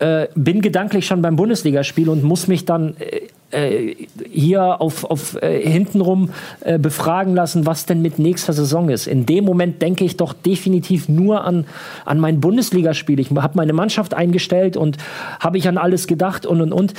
[0.00, 3.20] äh, bin gedanklich schon beim Bundesligaspiel und muss mich dann äh,
[3.50, 3.96] äh,
[4.30, 6.30] hier auf, auf äh, hintenrum
[6.60, 9.06] äh, befragen lassen, was denn mit nächster Saison ist.
[9.06, 11.66] In dem Moment denke ich doch definitiv nur an,
[12.04, 13.20] an mein Bundesligaspiel.
[13.20, 14.96] Ich habe meine Mannschaft eingestellt und
[15.38, 16.94] habe ich an alles gedacht und und und.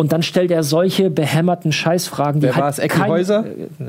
[0.00, 3.10] Und dann stellt er solche behämmerten Scheißfragen, die Wer halt war es, Ecki kein-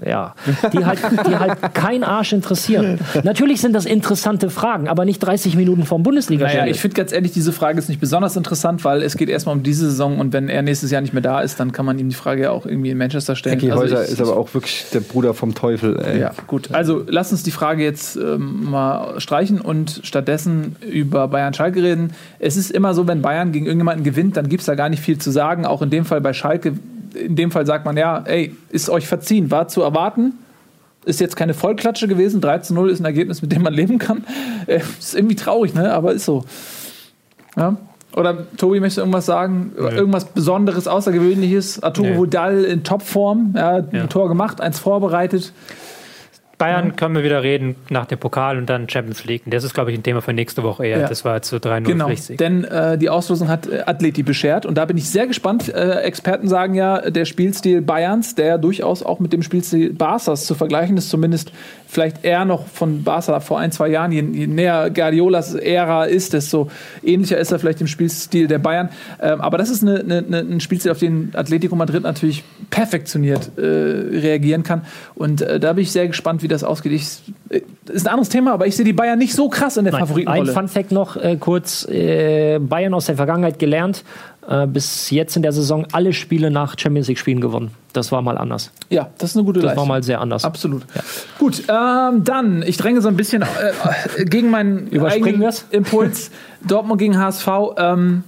[0.04, 0.36] äh, ja,
[0.74, 3.00] die halt, die halt kein Arsch interessieren.
[3.24, 6.60] Natürlich sind das interessante Fragen, aber nicht 30 Minuten vom Bundesligaspiel.
[6.60, 9.56] Naja, ich finde ganz ehrlich, diese Frage ist nicht besonders interessant, weil es geht erstmal
[9.56, 11.98] um diese Saison und wenn er nächstes Jahr nicht mehr da ist, dann kann man
[11.98, 13.56] ihm die Frage ja auch irgendwie in Manchester stellen.
[13.58, 15.98] Ecki Also Häuser ich- ist aber auch wirklich der Bruder vom Teufel.
[16.06, 16.20] Ey.
[16.20, 16.70] Ja, gut.
[16.74, 22.12] Also lass uns die Frage jetzt ähm, mal streichen und stattdessen über Bayern Schalke reden.
[22.40, 25.02] Es ist immer so, wenn Bayern gegen irgendjemanden gewinnt, dann gibt es da gar nicht
[25.02, 25.66] viel zu sagen.
[25.66, 26.74] Auch in dem Fall bei Schalke.
[27.14, 30.34] In dem Fall sagt man ja, ey, ist euch verziehen, war zu erwarten.
[31.04, 32.42] Ist jetzt keine Vollklatsche gewesen.
[32.42, 34.24] 3 zu 0 ist ein Ergebnis, mit dem man leben kann.
[34.68, 35.92] Äh, ist irgendwie traurig, ne?
[35.94, 36.46] Aber ist so.
[37.58, 37.76] Ja.
[38.16, 39.72] Oder Tobi, möchtest du irgendwas sagen?
[39.78, 41.82] Irgendwas Besonderes, Außergewöhnliches?
[41.82, 42.24] Arturo Nö.
[42.24, 43.84] Vidal in Topform, ja, Ja.
[44.04, 45.54] ein Tor gemacht, eins vorbereitet.
[46.62, 49.42] Bayern können wir wieder reden nach dem Pokal und dann Champions League.
[49.46, 51.00] Und das ist, glaube ich, ein Thema für nächste Woche eher.
[51.02, 51.08] Ja.
[51.10, 52.38] Das war zu 3-0 Genau, Pflichtsieg.
[52.38, 55.70] denn äh, die Auslosung hat äh, Atleti beschert und da bin ich sehr gespannt.
[55.74, 60.56] Äh, Experten sagen ja, der Spielstil Bayerns, der durchaus auch mit dem Spielstil Barças zu
[60.56, 61.52] vergleichen ist, zumindest
[61.92, 64.14] vielleicht eher noch von Barca vor ein, zwei Jahren.
[64.14, 66.70] Je, je näher Guardiolas Ära ist, desto
[67.04, 68.90] ähnlicher ist er vielleicht dem Spielstil der Bayern.
[69.22, 73.52] Ähm, aber das ist eine, eine, eine, ein Spielstil, auf den Atletico Madrid natürlich perfektioniert
[73.58, 74.84] äh, reagieren kann.
[75.16, 76.94] Und äh, da bin ich sehr gespannt, wie das ausgeht.
[76.94, 77.62] Ich, äh,
[77.92, 80.04] ist ein anderes Thema, aber ich sehe die Bayern nicht so krass in der Nein,
[80.04, 80.54] ein Favoritenrolle.
[80.54, 84.06] Fun Fact noch äh, kurz: äh, Bayern aus der Vergangenheit gelernt.
[84.48, 87.72] Äh, bis jetzt in der Saison alle Spiele nach Champions League Spielen gewonnen.
[87.94, 88.72] Das war mal anders.
[88.90, 89.82] Ja, das ist eine gute Das Leistung.
[89.84, 90.44] war mal sehr anders.
[90.44, 90.84] Absolut.
[91.38, 93.46] Gut, ähm, dann, ich dränge so ein bisschen äh,
[94.18, 95.66] äh, gegen meinen eigenen wir's?
[95.72, 96.32] Impuls.
[96.68, 97.48] Dortmund gegen HSV.
[97.78, 98.24] Ähm,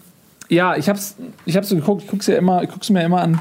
[0.50, 3.22] ja, ich hab's, ich hab's so geguckt, ich guck's ja immer, ich guck's mir immer
[3.22, 3.40] an,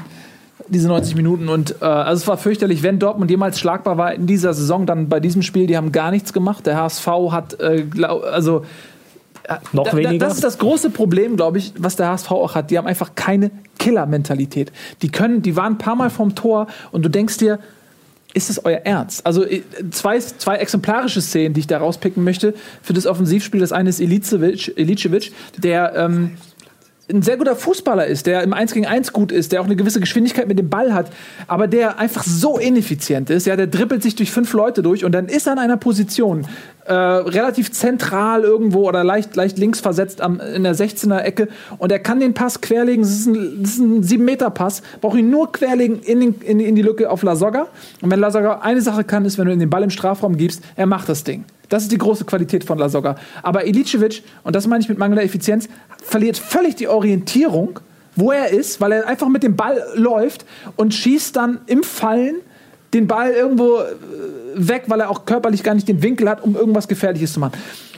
[0.67, 1.49] diese 90 Minuten.
[1.49, 5.09] Und äh, also es war fürchterlich, wenn Dortmund jemals schlagbar war in dieser Saison, dann
[5.09, 6.65] bei diesem Spiel, die haben gar nichts gemacht.
[6.65, 8.65] Der HSV hat, äh, glaub, also
[9.71, 10.25] Noch da, weniger.
[10.25, 12.71] Das ist das große Problem, glaube ich, was der HSV auch hat.
[12.71, 14.71] Die haben einfach keine Killer-Mentalität.
[15.01, 17.59] Die können, die waren ein paar Mal vom Tor und du denkst dir,
[18.33, 19.25] ist es euer Ernst?
[19.25, 23.59] Also äh, zwei, zwei exemplarische Szenen, die ich da rauspicken möchte für das Offensivspiel.
[23.59, 26.31] Das eine ist Ilicevic, Ilicevic der ähm,
[27.11, 29.75] ein sehr guter Fußballer ist, der im 1 gegen 1 gut ist, der auch eine
[29.75, 31.11] gewisse Geschwindigkeit mit dem Ball hat,
[31.47, 33.45] aber der einfach so ineffizient ist.
[33.45, 36.47] Ja, der dribbelt sich durch fünf Leute durch und dann ist er in einer Position,
[36.85, 41.91] äh, relativ zentral irgendwo oder leicht, leicht links versetzt am, in der 16er Ecke und
[41.91, 43.03] er kann den Pass querlegen.
[43.03, 44.81] Das ist ein, ein 7-Meter-Pass.
[45.01, 47.67] Braucht ihn nur querlegen in, den, in, in die Lücke auf Lasogga.
[48.01, 50.61] Und wenn Lasogga eine Sache kann, ist, wenn du ihm den Ball im Strafraum gibst,
[50.75, 51.45] er macht das Ding.
[51.69, 53.15] Das ist die große Qualität von Lasogga.
[53.41, 55.69] Aber Ilicevic, und das meine ich mit mangelnder Effizienz,
[56.03, 57.79] verliert völlig die Orientierung,
[58.15, 62.35] wo er ist, weil er einfach mit dem Ball läuft und schießt dann im Fallen
[62.93, 63.83] den Ball irgendwo äh,
[64.55, 67.53] weg, weil er auch körperlich gar nicht den Winkel hat, um irgendwas Gefährliches zu machen.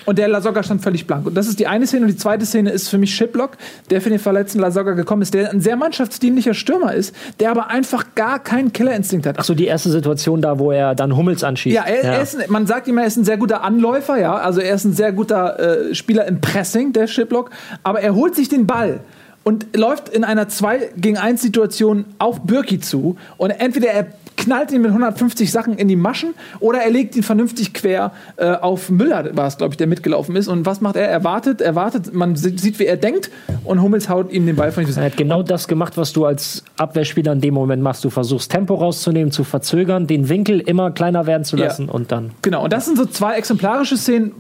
[0.08, 1.26] Und der Lasogga stand völlig blank.
[1.26, 2.04] Und das ist die eine Szene.
[2.04, 3.58] Und die zweite Szene ist für mich Shiplock,
[3.90, 7.72] der für den verletzten Lasogga gekommen ist, der ein sehr mannschaftsdienlicher Stürmer ist, der aber
[7.72, 9.38] einfach gar keinen Killerinstinkt hat.
[9.40, 11.76] Ach so, die erste Situation da, wo er dann Hummels anschießt.
[11.76, 14.36] Ja, er, er ist, ein- man sagt immer, er ist ein sehr guter Anläufer, ja.
[14.36, 17.50] Also er ist ein sehr guter äh, Spieler im Pressing, der Shiplock.
[17.82, 19.00] Aber er holt sich den Ball
[19.46, 23.16] und läuft in einer 2 gegen 1 Situation auf Birki zu.
[23.38, 27.24] Und entweder er knallt ihn mit 150 Sachen in die Maschen oder er legt ihn
[27.24, 30.48] vernünftig quer äh, auf Müller, war es, glaube ich, der mitgelaufen ist.
[30.50, 31.08] Und was macht er?
[31.08, 33.32] Er wartet, er wartet, man sieht, wie er denkt
[33.64, 34.84] und Hummels haut ihm den Ball von.
[34.86, 38.04] Er hat genau das gemacht, was du als Abwehrspieler in dem Moment machst.
[38.04, 41.66] Du versuchst Tempo rauszunehmen, zu verzögern, den Winkel immer kleiner werden zu Ja.
[41.68, 42.32] lassen und dann.
[42.42, 44.34] Genau, und das sind so zwei exemplarische Szenen,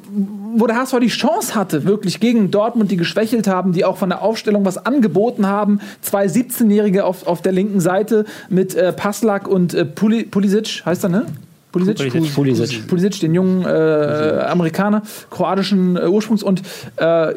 [0.57, 4.09] wo der HSV die Chance hatte, wirklich gegen Dortmund, die geschwächelt haben, die auch von
[4.09, 5.79] der Aufstellung was angeboten haben.
[6.01, 11.03] Zwei 17-Jährige auf, auf der linken Seite mit äh, Paslak und äh, Puli, Pulisic, heißt
[11.03, 11.25] er, ne?
[11.71, 11.97] Pulisic?
[11.97, 12.33] Pulisic.
[12.33, 12.87] Pulisic.
[12.87, 16.41] Pulisic, den jungen äh, Amerikaner, kroatischen äh, Ursprungs.
[16.41, 16.61] Und,
[16.95, 17.33] äh,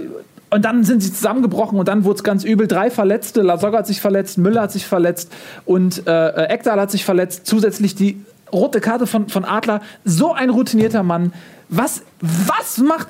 [0.51, 2.69] und dann sind sie zusammengebrochen und dann wurde es ganz übel.
[2.69, 5.33] Drei Verletzte, Lasogga hat sich verletzt, Müller hat sich verletzt
[5.67, 7.47] und äh, Ekdal hat sich verletzt.
[7.47, 9.83] Zusätzlich die rote Karte von, von Adler.
[10.05, 11.33] So ein routinierter Mann.
[11.69, 13.09] Was, was macht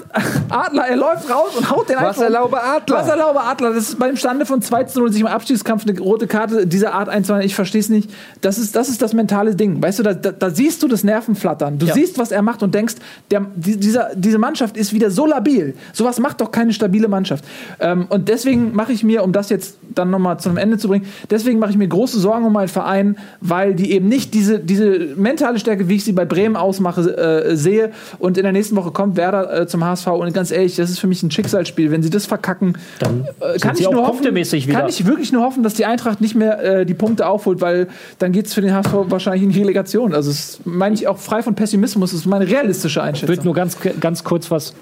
[0.51, 0.87] Adler?
[0.87, 2.17] Er läuft raus und haut den einfach.
[2.17, 2.23] um.
[2.23, 2.97] Wasserlaube Adler.
[2.99, 3.73] Wasserlaube Adler.
[3.73, 6.93] Das ist beim Stande von 2 zu 0 sich im Abstiegskampf eine rote Karte dieser
[6.93, 7.47] Art einzuhalten.
[7.47, 8.11] Ich verstehe es nicht.
[8.43, 9.83] Das ist, das ist das mentale Ding.
[9.83, 11.79] Weißt du, da, da, da siehst du das Nervenflattern.
[11.79, 11.95] Du Ja.
[11.95, 12.97] siehst, was er macht und denkst,
[13.31, 15.75] der, die, dieser, diese Mannschaft ist wieder so labil.
[15.95, 17.45] Sowas macht doch keine stabile Mannschaft.
[17.81, 20.87] Ähm, und deswegen mache ich mir, um das jetzt dann nochmal zu einem Ende zu
[20.89, 24.59] bringen, deswegen mache ich mir große Sorgen um meinen Verein, weil die eben nicht diese,
[24.59, 27.91] diese mentale Stärke, wie ich sie bei Bremen ausmache, äh, sehe.
[28.19, 30.09] Und in der nächsten Woche kommt Werder äh, zum HSV.
[30.09, 31.93] Und ganz ehrlich, das ist für mich ein Schicksalsspiel.
[31.93, 35.63] Wenn sie das verkacken, Dann äh, kann ich nur hoffen, kann ich wirklich nur hoffen,
[35.63, 37.87] dass die Eintracht nicht mehr äh, die Punkte aufholt, weil
[38.19, 40.13] dann geht es für den HSV wahrscheinlich in die Relegation.
[40.13, 42.11] Also das meine ich auch frei von Pessimismus.
[42.11, 43.45] Das ist meine realistische Ich würde Einschätzung.
[43.45, 44.75] nur ganz, ganz kurz was,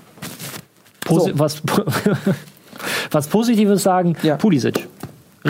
[1.04, 1.38] Posi So.
[1.38, 1.62] was,
[3.10, 4.16] was Positives sagen.
[4.22, 4.36] Ja.
[4.36, 4.86] Pulisic.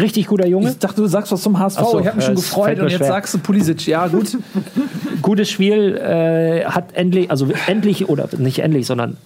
[0.01, 0.71] Richtig guter Junge.
[0.71, 1.79] Ich dachte, du sagst was zum HSV.
[1.81, 3.07] So, ich habe mich schon es gefreut und jetzt schwer.
[3.09, 3.87] sagst du Pulisic.
[3.87, 4.37] Ja, gut.
[5.23, 5.97] Gutes Spiel.
[5.97, 9.17] Äh, hat endlich, also endlich, oder nicht endlich, sondern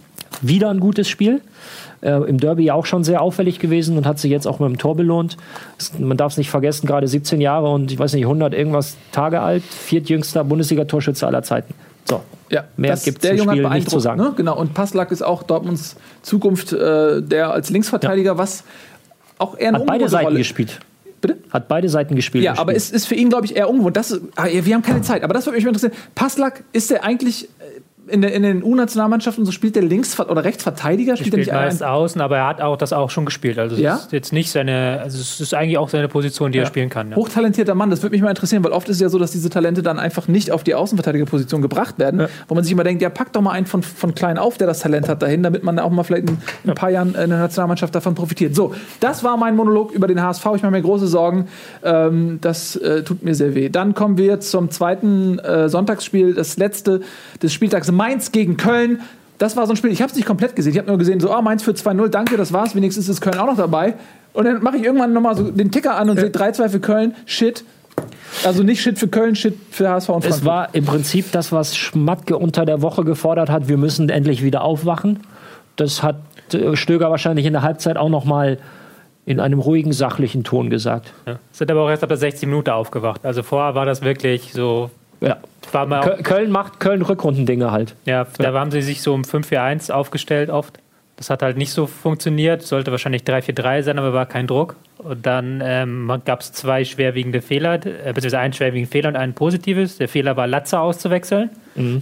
[0.42, 1.40] wieder ein gutes Spiel.
[2.02, 4.68] Äh, Im Derby ja auch schon sehr auffällig gewesen und hat sich jetzt auch mit
[4.70, 5.36] dem Tor belohnt.
[5.78, 8.96] Es- Man darf es nicht vergessen, gerade 17 Jahre und ich weiß nicht, 100 irgendwas
[9.12, 11.74] Tage alt, viertjüngster Bundesliga-Torschütze aller Zeiten.
[12.08, 14.18] So, Ja, Mehr das, gibt's der im Junge hat Spiel nicht zu sagen.
[14.20, 14.32] Ne?
[14.34, 14.56] Genau.
[14.58, 18.64] Und Passlack ist auch Dortmunds Zukunft, äh, der als Linksverteidiger, was
[19.40, 20.78] auch eher eine hat beide Seiten Rolle- gespielt.
[21.20, 21.36] Bitte?
[21.50, 22.44] Hat beide Seiten gespielt.
[22.44, 23.94] Ja, aber es ist für ihn, glaube ich, eher ungewohnt.
[23.96, 25.92] Das ist, ah, wir haben keine Zeit, aber das würde mich interessieren.
[26.14, 27.48] Passlack, ist der eigentlich
[28.10, 31.16] in, der, in den U-Nationalmannschaften so spielt der Links- oder Rechtsverteidiger?
[31.16, 31.88] Spielt, Spielt er nicht meist ein?
[31.88, 33.58] außen, aber er hat auch das auch schon gespielt.
[33.58, 33.96] Also es Ja?
[33.96, 37.10] ist jetzt nicht seine, also es ist eigentlich auch seine Position, die er spielen kann.
[37.10, 37.16] Ja.
[37.16, 39.50] Hochtalentierter Mann, das würde mich mal interessieren, weil oft ist es ja so, dass diese
[39.50, 43.10] Talente dann einfach nicht auf die Außenverteidigerposition gebracht werden, wo man sich immer denkt, ja,
[43.10, 45.78] pack doch mal einen von, von klein auf, der das Talent hat dahin, damit man
[45.78, 48.54] auch mal vielleicht in, in ein paar Jahren in der Nationalmannschaft davon profitiert.
[48.54, 50.44] So, das war mein Monolog über den HSV.
[50.56, 51.48] Ich mache mir große Sorgen.
[51.82, 53.68] Ähm, das äh, tut mir sehr weh.
[53.68, 57.00] Dann kommen wir zum zweiten äh, Sonntagsspiel, das letzte
[57.42, 59.02] des Spieltags Mainz gegen Köln.
[59.36, 60.72] Das war so ein Spiel, ich habe es nicht komplett gesehen.
[60.72, 62.74] Ich habe nur gesehen, so, ah, Mainz für 2-0, danke, das war's.
[62.74, 63.92] Wenigstens ist Köln auch noch dabei.
[64.32, 67.14] Und dann mache ich irgendwann nochmal so den Ticker an und sehe 3-2 für Köln.
[67.26, 67.62] Shit.
[68.42, 70.40] Also nicht Shit für Köln, Shit für HSV und Frankfurt.
[70.40, 73.68] Es war im Prinzip das, was Schmatke unter der Woche gefordert hat.
[73.68, 75.20] Wir müssen endlich wieder aufwachen.
[75.76, 76.16] Das hat
[76.54, 78.56] äh, Stöger wahrscheinlich in der Halbzeit auch noch mal
[79.26, 81.12] in einem ruhigen, sachlichen Ton gesagt.
[81.26, 81.38] Ja.
[81.52, 83.26] Sind aber auch erst ab der 60 Minute aufgewacht.
[83.26, 84.90] Also vorher war das wirklich so.
[85.20, 85.38] Ja.
[85.72, 87.94] War mal Kö- Köln macht Köln-Rückrundendinge halt.
[88.04, 90.78] Ja, da haben sie sich so um 5-4-1 aufgestellt oft.
[91.16, 92.62] Das hat halt nicht so funktioniert.
[92.62, 94.74] Sollte wahrscheinlich 3-4-3 sein, aber war kein Druck.
[94.98, 97.78] Und dann ähm, gab es zwei schwerwiegende Fehler, äh,
[98.14, 99.98] beziehungsweise einen schwerwiegenden Fehler und einen positives.
[99.98, 101.50] Der Fehler war, Latze auszuwechseln,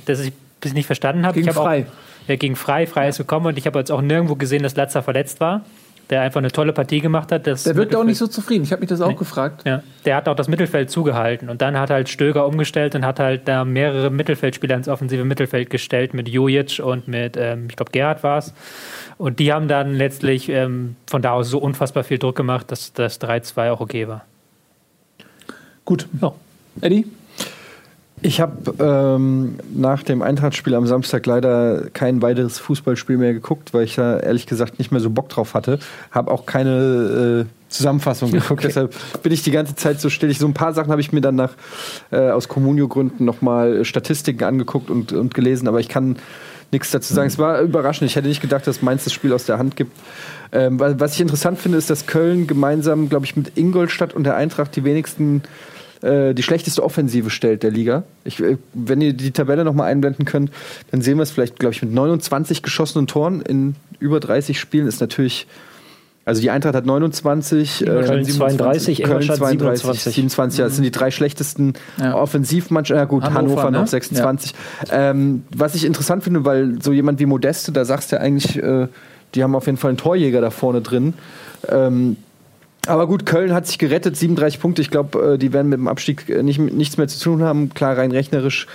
[0.06, 1.34] das ich bis nicht verstanden habe.
[1.34, 1.86] Gegen ich hab Frei.
[1.88, 2.86] Auch, ja, gegen Frei.
[2.86, 5.62] Frei ist gekommen und ich habe jetzt auch nirgendwo gesehen, dass Latzer verletzt war.
[6.10, 7.46] Der einfach eine tolle Partie gemacht hat.
[7.46, 8.64] Das Der wirkt auch nicht so zufrieden.
[8.64, 9.62] Ich habe mich das auch gefragt.
[9.66, 11.50] ja, der hat auch das Mittelfeld zugehalten.
[11.50, 15.68] Und dann hat halt Stöger umgestellt und hat halt da mehrere Mittelfeldspieler ins offensive Mittelfeld
[15.68, 18.54] gestellt mit Jojic und mit, ähm, ich glaube, Gerhard war es.
[19.18, 22.92] Und die haben dann letztlich ähm, von da aus so unfassbar viel Druck gemacht, dass
[22.92, 24.24] das 3-2 auch okay war.
[25.84, 26.06] Gut.
[26.22, 26.32] Ja.
[26.80, 27.06] Eddie?
[28.22, 33.84] Ich habe ähm, nach dem Eintrachtspiel am Samstag leider kein weiteres Fußballspiel mehr geguckt, weil
[33.84, 35.78] ich da ehrlich gesagt nicht mehr so Bock drauf hatte.
[36.10, 40.30] Habe auch keine äh, Zusammenfassung geguckt, deshalb bin ich die ganze Zeit so still.
[40.30, 41.52] Ich, so ein paar Sachen habe ich mir dann nach
[42.10, 46.16] äh, aus Communio-Gründen nochmal Statistiken angeguckt und, und gelesen, aber ich kann
[46.72, 47.28] nichts dazu sagen.
[47.28, 48.10] Es war überraschend.
[48.10, 49.92] Ich hätte nicht gedacht, dass Mainz das Spiel aus der Hand gibt.
[50.52, 54.24] Ähm, wa- was ich interessant finde, ist, dass Köln gemeinsam, glaube ich, mit Ingolstadt und
[54.24, 55.42] der Eintracht die wenigsten
[56.02, 58.04] äh, die schlechteste Offensive stellt der Liga.
[58.24, 60.50] Ich, äh, wenn ihr die Tabelle noch mal einblenden könnt,
[60.90, 64.86] dann sehen wir es vielleicht, glaube ich, mit 29 geschossenen Toren in über 30 Spielen
[64.86, 65.46] ist natürlich.
[66.24, 70.14] Also die Eintracht hat 29, Köln 32, Köln Ingolstadt 32, 27.
[70.14, 70.58] 27.
[70.58, 72.16] Ja, das sind die drei schlechtesten Ja.
[72.16, 72.98] Offensivmannschaften.
[72.98, 73.78] Ja gut, Hannover, Hannover, ne?
[73.78, 74.54] noch 26.
[74.90, 78.62] Ähm, was ich interessant finde, weil so jemand wie Modeste, da sagst du ja eigentlich,
[78.62, 78.88] äh,
[79.34, 81.14] die haben auf jeden Fall einen Torjäger da vorne drin.
[81.66, 82.18] Ähm,
[82.88, 84.82] aber gut, Köln hat sich gerettet, 37 Punkte.
[84.82, 87.72] Ich glaube, äh, die werden mit dem Abstieg äh, nicht, nichts mehr zu tun haben.
[87.74, 88.66] Klar, rein rechnerisch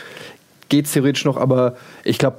[0.70, 2.38] geht es theoretisch noch, aber ich glaube,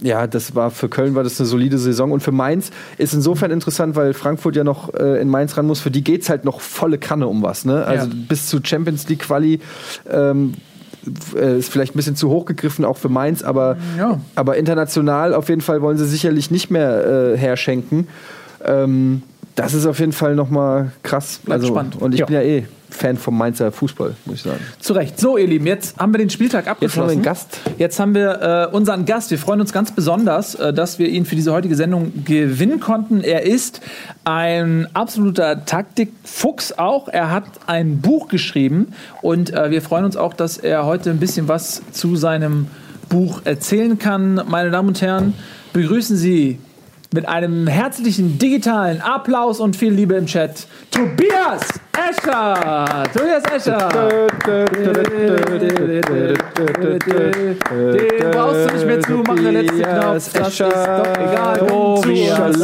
[0.00, 3.50] ja, das war für Köln war das eine solide Saison und für Mainz ist insofern
[3.50, 5.80] interessant, weil Frankfurt ja noch äh, in Mainz ran muss.
[5.80, 7.64] Für die geht's halt noch volle Kanne um was.
[7.64, 7.84] Ne?
[7.84, 8.14] Also Ja.
[8.28, 9.60] bis zu Champions League Quali
[10.10, 10.52] ähm,
[11.34, 14.20] äh, ist vielleicht ein bisschen zu hoch gegriffen, auch für Mainz, aber, Ja.
[14.34, 18.06] aber international auf jeden Fall wollen sie sicherlich nicht mehr äh, herschenken.
[18.64, 19.22] Ähm,
[19.56, 21.40] das ist auf jeden Fall nochmal krass.
[21.44, 21.96] Bleibt also, spannend.
[22.00, 22.26] Und ich Ja.
[22.26, 24.60] bin ja eh Fan vom Mainzer Fußball, muss ich sagen.
[24.78, 25.18] Zu Recht.
[25.18, 27.10] So, ihr Lieben, jetzt haben wir den Spieltag Jetzt haben wir abgeschlossen.
[27.14, 27.60] einen Gast.
[27.78, 29.30] Jetzt haben wir äh, unseren Gast.
[29.32, 33.22] Wir freuen uns ganz besonders, äh, dass wir ihn für diese heutige Sendung gewinnen konnten.
[33.22, 33.80] Er ist
[34.24, 37.08] ein absoluter Taktikfuchs auch.
[37.08, 41.18] Er hat ein Buch geschrieben und äh, wir freuen uns auch, dass er heute ein
[41.18, 42.68] bisschen was zu seinem
[43.08, 44.40] Buch erzählen kann.
[44.48, 45.34] Meine Damen und Herren,
[45.72, 46.58] begrüßen Sie
[47.16, 51.62] mit einem herzlichen digitalen Applaus und viel Liebe im Chat Tobias
[51.92, 53.04] Escher.
[53.12, 53.88] Tobias Escher.
[57.68, 60.32] Den brauchst du nicht mehr zu, mach der letzte Knopf.
[60.34, 61.58] Das ist doch egal.
[61.58, 62.60] Tobias.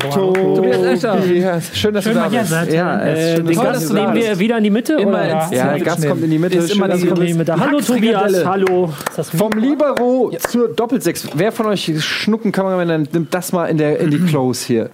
[0.00, 1.60] Tobias Escher.
[1.72, 2.50] Schön, dass Schön, du da bist.
[2.50, 2.72] seid.
[2.72, 4.28] Ja, Äh, schön, den dass du Gast da nehmen bist.
[4.28, 4.92] wir wieder in die Mitte?
[4.94, 5.42] Immer oder?
[5.44, 6.58] ins Ja, der Gast kommt in die Mitte.
[6.58, 7.56] Ist Schön, immer die In die Mitte.
[7.58, 7.80] Hallo.
[7.80, 8.92] Tobias, hallo.
[9.36, 11.28] Vom Libero zur Doppelsechs.
[11.34, 14.90] Wer von euch Schnuckenkameramann nimmt das mal in, der, in die Close hier?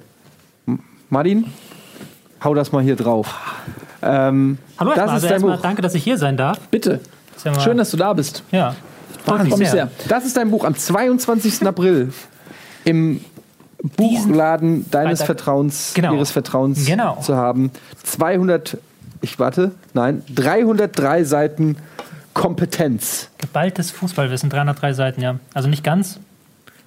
[1.10, 1.46] Martin?
[2.44, 3.34] Hau das mal hier drauf.
[4.02, 5.62] Ähm, Hallo das erstmal, ist also dein erstmal Buch.
[5.62, 6.58] danke, dass ich hier sein darf.
[6.70, 7.00] Bitte.
[7.44, 8.42] Ja Schön, dass du da bist.
[8.52, 8.74] Ja,
[9.24, 9.88] freut mich sehr.
[10.08, 11.66] Das ist dein Buch am 22.
[11.66, 12.12] April
[12.84, 13.20] im
[13.82, 15.26] Buchladen deines Freitag.
[15.36, 16.14] Vertrauens, Genau.
[16.14, 17.16] ihres Vertrauens Genau.
[17.20, 17.70] zu haben.
[18.04, 18.78] 200,
[19.20, 21.76] ich warte, nein, 303 Seiten
[22.34, 23.28] Kompetenz.
[23.38, 25.36] Geballtes Fußballwissen, 303 Seiten, ja.
[25.52, 26.18] Also nicht ganz.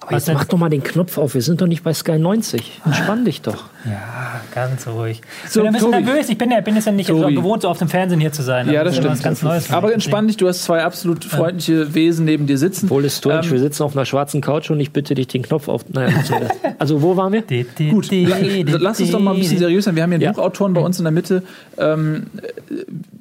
[0.06, 1.34] Aber jetzt mach doch mal den Knopf auf.
[1.34, 2.80] Wir sind doch nicht bei Sky 90.
[2.84, 3.64] Entspann dich doch.
[3.84, 5.20] Ja, ganz ruhig.
[5.44, 6.04] Ich So, bin ein bisschen Tobi.
[6.04, 6.28] nervös.
[6.28, 7.34] Ich bin ja, bin jetzt ja nicht Tobi.
[7.34, 8.70] gewohnt, so auf dem Fernsehen hier zu sein.
[8.70, 9.18] Ja, Also das ist immer stimmt.
[9.18, 9.66] Was ganz Neues.
[9.66, 12.88] für Aber entspann dich, du hast zwei absolut freundliche Wesen neben dir sitzen.
[12.90, 13.46] Wohl ist strange.
[13.46, 15.84] Ähm, wir sitzen auf einer schwarzen Couch und ich bitte dich, den Knopf auf.
[15.88, 16.28] Naja, das?
[16.78, 17.42] also, wo waren wir?
[17.90, 19.96] Gut, lass uns doch mal ein bisschen seriös sein.
[19.96, 20.32] Wir haben hier einen Ja.
[20.32, 21.42] Buchautoren bei uns in der Mitte.
[21.78, 22.26] Ähm,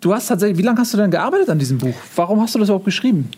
[0.01, 1.95] du hast tatsächlich, wie lange hast du denn gearbeitet an diesem Buch?
[2.15, 3.29] Warum hast du das überhaupt geschrieben?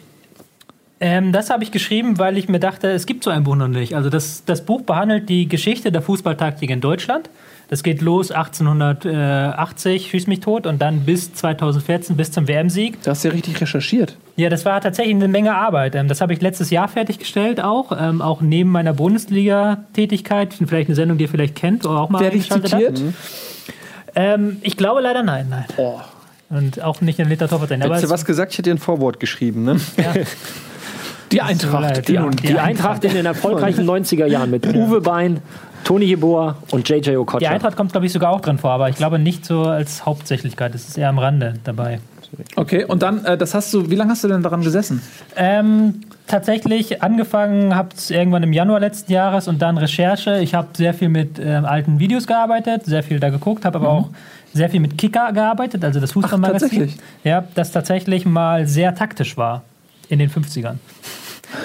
[0.99, 3.67] Ähm, das habe ich geschrieben, weil ich mir dachte, es gibt so ein Buch noch
[3.67, 3.95] nicht.
[3.95, 7.29] Also das, das Buch behandelt die Geschichte der Fußballtaktik in Deutschland.
[7.69, 13.03] Das geht los 1880, schieß mich tot, und dann bis 2014, bis zum WM-Sieg.
[13.03, 14.17] Du hast ja richtig recherchiert.
[14.37, 15.93] Ja, das war tatsächlich eine Menge Arbeit.
[15.95, 20.53] Ähm, Das habe ich letztes Jahr fertiggestellt auch, ähm, auch neben meiner Bundesliga-Tätigkeit.
[20.65, 22.97] Vielleicht eine Sendung, die ihr vielleicht kennt oder auch mal Wer dich eingeschaltet habt.
[22.97, 23.13] zitiert?
[24.15, 25.65] Ähm, ich glaube leider nein, nein.
[26.49, 27.61] Und auch nicht in Literatur.
[27.61, 28.53] Aber Hättest du was gesagt?
[28.53, 29.79] Ich hätte dir ein Vorwort geschrieben, ne?
[31.31, 32.07] Die Eintracht.
[32.07, 35.41] Die, Die Eintracht in den erfolgreichen 90er Jahren mit Uwe Bein,
[35.83, 37.49] Toni Jeboa und JJ Die Okocha.
[37.49, 40.73] Eintracht kommt, glaube ich, sogar auch drin vor, aber ich glaube nicht so als Hauptsächlichkeit.
[40.73, 41.99] Das ist eher am Rande dabei.
[42.57, 45.01] Okay, und dann, äh, das hast du, wie lange hast du denn daran gesessen?
[45.37, 50.39] Ähm, tatsächlich angefangen habe es irgendwann im Januar letzten Jahres und dann Recherche.
[50.39, 53.89] Ich habe sehr viel mit ähm, alten Videos gearbeitet, sehr viel da geguckt, habe aber
[53.89, 54.09] auch
[54.53, 56.69] sehr viel mit Kicker gearbeitet, also das Fußballmagazin.
[56.69, 56.97] tatsächlich?
[57.23, 59.63] Ja, das tatsächlich mal sehr taktisch war
[60.09, 60.75] in den 50ern.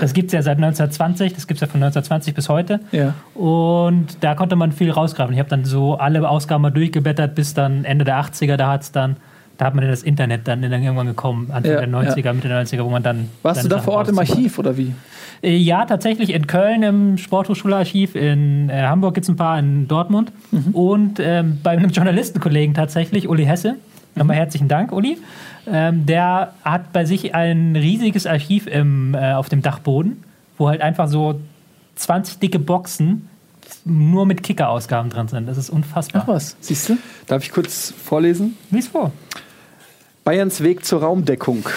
[0.01, 2.81] Das gibt es ja seit 1920, das gibt es ja von 1920 bis heute.
[2.93, 3.15] Ja.
[3.35, 5.33] Und da konnte man viel rausgraben.
[5.33, 8.93] Ich habe dann so alle Ausgaben mal durchgeblättert bis dann Ende der 80er, da hat's
[8.93, 9.17] dann,
[9.59, 12.65] da hat man dann das Internet dann irgendwann gekommen, Anfang Ja, der 90er, Mitte der
[12.65, 13.29] 90er, wo man dann.
[13.43, 14.95] Warst du da vor Ort im Archiv oder wie?
[15.43, 19.89] Äh, Ja, tatsächlich in Köln im Sporthochschularchiv, in äh, Hamburg gibt es ein paar, in
[19.89, 20.33] Dortmund
[20.73, 23.77] und ähm, bei einem Journalistenkollegen tatsächlich, Uli Hesse.
[24.15, 25.19] Nochmal herzlichen Dank, Uli.
[25.67, 30.23] Ähm, der hat bei sich ein riesiges Archiv im, äh, auf dem Dachboden,
[30.59, 31.41] wo halt einfach so
[31.97, 33.29] 20 dicke Boxen
[33.85, 35.47] nur mit Kicker-Ausgaben drin sind.
[35.47, 36.23] Das ist unfassbar.
[36.25, 36.99] Ach was, siehst du?
[37.27, 38.57] Darf ich kurz vorlesen?
[38.71, 39.13] Lies vor.
[40.25, 41.69] Bayerns Weg zur Raumdeckung.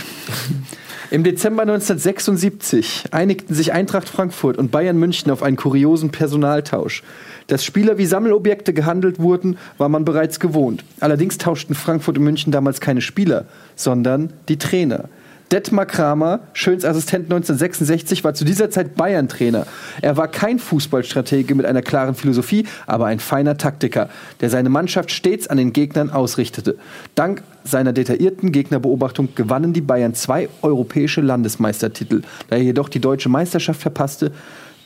[1.12, 7.04] Im Dezember 1976 einigten sich Eintracht Frankfurt und Bayern München auf einen kuriosen Personaltausch.
[7.48, 10.84] Dass Spieler wie Sammelobjekte gehandelt wurden, war man bereits gewohnt.
[11.00, 13.46] Allerdings tauschten Frankfurt und München damals keine Spieler,
[13.76, 15.10] sondern die Trainer.
[15.52, 19.68] Detmar Kramer, Schöns Assistent 1966, war zu dieser Zeit Bayern-Trainer.
[20.02, 24.10] Er war kein Fußballstratege mit einer klaren Philosophie, aber ein feiner Taktiker,
[24.42, 26.78] der seine Mannschaft stets an den Gegnern ausrichtete.
[27.14, 32.22] Dank seiner detaillierten Gegnerbeobachtung gewannen die Bayern zwei europäische Landesmeistertitel.
[32.50, 34.32] Da er jedoch die deutsche Meisterschaft verpasste,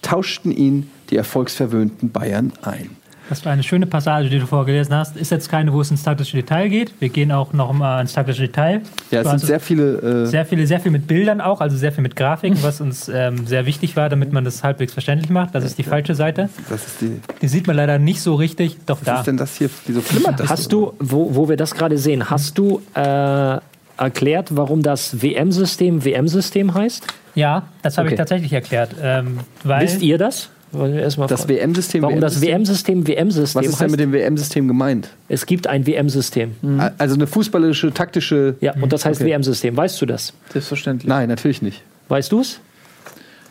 [0.02, 2.92] tauschten ihn die erfolgsverwöhnten Bayern ein.
[3.30, 5.16] Das war eine schöne Passage, die du vorgelesen hast.
[5.16, 6.94] Ist jetzt keine, wo es ins taktische Detail geht.
[7.00, 8.82] Wir gehen auch noch mal ins taktische Detail.
[9.12, 10.24] Ja, es sind sehr viele.
[10.24, 13.08] Äh, sehr viele, sehr viel mit Bildern auch, also sehr viel mit Grafiken, was uns
[13.08, 15.54] ähm, sehr wichtig war, damit man das halbwegs verständlich macht.
[15.54, 16.50] Das ist die falsche Seite.
[16.70, 18.78] was ist, die, Die sieht man leider nicht so richtig.
[18.88, 19.20] Doch was da.
[19.20, 19.70] ist denn das hier?
[19.86, 20.50] Wieso flimmert das?
[20.50, 23.58] Hast du, wo, wo wir das gerade sehen, hast du äh,
[23.98, 27.06] erklärt, warum das WM-System WM-System heißt?
[27.36, 28.16] Ja, das habe Okay.
[28.16, 28.96] ich tatsächlich erklärt.
[29.02, 30.50] Ähm, weil, Wisst ihr das?
[30.72, 31.48] Wollen wir erstmal Das.
[31.48, 32.04] WM-System.
[32.04, 35.10] Warum das WM-System WM-System Was ist denn mit dem WM-System gemeint?
[35.28, 36.56] Es gibt ein WM-System.
[36.98, 38.56] Also eine fußballerische, taktische.
[38.62, 39.32] Ja, und das heißt Okay.
[39.32, 39.76] WM-System.
[39.76, 40.34] Weißt du das?
[40.52, 41.08] Selbstverständlich.
[41.10, 41.82] Nein, natürlich nicht.
[42.08, 42.60] Weißt du es?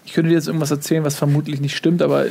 [0.05, 2.27] Ich könnte dir jetzt irgendwas erzählen, was vermutlich nicht stimmt, aber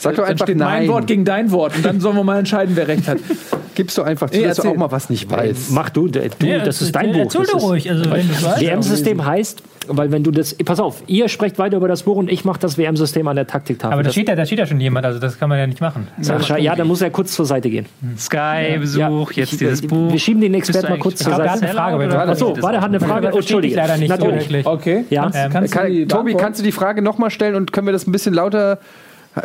[0.00, 0.88] Sag doch dann einfach steht mein nein.
[0.88, 3.18] Wort gegen dein Wort und dann sollen wir mal entscheiden, wer recht hat.
[3.74, 5.70] Gibst du einfach zu, Nee, dass du auch mal was nicht weißt.
[5.70, 7.20] Mach du, du das ist dein Buch.
[7.20, 7.90] Erzähl Das doch ist- ruhig.
[7.90, 8.28] Also, wenn.
[8.60, 12.30] WM-System heißt, weil wenn du das, pass auf, ihr sprecht weiter über das Buch und
[12.30, 13.92] ich mache das WM-System an der Taktiktafel.
[13.92, 15.66] Aber da Das- steht, ja, da steht ja schon jemand, also das kann man ja
[15.66, 16.08] nicht machen.
[16.20, 17.86] Sascha, ja, dann muss er kurz zur Seite gehen.
[18.18, 20.12] Sky-Besuch, jetzt dieses Buch.
[20.12, 21.64] Wir schieben den Experten mal kurz Ich zur Seite.
[21.64, 23.26] ich Achso, warte, hat eine Frage.
[23.26, 23.76] Das Oh, ich Entschuldige.
[23.76, 24.66] leider nicht Natürlich.
[24.66, 25.04] Okay.
[25.10, 25.22] Ja.
[25.22, 27.86] Kannst, Äh, kannst Kann, du die Tobi, kannst du die Frage nochmal stellen und können
[27.86, 28.78] wir das ein bisschen lauter.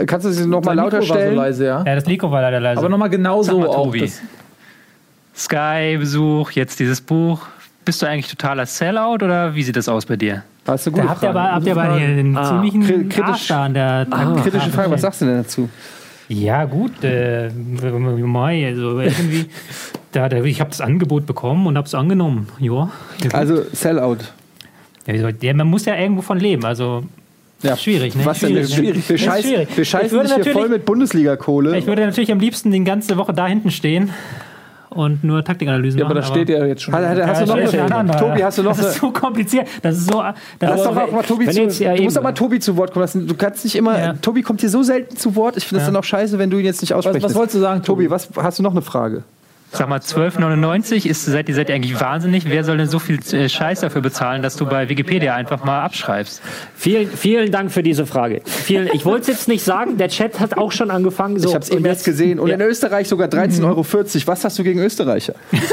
[0.07, 1.35] Kannst du sie nochmal lauter Mikro war so stellen?
[1.35, 1.83] leise, ja.
[1.85, 2.79] Ja, das Liko war leider leise.
[2.79, 3.93] Aber nochmal genau so mal, auch.
[5.35, 7.41] Sky-Besuch, jetzt dieses Buch.
[7.83, 10.43] Bist du eigentlich totaler Sellout oder wie sieht das aus bei dir?
[10.65, 13.09] Hast du da gute habt ihr aber, habt ihr aber hier einen Ah, ziemlichen kri-
[13.09, 14.07] kritisch- Arsch da an der
[14.41, 15.69] Kritische Frage, was sagst du denn dazu?
[16.27, 17.03] Ja, gut.
[17.03, 19.45] Äh, Mai, also irgendwie.
[20.11, 22.47] Da, da, ich habe das Angebot bekommen und habe es angenommen.
[22.57, 22.89] Ja.
[23.33, 24.17] Also Sellout.
[25.05, 26.65] Ja, wie soll- ja, man muss ja irgendwo von leben.
[26.65, 27.03] Also
[27.61, 27.75] Ja.
[27.77, 28.25] schwierig, ne?
[28.25, 28.49] Was denn?
[28.49, 29.69] Schwierig, Wir, wir, Das ist scheißen, schwierig.
[29.75, 31.77] wir Ich scheißen würde dich hier natürlich- voll mit Bundesliga-Kohle.
[31.77, 34.11] Ich würde natürlich am liebsten die ganze Woche da hinten stehen
[34.89, 36.27] und nur Taktikanalysen ja, aber machen.
[36.27, 36.93] da steht ja jetzt schon.
[36.93, 37.95] Hat- hat- Ja, hast du noch eine Frage?
[37.95, 38.17] andere.
[38.19, 38.87] Tobi, hast du noch Das eine.
[38.89, 39.67] ist so kompliziert.
[39.81, 40.21] Das ist so.
[40.21, 42.77] Das Lass doch auch mal Tobi zu, jetzt- ja, du musst doch mal Tobi zu
[42.77, 43.27] Wort kommen lassen.
[43.27, 43.97] Du kannst nicht immer.
[43.99, 44.13] Ja.
[44.13, 45.57] Tobi kommt hier so selten zu Wort.
[45.57, 45.93] Ich finde das Ja.
[45.93, 47.23] dann auch scheiße, wenn du ihn jetzt nicht aussprichst.
[47.23, 48.03] was wolltest du sagen, Tobi?
[48.05, 48.11] Tobi?
[48.11, 49.23] was hast du noch eine Frage?
[49.71, 52.45] Sag mal, 12,99 ist, seid ihr seid ihr eigentlich wahnsinnig?
[52.49, 55.81] Wer soll denn so viel äh, Scheiß dafür bezahlen, dass du bei Wikipedia einfach mal
[55.83, 56.41] abschreibst?
[56.77, 58.41] Vielen, vielen Dank für diese Frage.
[58.45, 61.39] Vielen, ich wollte es jetzt nicht sagen, der Chat hat auch schon angefangen.
[61.39, 62.39] So, Ich habe es eben und erst gesehen.
[62.39, 62.55] Und Ja.
[62.55, 63.85] in Österreich sogar 13,40 Euro.
[64.27, 65.33] Was hast du gegen Österreicher?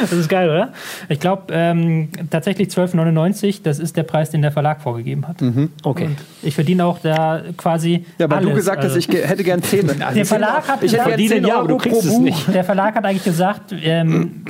[0.00, 0.72] Das ist geil, oder?
[1.08, 5.38] Ich glaube, ähm, tatsächlich 12,99, das ist der Preis, den der Verlag vorgegeben hat.
[5.82, 6.10] Okay.
[6.44, 8.04] Ich verdiene auch da quasi.
[8.18, 8.50] Ja, weil alles.
[8.50, 9.90] du gesagt hast, Also, ich ge- hätte gern 10.
[10.14, 12.20] Der Verlag hat Ich hätte gern 10 ja, aber du Euro kriegst pro es Buch.
[12.22, 12.54] nicht.
[12.54, 14.44] der Verlag hat eigentlich gesagt, ähm,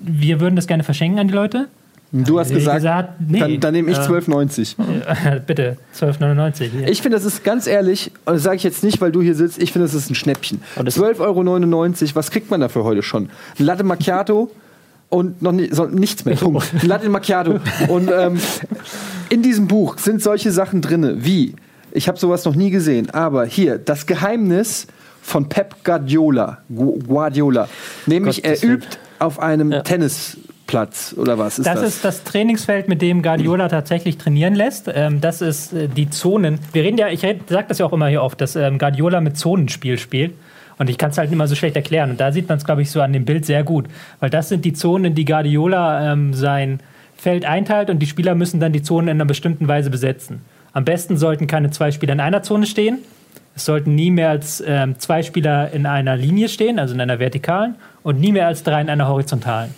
[0.00, 1.68] wir würden das gerne verschenken an die Leute.
[2.10, 3.38] Du hast Ich gesagt, gesagt, nee.
[3.38, 5.40] dann, dann nehme ich Äh, 12,90.
[5.46, 6.64] Bitte, 12,99.
[6.70, 6.88] hier.
[6.88, 9.34] Ich finde, das ist ganz ehrlich, und das sage ich jetzt nicht, weil du hier
[9.34, 10.62] sitzt, ich finde, das ist ein Schnäppchen.
[10.76, 13.28] Und das- 12,99 Euro, was kriegt man dafür heute schon?
[13.58, 14.50] Ein Latte Macchiato
[15.10, 16.36] und noch ni so, nichts mehr.
[16.36, 16.72] Punkt.
[16.82, 17.60] Ein Latte Macchiato.
[17.88, 18.38] Und ähm,
[19.28, 21.56] in diesem Buch sind solche Sachen drin, wie,
[21.92, 24.86] ich habe sowas noch nie gesehen, aber hier, das Geheimnis
[25.28, 26.58] von Pep Guardiola.
[26.74, 27.68] Gu- Guardiola.
[28.06, 28.86] Nämlich, Gottes er übt
[29.18, 29.82] auf einem Ja.
[29.82, 31.80] Tennisplatz, oder was ist das?
[31.80, 34.90] Das ist das Trainingsfeld, mit dem Guardiola tatsächlich trainieren lässt.
[34.92, 36.58] Ähm, das ist äh, die Zonen.
[36.72, 39.36] Wir reden ja, ich sage das ja auch immer hier oft, dass ähm, Guardiola mit
[39.36, 40.32] Zonenspiel spielt.
[40.78, 42.10] Und ich kann es halt immer so schlecht erklären.
[42.10, 43.86] Und da sieht man es, glaube ich, so an dem Bild sehr gut.
[44.20, 46.78] Weil das sind die Zonen, in die Guardiola ähm, sein
[47.16, 50.40] Feld einteilt und die Spieler müssen dann die Zonen in einer bestimmten Weise besetzen.
[50.72, 52.98] Am besten sollten keine zwei Spieler in einer Zone stehen.
[53.58, 57.18] Es sollten nie mehr als ähm, zwei Spieler in einer Linie stehen, also in einer
[57.18, 57.74] vertikalen,
[58.04, 59.74] und nie mehr als drei in einer horizontalen.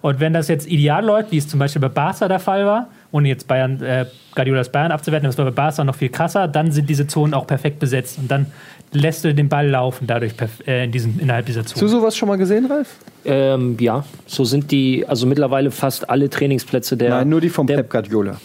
[0.00, 2.88] Und wenn das jetzt ideal läuft, wie es zum Beispiel bei Barca der Fall war,
[3.10, 6.72] ohne jetzt Bayern, äh, Guardiolas Bayern abzuwerten, das war bei Barca noch viel krasser, dann
[6.72, 8.18] sind diese Zonen auch perfekt besetzt.
[8.18, 8.46] Und dann
[8.92, 10.32] lässt du den Ball laufen dadurch
[10.66, 11.90] äh, in diesen, innerhalb dieser Hast du Zone.
[11.90, 12.96] sowas schon mal gesehen, Ralf?
[13.26, 17.10] Ähm, ja, so sind die, also mittlerweile fast alle Trainingsplätze der.
[17.10, 18.40] Nein, nur die vom der, Pep Guardiola.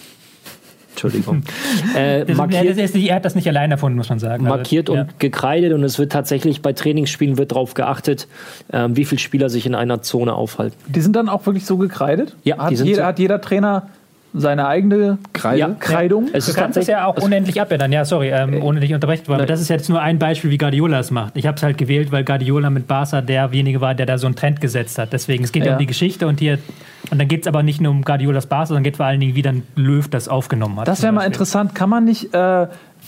[0.98, 1.44] Entschuldigung.
[1.96, 4.46] äh, Das, markiert, das nicht- er hat das nicht allein erfunden, muss man sagen.
[4.46, 5.02] Also, markiert ja.
[5.02, 8.28] und gekreidet und es wird tatsächlich bei Trainingsspielen wird darauf geachtet,
[8.74, 10.76] ähm, wie viele Spieler sich in einer Zone aufhalten.
[10.88, 12.36] Die sind dann auch wirklich so gekreidet?
[12.44, 13.06] Ja, hat, die sind jeder, so.
[13.06, 13.88] hat jeder Trainer
[14.40, 15.60] seine eigene Kreide?
[15.60, 15.76] Ja.
[15.80, 16.30] Kreidung?
[16.34, 17.92] Es Du ist kannst es ja auch unendlich abändern.
[17.92, 19.40] Ja, sorry, ähm, ohne dich unterbrechen zu wollen.
[19.42, 21.38] Aber das ist jetzt nur ein Beispiel, wie Guardiola es macht.
[21.38, 24.36] Ich habe es halt gewählt, weil Guardiola mit Barca derjenige war, der da so einen
[24.36, 25.14] Trend gesetzt hat.
[25.14, 25.74] Deswegen, es geht ja Ja.
[25.74, 26.60] um die Geschichte und hier.
[27.12, 29.36] Und dann geht es aber nicht nur um Guardiolas Barca, sondern geht vor allen Dingen,
[29.36, 30.88] wie dann Löw das aufgenommen hat.
[30.88, 31.74] Das wäre mal interessant.
[31.76, 32.38] Kann man nicht, äh,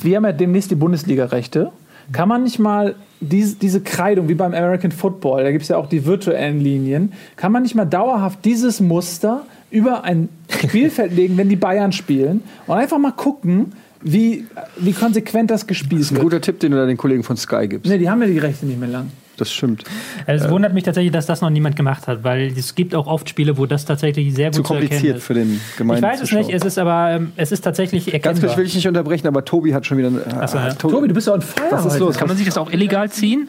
[0.01, 1.71] wir haben ja demnächst die Bundesliga-Rechte,
[2.11, 5.77] kann man nicht mal diese, diese Kreidung, wie beim American Football, da gibt es ja
[5.77, 9.41] auch die virtuellen Linien, kann man nicht mal dauerhaft dieses Muster
[9.71, 14.45] über ein Spielfeld legen, wenn die Bayern spielen und einfach mal gucken, wie,
[14.77, 16.21] wie konsequent das gespielt Ein wird.
[16.23, 17.89] guter Tipp, den du da den Kollegen von Sky gibst.
[17.91, 19.11] Ne, die haben ja die Rechte nicht mehr lang.
[19.35, 19.85] Das stimmt.
[20.25, 23.07] Also es wundert mich tatsächlich, dass das noch niemand gemacht hat, weil es gibt auch
[23.07, 25.23] oft Spiele, wo das tatsächlich sehr gut Zu zu, erkennen kompliziert ist.
[25.23, 28.13] für den gemeinen Ich weiß es nicht, es ist aber ähm, es ist tatsächlich Ganz
[28.15, 28.43] erkennbar.
[28.47, 30.07] kurz will ich nicht unterbrechen, aber Tobi hat schon wieder.
[30.09, 30.73] Eine, Ach so, ja.
[30.73, 31.67] To- Tobi, du bist ja on fire.
[31.71, 31.99] Was ist heute.
[32.03, 32.17] los?
[32.17, 33.47] Kann man sich das auch illegal ziehen?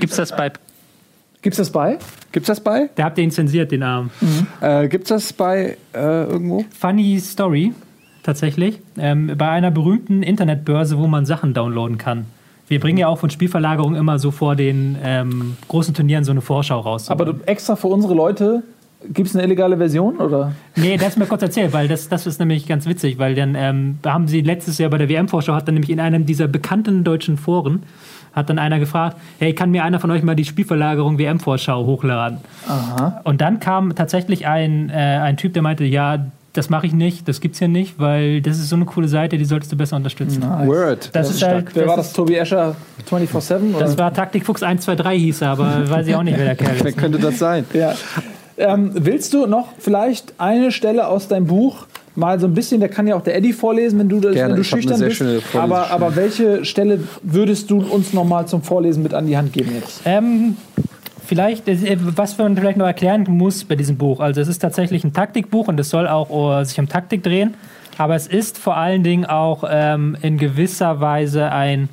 [0.00, 0.50] Gibt es das bei
[1.42, 1.98] Gibt's das bei?
[2.32, 2.90] Gibt's das bei?
[2.96, 4.10] Der habt den zensiert, den Arm.
[4.60, 6.64] Äh, gibt's das bei äh, irgendwo?
[6.78, 7.72] Funny Story,
[8.22, 8.78] tatsächlich.
[8.98, 12.26] Ähm, bei einer berühmten Internetbörse, wo man Sachen downloaden kann.
[12.68, 16.42] Wir bringen ja auch von Spielverlagerung immer so vor den ähm, großen Turnieren so eine
[16.42, 17.10] Vorschau raus.
[17.10, 18.62] Aber du extra für unsere Leute
[19.08, 20.18] Gibt es eine illegale Version?
[20.18, 20.52] Oder?
[20.76, 23.98] Nee, das mir kurz erzählt, weil das, das ist nämlich ganz witzig, weil dann ähm,
[24.04, 27.38] haben sie letztes Jahr bei der WM-Vorschau, hat dann nämlich in einem dieser bekannten deutschen
[27.38, 27.82] Foren,
[28.32, 32.38] hat dann einer gefragt, hey, kann mir einer von euch mal die Spielverlagerung WM-Vorschau hochladen?
[32.68, 33.20] Aha.
[33.24, 37.28] Und dann kam tatsächlich ein, äh, ein Typ, der meinte, ja, das mache ich nicht,
[37.28, 39.96] das gibt's hier nicht, weil das ist so eine coole Seite, die solltest du besser
[39.96, 40.42] unterstützen.
[40.42, 41.10] Word.
[41.12, 42.12] Das, ist halt, Wer war das, das?
[42.14, 42.74] Tobi Escher
[43.08, 43.78] 24-7?
[43.78, 46.86] das war Taktikfuchs 123 hieß er, aber weiß ich auch nicht, wer der Kerl Wer
[46.86, 46.98] ist.
[46.98, 47.64] könnte das sein?
[47.72, 47.94] Ja.
[48.56, 51.86] Ähm, willst du noch vielleicht eine Stelle aus deinem Buch
[52.20, 54.50] mal so ein bisschen, der kann ja auch der Eddie vorlesen, wenn du, das, Gerne,
[54.50, 55.22] wenn du schüchtern sehr bist.
[55.56, 59.52] Aber, aber welche Stelle würdest du uns noch mal zum Vorlesen mit an die Hand
[59.52, 60.02] geben jetzt?
[60.04, 60.56] Ähm,
[61.26, 64.20] vielleicht, äh, was man vielleicht noch erklären muss bei diesem Buch.
[64.20, 67.54] Also es ist tatsächlich ein Taktikbuch und es soll auch äh, sich um Taktik drehen.
[67.98, 71.88] Aber es ist vor allen Dingen auch ähm, in gewisser Weise ein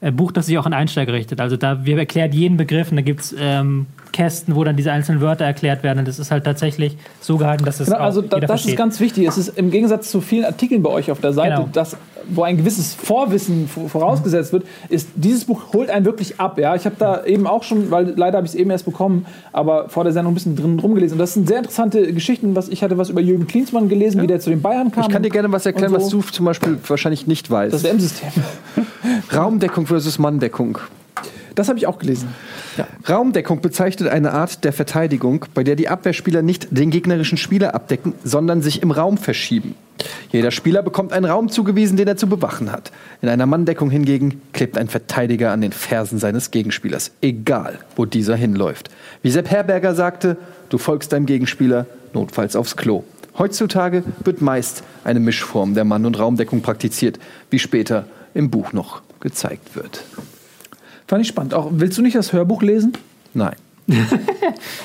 [0.00, 1.40] äh, Buch, das sich auch an Einsteiger richtet.
[1.40, 4.92] Also da wir erklärt jeden Begriff und da gibt es ähm, Kästen, wo dann diese
[4.92, 6.00] einzelnen Wörter erklärt werden.
[6.00, 8.60] Und das ist halt tatsächlich so gehalten, dass es Genau, auch also da, jeder das
[8.60, 8.78] ist versteht.
[8.78, 9.26] ganz wichtig.
[9.26, 11.68] Es ist im Gegensatz zu vielen Artikeln bei euch auf der Seite, Genau.
[11.72, 11.96] das,
[12.28, 16.58] wo ein gewisses Vorwissen vorausgesetzt wird, ist dieses Buch holt einen wirklich ab.
[16.58, 19.26] Ja, ich habe da eben auch schon, weil leider habe ich es eben erst bekommen,
[19.52, 21.14] aber vor der Sendung ein bisschen drin rumgelesen.
[21.16, 22.54] Und das sind sehr interessante Geschichten.
[22.54, 25.02] Was ich hatte was über Jürgen Klinsmann gelesen, wie der zu den Bayern kam.
[25.02, 25.96] Ich kann dir gerne was erklären, so.
[25.96, 27.72] was du zum Beispiel wahrscheinlich nicht weißt.
[27.74, 28.28] Das WM-System.
[29.34, 30.78] Raumdeckung versus Manndeckung.
[31.54, 32.28] Das habe ich auch gelesen.
[33.08, 38.14] Raumdeckung bezeichnet eine Art der Verteidigung, bei der die Abwehrspieler nicht den gegnerischen Spieler abdecken,
[38.24, 39.74] sondern sich im Raum verschieben.
[40.30, 42.90] Jeder Spieler bekommt einen Raum zugewiesen, den er zu bewachen hat.
[43.20, 48.34] In einer Manndeckung hingegen klebt ein Verteidiger an den Fersen seines Gegenspielers, egal wo dieser
[48.34, 48.90] hinläuft.
[49.22, 50.36] Wie Sepp Herberger sagte,
[50.70, 53.04] du folgst deinem Gegenspieler, notfalls aufs Klo.
[53.38, 57.18] Heutzutage wird meist eine Mischform der Mann- und Raumdeckung praktiziert,
[57.50, 60.02] wie später im Buch noch gezeigt wird.
[61.12, 61.52] Fand ich spannend.
[61.52, 62.94] Auch, willst du nicht das Hörbuch lesen?
[63.34, 63.54] Nein.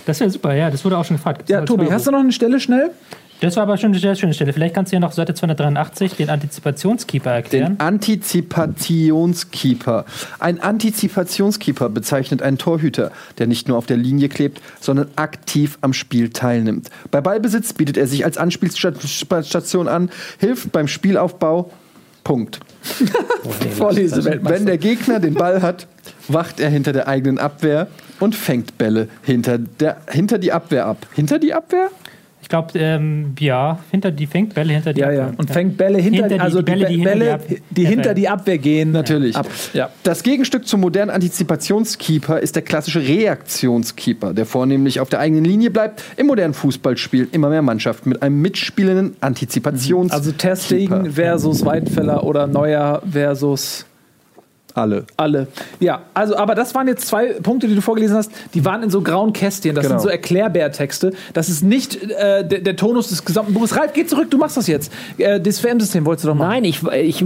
[0.06, 1.38] Das wäre super, ja, das wurde auch schon gefragt.
[1.40, 1.96] Gibt's Ja, Tobi, Hörbuch?
[1.96, 2.92] hast du noch eine Stelle schnell?
[3.40, 4.52] Das war aber schon eine sehr schöne Stelle.
[4.52, 7.78] Vielleicht kannst du ja noch Seite 283 den Antizipationskeeper erklären.
[7.78, 10.04] Den Antizipationskeeper.
[10.40, 15.94] Ein Antizipationskeeper bezeichnet einen Torhüter, der nicht nur auf der Linie klebt, sondern aktiv am
[15.94, 16.90] Spiel teilnimmt.
[17.10, 20.10] Bei Ballbesitz bietet er sich als Anspielstation an,
[20.40, 21.72] hilft beim Spielaufbau.
[22.26, 22.60] Punkt.
[23.78, 25.88] Vorlese Wenn der Gegner den Ball hat,
[26.28, 27.88] wacht er hinter der eigenen Abwehr
[28.20, 31.06] und fängt Bälle hinter, der, hinter die Abwehr ab.
[31.14, 31.90] Hinter die Abwehr?
[32.40, 35.24] Ich glaube, ähm, ja, hinter die fängt Bälle hinter die Ja, ja.
[35.26, 35.40] Abwehr.
[35.40, 37.90] Und fängt Bälle hinter, Hinter die- also die Bälle, die hinter die Bälle, die Abwehr.
[37.90, 38.92] hinter die Abwehr gehen.
[38.94, 39.36] Natürlich.
[39.36, 39.48] Ab.
[39.74, 39.90] Ja.
[40.04, 45.72] Das Gegenstück zum modernen Antizipationskeeper ist der klassische Reaktionskeeper, der vornehmlich auf der eigenen Linie
[45.72, 46.04] bleibt.
[46.16, 50.16] Im modernen Fußball spielen immer mehr Mannschaften mit einem mitspielenden Antizipationskeeper.
[50.16, 53.86] Also Stegen versus Weidenfeller oder Neuer versus
[54.78, 55.06] alle.
[55.18, 55.48] alle.
[55.80, 58.90] Ja, also, aber das waren jetzt zwei Punkte, die du vorgelesen hast, die waren in
[58.90, 59.76] so grauen Kästchen.
[59.76, 60.00] Das Genau.
[60.00, 61.12] sind so Erklärbärtexte.
[61.34, 63.76] Das ist nicht äh, der, der Tonus des gesamten Buches.
[63.76, 64.92] Ralf, geh zurück, du machst das jetzt.
[65.18, 66.50] Äh, das WM-System wolltest du doch machen.
[66.50, 67.26] Nein, ich, ich,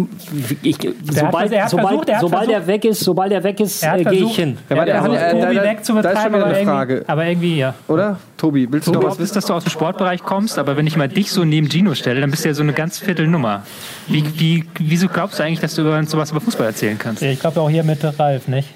[0.63, 0.77] ich,
[1.11, 3.59] sobald, er hat sobald, versucht, er hat sobald versucht- er weg ist, sobald er weg
[3.59, 4.57] ist, äh, gehe ich hin.
[4.69, 6.55] Ja, warte, er er hat äh, Tobi da- weg zu da ist schon wieder aber
[6.55, 7.03] eine Frage.
[7.07, 7.73] aber irgendwie, ja.
[7.87, 8.17] Oder?
[8.41, 10.87] Tobi, willst du Du noch was glaubst, dass du aus dem Sportbereich kommst, aber wenn
[10.87, 13.63] ich mal dich so neben Gino stelle, dann bist du ja so eine ganz Viertelnummer.
[14.07, 17.21] Wie, wie, wieso glaubst du eigentlich, dass du über, sowas über Fußball erzählen kannst?
[17.21, 18.67] Ich glaube auch hier mit Ralf, nicht?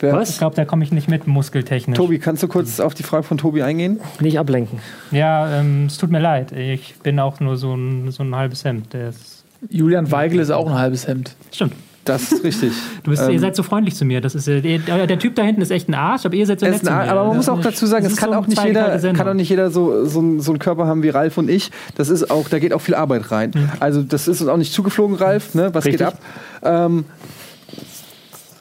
[0.00, 1.96] Wer- Ich glaube, da komme ich nicht mit, muskeltechnisch.
[1.96, 4.00] Tobi, kannst du kurz auf die Frage von Tobi eingehen?
[4.18, 4.80] Nicht ablenken.
[5.12, 6.50] Ja, ähm, es tut mir leid.
[6.52, 8.92] Ich bin auch nur so ein, so ein halbes Hemd.
[8.92, 11.36] Der ist, Julian Weigel ist auch ein halbes Hemd.
[11.52, 11.74] stimmt.
[12.12, 12.72] Das ist richtig.
[13.04, 14.20] Du bist, Ähm, ihr seid so freundlich zu mir.
[14.20, 16.60] Das ist, äh, der, der Typ da hinten ist echt ein Arsch, aber ihr seid
[16.60, 16.92] so nett zu mir.
[16.92, 19.48] aber man muss auch dazu sagen, es kann so auch nicht jeder, kann auch nicht
[19.48, 21.70] jeder so, so, so einen Körper haben wie Ralf und ich.
[21.96, 23.52] Das ist auch, da geht auch viel Arbeit rein.
[23.54, 23.68] Mhm.
[23.80, 25.54] Also das ist uns auch nicht zugeflogen, Ralf.
[25.54, 25.70] Ne?
[25.72, 26.06] Was geht Richtig.
[26.08, 26.18] ab?
[26.62, 27.04] Ähm,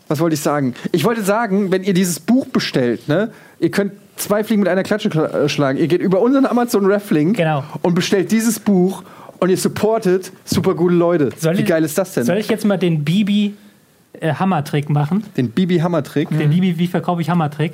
[0.08, 0.74] was wollte ich sagen?
[0.92, 4.84] Ich wollte sagen, wenn ihr dieses Buch bestellt, ne, ihr könnt zwei Fliegen mit einer
[4.84, 5.78] Klatsche kla- äh, schlagen.
[5.78, 7.64] Ihr geht über unseren Amazon Reflink Genau.
[7.84, 9.04] und bestellt dieses Buch
[9.40, 11.30] und ihr supportet super gute Leute.
[11.38, 12.24] Soll Wie ich- geil ist das denn?
[12.26, 13.54] Soll ich jetzt mal den Bibi
[14.20, 15.24] äh, Hammertrick machen?
[15.38, 16.30] Den Bibi Hammer-Trick.
[16.30, 17.74] Den Bibi, wie verkaufe ich Hammertrick?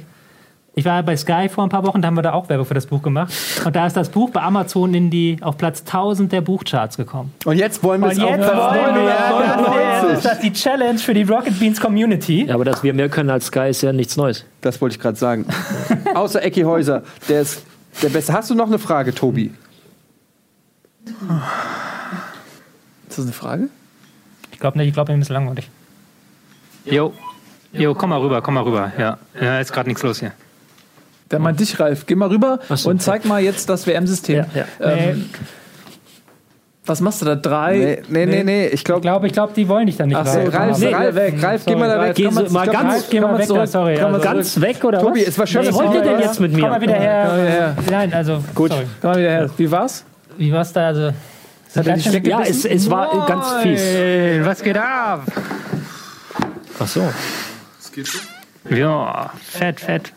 [0.78, 2.74] Ich war bei Sky vor ein paar Wochen, da haben wir da auch Werbung für
[2.74, 3.34] das Buch gemacht.
[3.64, 7.32] Und da ist das Buch bei Amazon in die, auf Platz 1000 der Buchcharts gekommen.
[7.46, 10.18] Und jetzt wollen wir es auf jetzt Platz wollen wir, das 999.
[10.18, 12.44] ist das die Challenge für die Rocket Beans Community.
[12.48, 14.44] Ja, aber dass wir mehr können als Sky ist ja nichts Neues.
[14.60, 15.46] Das wollte ich gerade sagen.
[16.14, 17.64] Außer Ecki Häuser, der ist
[18.04, 18.34] der Beste.
[18.34, 19.52] Hast du noch eine Frage, Tobi?
[23.10, 23.70] Ist das eine Frage?
[24.52, 25.70] Ich glaube nicht, ich glaube, ihm ist langweilig.
[26.86, 27.14] Jo,
[27.74, 28.92] jo, komm mal rüber, komm mal rüber.
[28.98, 30.32] Ja, ja ist gerade nichts los hier.
[31.32, 32.06] Der meint dich, Ralf.
[32.06, 34.46] Geh mal rüber so, und zeig mal jetzt das WM-System.
[34.54, 34.92] Ja, ja.
[34.92, 35.30] Ähm,
[36.86, 37.36] Was machst du da?
[37.36, 38.04] Drei?
[38.08, 38.68] Nee, nee, nee, nee.
[38.68, 40.50] Ich Ich glaube, glaube, ich glaub, die wollen dich da nicht Ach so, rein.
[40.50, 41.36] Ralf, Nee, Ralf, weg.
[41.42, 42.16] Ralf, geh mal da weg.
[42.16, 43.62] Geh Komm so, mal- mal ganz, mal- Geh mal komm weg zurück.
[43.62, 43.96] da, sorry.
[43.96, 45.28] Mal Also, ganz weg oder Tobi, was?
[45.30, 46.62] es war schön, Was dass wollt du ihr denn jetzt mit mir?
[46.62, 47.26] Komm mal wieder her.
[47.28, 47.76] Komm mal wieder her.
[47.90, 48.72] Nein, also, Gut.
[48.72, 48.86] sorry.
[49.02, 49.50] Komm mal wieder her.
[49.58, 50.06] Wie war's?
[50.38, 50.88] Wie war's da?
[50.88, 51.12] Also,
[51.76, 53.82] Hat er dich Ja, es, es war ganz fies.
[54.46, 55.24] Was geht ab?
[56.80, 57.12] Ach so.
[58.70, 60.14] Ja, fett, fett.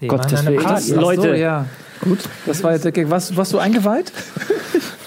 [0.00, 0.66] die Gottes machen eine Willen.
[0.66, 0.82] Party.
[0.82, 1.36] Ach so, Leute.
[1.36, 1.66] ja.
[2.00, 3.10] Gut, das war jetzt der Gag.
[3.10, 4.12] Was, warst du eingeweiht?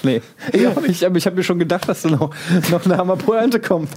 [0.04, 0.20] Nee,
[0.52, 2.30] ich auch nicht, aber ich habe mir schon gedacht, dass da noch,
[2.70, 3.88] noch eine Hammerpointe kommt.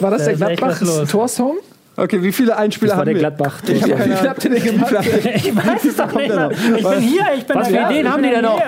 [0.00, 1.08] War das Da der was Gladbach.
[1.08, 1.56] Torsong?
[1.96, 3.20] Okay, wie viele Einspieler Das war haben der wir?
[3.20, 3.60] Gladbach.
[3.66, 4.94] Ich hab Wie keine viel habt ihr denn gemacht?
[5.34, 6.32] Ich weiß es doch nicht?
[6.76, 7.86] Ich bin hier, ich bin Was da.
[7.88, 8.62] für Ideen haben die denn noch?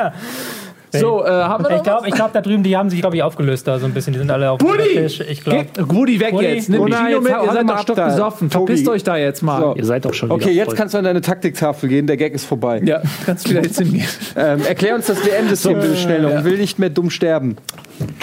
[1.00, 3.22] So, äh, haben wir noch Ich glaube, glaub, da drüben, die haben sich, glaube ich,
[3.22, 4.12] aufgelöst da so ein bisschen.
[4.12, 4.68] Die sind alle auf dem!
[4.76, 5.20] Tisch.
[5.20, 5.66] Ich glaube.
[5.78, 6.46] Woody weg Woody?
[6.46, 6.68] jetzt.
[6.68, 8.50] Nimm Oh Gino nein, jetzt mit, ihr seid mal doch stockbesoffen.
[8.50, 8.66] Tobi.
[8.66, 9.60] Verpisst euch da jetzt mal.
[9.60, 9.74] So.
[9.76, 10.74] Ihr seid doch schon wieder Okay, jetzt voll.
[10.76, 12.80] kannst du an deine Taktiktafel gehen, der Gag ist vorbei.
[12.84, 14.06] Ja, kannst wieder jetzt hingehen.
[14.36, 16.38] Ähm, erklär uns das WM-System bitte schnell.
[16.38, 17.56] Ich will nicht mehr dumm sterben.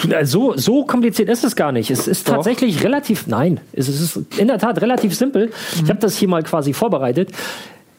[0.08, 1.90] Äh, So, so kompliziert ist es gar nicht.
[1.90, 2.34] Es ist Doch.
[2.36, 5.50] tatsächlich relativ, nein, es ist in der Tat relativ simpel.
[5.82, 7.30] Ich habe das hier mal quasi vorbereitet.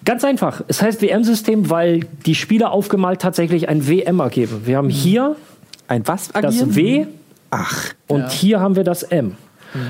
[0.03, 0.63] Ganz einfach.
[0.67, 4.61] Es heißt WM-System, weil die Spieler aufgemalt tatsächlich ein WM ergeben.
[4.65, 5.35] Wir haben hier
[5.87, 6.75] Ein was das agieren?
[6.75, 7.05] W
[7.51, 9.35] Ach, und hier haben wir das M.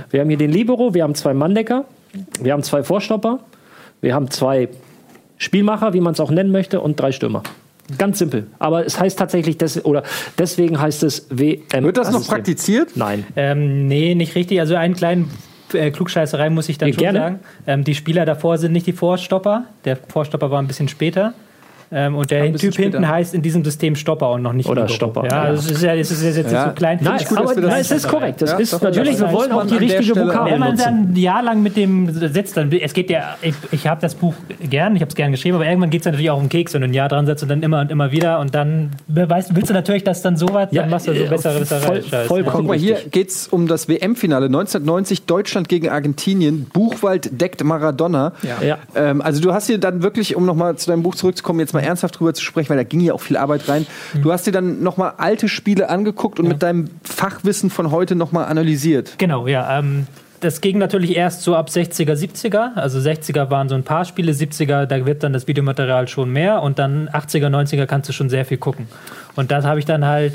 [0.09, 1.85] Wir haben hier den Libero, wir haben zwei Manndecker,
[2.39, 3.39] wir haben zwei Vorstopper,
[4.01, 4.69] wir haben zwei
[5.37, 7.43] Spielmacher, wie man es auch nennen möchte, und drei Stürmer.
[7.97, 8.47] Ganz simpel.
[8.59, 10.03] Aber es heißt tatsächlich, des, oder
[10.37, 11.83] deswegen heißt es WM.
[11.83, 12.91] wird das noch praktiziert?
[12.95, 13.25] Nein.
[13.35, 14.59] Ähm, nee, nicht richtig.
[14.59, 15.29] Also einen kleinen
[15.73, 17.19] äh, Klugscheißerei muss ich dann Ja, schon gerne.
[17.19, 17.39] sagen.
[17.67, 19.65] Ähm, die Spieler davor sind nicht die Vorstopper.
[19.85, 21.33] Der Vorstopper war ein bisschen später.
[21.93, 23.07] Ähm, und der Typ hinten später.
[23.09, 24.95] heißt in diesem System Stopper und noch nicht Oder Libero.
[24.95, 25.41] Stopper, Ja, ja.
[25.43, 26.43] also es ist ja, es ist jetzt Ja.
[26.59, 26.99] nicht so klein.
[27.01, 28.41] Nein, gut, aber das nein, es ist korrekt.
[28.41, 31.11] Das Ja, ist doch, natürlich, wir das wollen auch die richtige Vokabel Wenn man dann
[31.11, 34.33] ein Jahr lang mit dem sitzt, dann es geht ja, ich, ich habe das Buch
[34.69, 36.81] gern, ich habe es gern geschrieben, aber irgendwann geht es natürlich auch um Keks, wenn
[36.81, 39.69] du ein Jahr dran setzt und dann immer und immer wieder und dann weißt, willst
[39.69, 42.03] du natürlich, dass dann so was, Ja, dann machst du so äh, bessere bessere voll-
[42.03, 42.27] Scheiß.
[42.27, 42.55] vollkommen.
[42.55, 46.67] Guck mal, hier geht es um das WM-Finale 1990, Deutschland gegen Argentinien.
[46.71, 48.31] Buchwald deckt Maradona.
[48.65, 48.77] Ja.
[48.95, 51.80] Ähm, also du hast dir dann wirklich, um nochmal zu deinem Buch zurückzukommen, jetzt mal
[51.81, 53.85] ernsthaft drüber zu sprechen, weil da ging ja auch viel Arbeit rein.
[54.21, 58.45] Du hast dir dann nochmal alte Spiele angeguckt und mit deinem Fachwissen von heute nochmal
[58.45, 59.15] analysiert.
[59.17, 59.79] Genau, ja.
[59.79, 60.07] Ähm,
[60.41, 62.73] das ging natürlich erst so ab 60er, 70er.
[62.75, 66.63] Also 60er waren so ein paar Spiele, 70er, da wird dann das Videomaterial schon mehr
[66.63, 68.87] und dann 80er, 90er kannst du schon sehr viel gucken.
[69.35, 70.33] Und das habe ich dann halt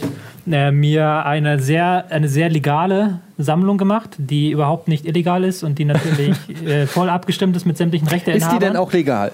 [0.49, 5.79] äh, mir eine sehr, eine sehr legale Sammlung gemacht, die überhaupt nicht illegal ist und
[5.79, 6.37] die natürlich
[6.67, 8.61] äh, voll abgestimmt ist mit sämtlichen Ist die Rechteinhabern.
[8.61, 9.33] denn auch legal?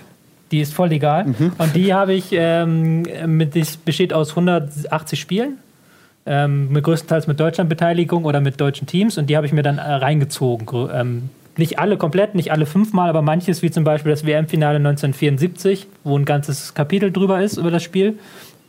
[0.53, 1.24] Die ist voll legal.
[1.24, 1.53] Mhm.
[1.59, 5.59] Und die habe ich, ähm, mit, die besteht aus 180 Spielen.
[6.24, 9.19] Ähm, mit größtenteils mit Deutschlandbeteiligung oder mit deutschen Teams.
[9.19, 10.69] Und die habe ich mir dann äh, reingezogen.
[10.93, 15.87] Ähm, nicht alle komplett, nicht alle fünfmal, aber manches, wie zum Beispiel das WM-Finale 1974,
[16.05, 18.19] wo ein ganzes Kapitel drüber ist über das Spiel.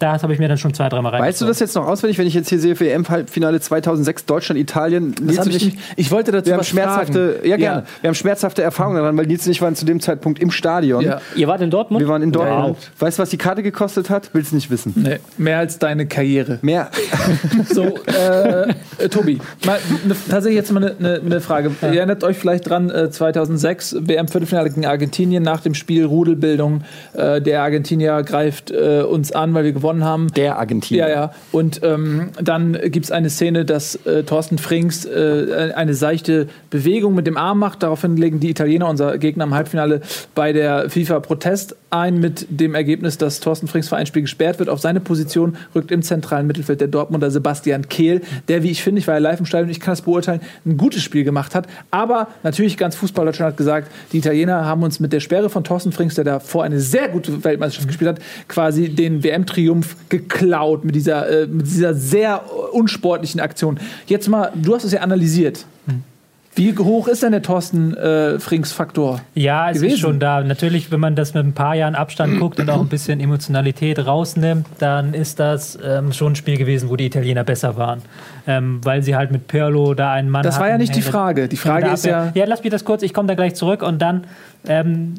[0.04, 1.30] Das habe ich mir dann schon zwei, dreimal reingezogen.
[1.30, 5.16] Weißt du das jetzt noch auswendig, wenn ich jetzt hier sehe, WM-Halbfinale 2006, Deutschland, Italien,
[5.22, 7.50] Nils hab und ich, ich, nicht- ich wollte dazu wir haben was schmerzhafte, fragen.
[7.50, 10.40] ja gerne, wir haben schmerzhafte Erfahrungen daran, weil Nils und ich waren zu dem Zeitpunkt
[10.40, 11.06] im Stadion.
[11.06, 11.22] Ja.
[11.36, 12.02] Ihr wart in Dortmund?
[12.02, 12.76] Wir waren in Dortmund.
[12.78, 12.92] Wow.
[13.00, 14.32] Weißt du, was die Karte gekostet hat?
[14.34, 14.94] Willst du nicht wissen.
[14.96, 16.60] Nee, mehr als deine Karriere.
[16.62, 16.90] Mehr.
[17.70, 21.72] So, äh, äh, Tobi, mal, ne, tatsächlich jetzt mal eine ne, ne Frage.
[21.82, 26.84] Ihr erinnert euch vielleicht dran, äh, 2006 WM-Viertelfinale gegen Argentinien, nach dem Spiel Rudelbildung.
[27.14, 30.28] Äh, der Argentinier greift äh, uns an, weil wir gewonnen haben.
[30.30, 31.10] Der Argentinier.
[31.10, 31.32] Ja, ja.
[31.52, 37.16] Und ähm, dann gibt es eine Szene, dass äh, Thorsten Frings äh, eine seichte Bewegung
[37.16, 37.84] mit dem Arm macht.
[37.84, 40.00] Daraufhin legen die Italiener, unser Gegner im Halbfinale,
[40.36, 44.60] bei der FIFA Protest ein mit dem Ergebnis, dass Thorsten Frings für ein Spiel gesperrt
[44.60, 44.68] wird.
[44.68, 49.00] Auf seine Position rückt im zentralen Mittelfeld der Dortmunder Sebastian Kehl, der, wie ich finde,
[49.00, 51.68] ich war ja live im Stadion, ich kann das beurteilen, ein gutes Spiel gemacht hat.
[51.92, 55.92] Aber natürlich ganz Fußball-Deutschland hat gesagt, die Italiener haben uns mit der Sperre von Thorsten
[55.92, 61.30] Frings, der davor eine sehr gute Weltmeisterschaft gespielt hat, quasi den WM-Triumph geklaut mit dieser,
[61.30, 62.42] äh, mit dieser sehr
[62.74, 63.80] unsportlichen Aktion.
[64.08, 65.66] Jetzt mal, du hast es ja analysiert.
[66.56, 69.22] Wie hoch ist denn der Thorsten äh, Frings-Faktor?
[69.34, 69.94] Ja, es gewesen.
[69.96, 70.44] ist schon da.
[70.44, 74.06] Natürlich, wenn man das mit ein paar Jahren Abstand guckt und auch ein bisschen Emotionalität
[74.06, 78.02] rausnimmt, dann ist das ähm, schon ein Spiel gewesen, wo die Italiener besser waren.
[78.46, 81.02] Ähm, weil sie halt mit Pirlo da einen Mann Das war ja hatten, nicht die
[81.02, 81.48] Frage.
[81.48, 84.00] Die Frage ist ja- Ja, lass mich das kurz, ich komme da gleich zurück und
[84.02, 84.26] dann
[84.68, 85.16] ähm,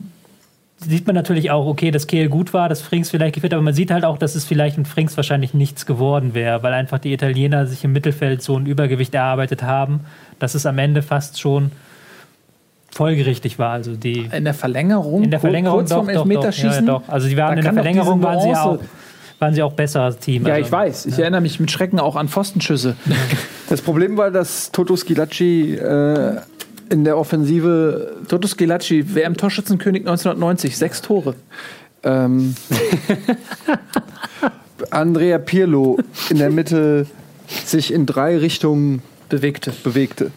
[0.79, 3.75] sieht man natürlich auch, okay, dass Kehl gut war, dass Frings vielleicht gefällt, aber man
[3.75, 7.13] sieht halt auch, dass es vielleicht mit Frings wahrscheinlich nichts geworden wäre, weil einfach die
[7.13, 10.01] Italiener sich im Mittelfeld so ein Übergewicht erarbeitet haben,
[10.39, 11.71] dass es am Ende fast schon
[12.91, 13.71] folgerichtig war.
[13.71, 15.25] Also die In der Verlängerung?
[15.25, 16.87] in der Verlängerung kurz vorm doch, doch, doch, Elfmeterschießen?
[16.87, 17.03] ja, doch.
[17.09, 18.79] Also die waren in der doch Verlängerung waren sie, auch,
[19.41, 20.47] waren sie auch besser als Team.
[20.47, 21.07] Ja, also, ich weiß.
[21.07, 22.97] Ich erinnere mich mit Schrecken auch an Pfostenschüsse.
[23.69, 26.37] Das Problem war, dass Toto Schilacci äh,
[26.91, 31.35] In der Offensive Toto Schillaci, WM-Torschützenkönig 1990, sechs Tore.
[32.03, 32.55] ähm,
[34.91, 35.99] Andrea Pirlo
[36.29, 37.07] in der Mitte
[37.65, 39.73] sich in drei Richtungen Bewegte.
[39.83, 40.31] bewegte.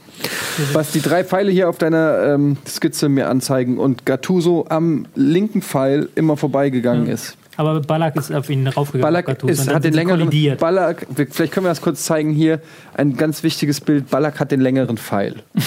[0.73, 5.61] Was die drei Pfeile hier auf deiner ähm, Skizze mir anzeigen und Gattuso am linken
[5.61, 7.37] Pfeil immer vorbeigegangen ist.
[7.57, 9.01] Aber Ballack ist auf ihn raufgegangen.
[9.01, 10.29] Ballack ist, hat den längeren.
[10.59, 12.61] Ballack, vielleicht können wir das kurz zeigen hier.
[12.93, 14.09] Ein ganz wichtiges Bild.
[14.09, 15.35] Ballack hat den längeren Pfeil.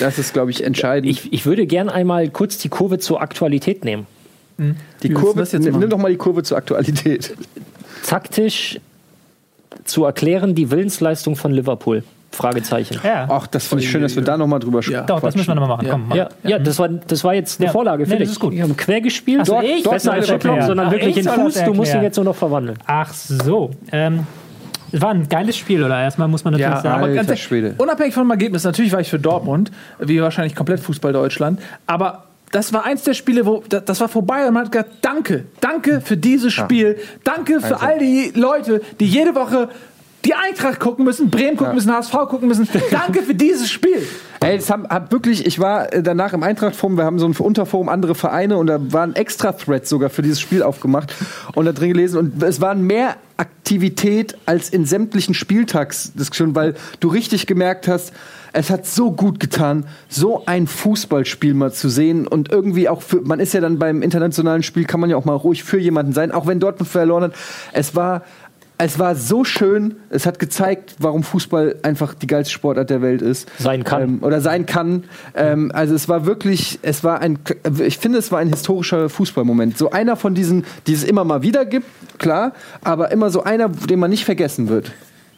[0.00, 1.10] Das ist, glaube ich, entscheidend.
[1.10, 4.06] Ich, ich würde gern einmal kurz die Kurve zur Aktualität nehmen.
[4.58, 7.34] die Wie willst du Kurve, jetzt nimm, nimm doch mal die Kurve zur Aktualität.
[8.06, 8.78] Taktisch
[9.84, 12.04] zu erklären die Willensleistung von Liverpool.
[12.30, 12.98] Fragezeichen.
[13.02, 13.26] Ja.
[13.30, 15.06] Ach, das finde ich schön, dass wir da nochmal drüber sprechen.
[15.06, 15.86] Doch, das müssen wir nochmal machen.
[15.86, 15.92] Ja.
[15.92, 16.12] Komm.
[16.14, 17.72] Ja, ja, das, war, das war jetzt eine Ja.
[17.72, 18.52] Vorlage für Nee, das ist gut.
[18.54, 19.40] Ich habe quer gespielt.
[19.42, 20.62] Ach so, dort, ich dort der Kopf, erklären.
[20.66, 21.64] sondern Ach, wirklich das Fuß.
[21.64, 22.78] Du musst ihn jetzt nur noch verwandeln.
[22.86, 23.70] Ach so.
[23.92, 24.26] Ähm,
[24.92, 26.00] es war ein geiles Spiel, oder?
[26.00, 27.02] Erstmal muss man natürlich Ja, sagen.
[27.04, 27.74] aber ganz ehrlich, Schwede.
[27.78, 32.72] unabhängig vom Ergebnis, natürlich war ich für Dortmund, wie wahrscheinlich komplett Fußball Deutschland, aber das
[32.72, 36.00] war eins der Spiele, wo da- das war vorbei und man hat gesagt, danke, danke
[36.00, 39.68] für dieses Spiel, danke für all die Leute, die jede Woche
[40.24, 42.68] die Eintracht gucken müssen, Bremen gucken müssen, HSV gucken müssen.
[42.90, 44.06] Danke für dieses Spiel.
[44.40, 47.34] Ey, das haben, hab wirklich, ich war äh, danach im Eintracht-Forum, wir haben so ein
[47.34, 51.14] Unterforum andere Vereine und da waren extra Threads sogar für dieses Spiel aufgemacht
[51.54, 57.08] und da drin gelesen und es waren mehr Aktivität als in sämtlichen Spieltagsdiskussionen, weil du
[57.08, 58.12] richtig gemerkt hast,
[58.52, 63.20] es hat so gut getan, so ein Fußballspiel mal zu sehen und irgendwie auch für,
[63.20, 66.12] man ist ja dann beim internationalen Spiel, kann man ja auch mal ruhig für jemanden
[66.12, 67.34] sein, auch wenn Dortmund verloren hat.
[67.72, 68.22] Es war
[68.78, 73.22] es war so schön, es hat gezeigt, warum Fußball einfach die geilste Sportart der Welt
[73.22, 73.48] ist.
[73.58, 74.02] Sein kann.
[74.02, 75.04] Ähm, oder sein kann.
[75.34, 77.40] Ähm, also es war wirklich, es war ein,
[77.84, 79.76] ich finde, es war ein historischer Fußballmoment.
[79.76, 81.86] So einer von diesen, die es immer mal wieder gibt,
[82.18, 82.52] klar,
[82.82, 84.92] aber immer so einer, den man nicht vergessen wird.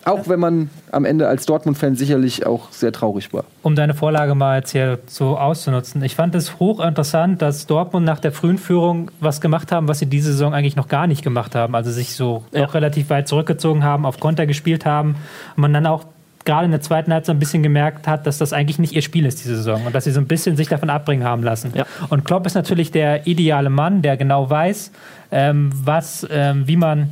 [0.05, 3.45] Auch wenn man am Ende als Dortmund-Fan sicherlich auch sehr traurig war.
[3.63, 6.03] um deine Vorlage mal jetzt hier so auszunutzen.
[6.03, 10.07] Ich fand es hochinteressant, dass Dortmund nach der frühen Führung was gemacht haben, was sie
[10.07, 11.75] diese Saison eigentlich noch gar nicht gemacht haben.
[11.75, 12.65] Also sich so Ja.
[12.67, 15.17] auch relativ weit zurückgezogen haben, auf Konter gespielt haben.
[15.57, 16.05] Und man dann auch
[16.47, 19.27] gerade in der zweiten Halbzeit ein bisschen gemerkt hat, dass das eigentlich nicht ihr Spiel
[19.27, 21.73] ist diese Saison und dass sie so ein bisschen sich davon abbringen haben lassen.
[21.75, 21.85] Ja.
[22.09, 24.91] Und Klopp ist natürlich der ideale Mann, der genau weiß,
[25.31, 27.11] ähm, was, ähm, wie man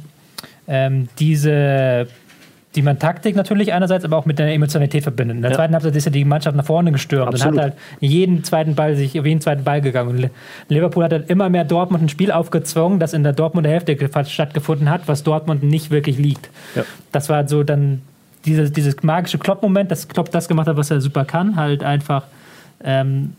[0.67, 2.09] ähm, diese
[2.77, 5.37] die man Taktik natürlich einerseits, aber auch mit der Emotionalität verbindet.
[5.37, 5.57] In der Ja.
[5.57, 7.55] zweiten Halbzeit ist ja die Mannschaft nach vorne gestürmt Absolut.
[7.55, 10.11] und hat halt jeden zweiten Ball sich auf jeden zweiten Ball gegangen.
[10.11, 10.31] Und
[10.69, 14.11] Liverpool hat halt immer mehr Dortmund ein Spiel aufgezwungen, das in der Dortmunder Hälfte ge-
[14.27, 16.51] stattgefunden hat, was Dortmund nicht wirklich liegt.
[16.75, 16.85] Ja.
[17.11, 18.03] Das war so dann
[18.45, 22.25] dieses, dieses magische Klopp-Moment, dass Klopp das gemacht hat, was er super kann, halt einfach
[22.85, 23.33] ähm,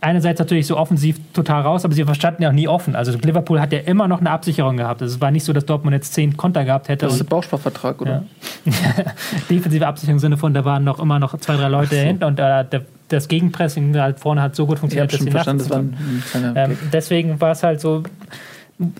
[0.00, 2.94] einerseits natürlich so offensiv total raus, aber sie verstanden ja auch nie offen.
[2.94, 5.02] Also Liverpool hat ja immer noch eine Absicherung gehabt.
[5.02, 7.06] Also es war nicht so, dass Dortmund jetzt zehn Konter gehabt hätte.
[7.06, 8.24] Das ist der Bausparvertrag, oder?
[8.64, 8.72] ja.
[9.50, 12.38] Defensive Absicherung im Sinne von, da waren noch immer noch zwei, drei Leute hinten und
[12.38, 12.64] äh,
[13.08, 17.40] das Gegenpressing halt vorne hat so gut funktioniert, schon sie verstanden, das ein ähm, deswegen
[17.40, 18.02] war es halt so.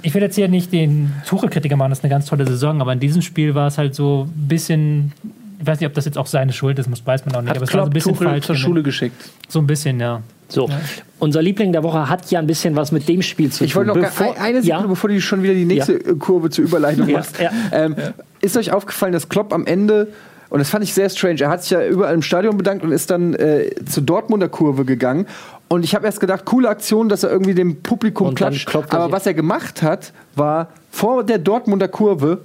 [0.01, 2.94] Ich will jetzt hier nicht den Tuchel-Kritiker machen, das ist eine ganz tolle Saison, aber
[2.94, 5.12] in diesem Spiel war es halt so ein bisschen.
[5.59, 7.51] Ich weiß nicht, ob das jetzt auch seine Schuld ist, muss weiß man auch nicht.
[7.51, 8.47] Hat aber es war so ein Klopp bisschen Tuchel falsch.
[8.47, 8.57] zur.
[8.57, 9.31] Schule geschickt.
[9.49, 10.23] So ein bisschen, ja.
[10.49, 10.70] So,
[11.19, 13.66] unser Liebling der Woche hat ja ein bisschen was mit dem Spiel zu tun.
[13.66, 16.15] Ich wollte noch Bevor- eine Sekunde, ja, bevor du schon wieder die nächste Ja.
[16.19, 17.41] Kurve zur Überleitung Ja, machst.
[17.41, 17.51] ja.
[17.73, 17.97] Ähm,
[18.41, 20.09] Ist euch aufgefallen, dass Klopp am Ende,
[20.51, 22.93] und das fand ich sehr strange, er hat sich ja überall im Stadion bedankt und
[22.93, 25.27] ist dann äh, zur Dortmunder Kurve gegangen.
[25.69, 28.69] Und ich habe erst gedacht, coole Aktion, dass er irgendwie dem Publikum Und klatscht.
[28.69, 32.43] klopft er Aber was er gemacht hat, war vor der Dortmunder Kurve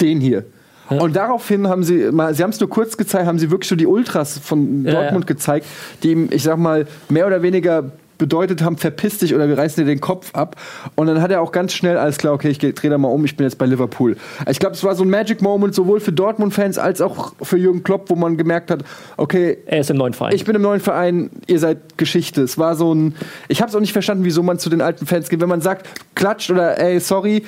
[0.00, 0.44] den hier.
[0.90, 3.76] Und daraufhin haben sie, mal, sie haben es nur kurz gezeigt, haben sie wirklich so
[3.76, 5.66] die Ultras von Dortmund gezeigt,
[6.02, 9.84] die ihm, ich sag mal, mehr oder weniger bedeutet haben, verpiss dich oder wir reißen
[9.84, 10.54] dir den Kopf ab.
[10.94, 13.08] Und dann hat er auch ganz schnell, alles klar, okay, ich geh- dreh da mal
[13.08, 14.16] um, ich bin jetzt bei Liverpool.
[14.48, 17.82] Ich glaube, es war so ein Magic Moment, sowohl für Dortmund-Fans als auch für Jürgen
[17.82, 18.84] Klopp, wo man gemerkt hat,
[19.16, 20.32] okay, er ist im neuen Verein.
[20.34, 22.42] ich bin im neuen Verein, ihr seid Geschichte.
[22.42, 23.16] Es war so ein.
[23.48, 25.40] Ich habe es auch nicht verstanden, wieso man zu den alten Fans geht.
[25.40, 27.42] Wenn man sagt, klatscht oder ey, sorry,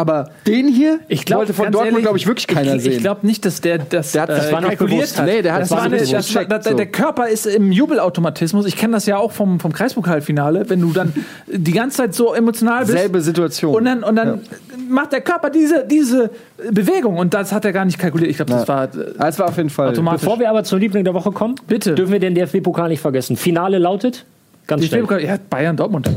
[0.00, 2.92] aber den hier Ich glaub, wollte von Dortmund, glaube ich, wirklich keiner ich, sehen.
[2.92, 5.26] Ich glaube nicht, dass der das, Der hat- das äh, war kalkuliert hat.
[5.26, 6.76] Nee, der hat das das war nicht eine, das, der, so.
[6.76, 8.64] der Körper ist im Jubelautomatismus.
[8.66, 11.12] Ich kenne das ja auch vom, vom Kreispokalfinale, wenn du dann
[11.46, 12.96] die ganze Zeit so emotional bist.
[12.96, 13.74] Selbe Situation.
[13.74, 14.40] Und dann, und dann
[14.88, 16.30] macht der Körper diese, diese
[16.70, 18.30] Bewegung und das hat er gar nicht kalkuliert.
[18.30, 19.88] Ich glaube, das war äh, es war auf jeden Fall.
[19.90, 20.22] automatisch.
[20.22, 21.94] Bevor wir aber zum Liebling der Woche kommen, Bitte.
[21.94, 23.36] dürfen wir den DFB-Pokal nicht vergessen.
[23.36, 24.24] Finale lautet,
[24.66, 25.02] ganz schnell.
[25.02, 26.08] DFB-Pokal- ja, Bayern Dortmund.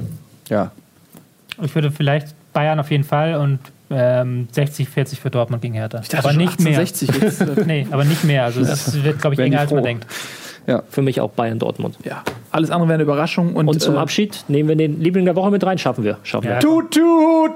[0.50, 0.72] Ja.
[1.62, 3.60] Ich würde vielleicht Bayern auf jeden Fall und
[3.90, 6.00] ähm, 60, 40 für Dortmund gegen Hertha.
[6.00, 6.80] dachte aber schon nicht mehr.
[6.80, 8.44] 1860 jetzt, äh, nee, aber nicht mehr.
[8.46, 10.08] Also es wird, glaube ich, enger als man denkt.
[10.90, 11.98] Für mich auch Bayern Dortmund.
[12.06, 13.56] Ja, alles andere wäre eine Überraschung.
[13.56, 15.78] Und, Und zum äh, Abschied nehmen wir den Liebling der Woche mit rein.
[15.78, 16.18] Schaffen wir.
[16.24, 16.54] Schaffen Ja.
[16.56, 16.60] wir.
[16.62, 17.52] Tut, tut!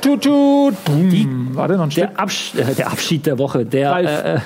[0.00, 0.84] Tut, tut.
[0.84, 1.50] Boom.
[1.52, 2.08] Warte, noch ein Stück.
[2.08, 3.64] Der, Absch äh, der Abschied der Woche.
[3.64, 4.08] Der, Ralf.
[4.24, 4.38] äh, äh,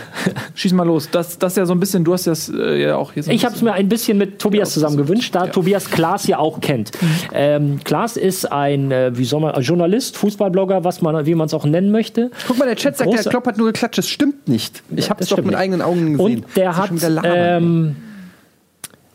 [0.55, 1.09] Schieß mal los.
[1.10, 3.31] Das, das ist ja so ein bisschen, du hast das äh, ja auch hier so
[3.31, 6.60] ich habe es mir ein bisschen mit Tobias zusammen gewünscht, da Tobias Klaas ja auch
[6.60, 6.90] kennt.
[7.32, 11.55] Ähm, Klaas ist ein, äh, wie soll man, Journalist, Fußballblogger, was man, wie man es
[11.55, 12.31] auch nennen möchte.
[12.47, 13.98] Guck mal, der Chat sagt, der Große- Klopp hat nur geklatscht.
[13.98, 14.82] Das stimmt nicht.
[14.94, 15.56] Ich habe es doch mit nicht.
[15.56, 16.44] eigenen Augen gesehen.
[16.44, 17.32] Und der hat, schon wieder labern.
[17.62, 17.97] ähm,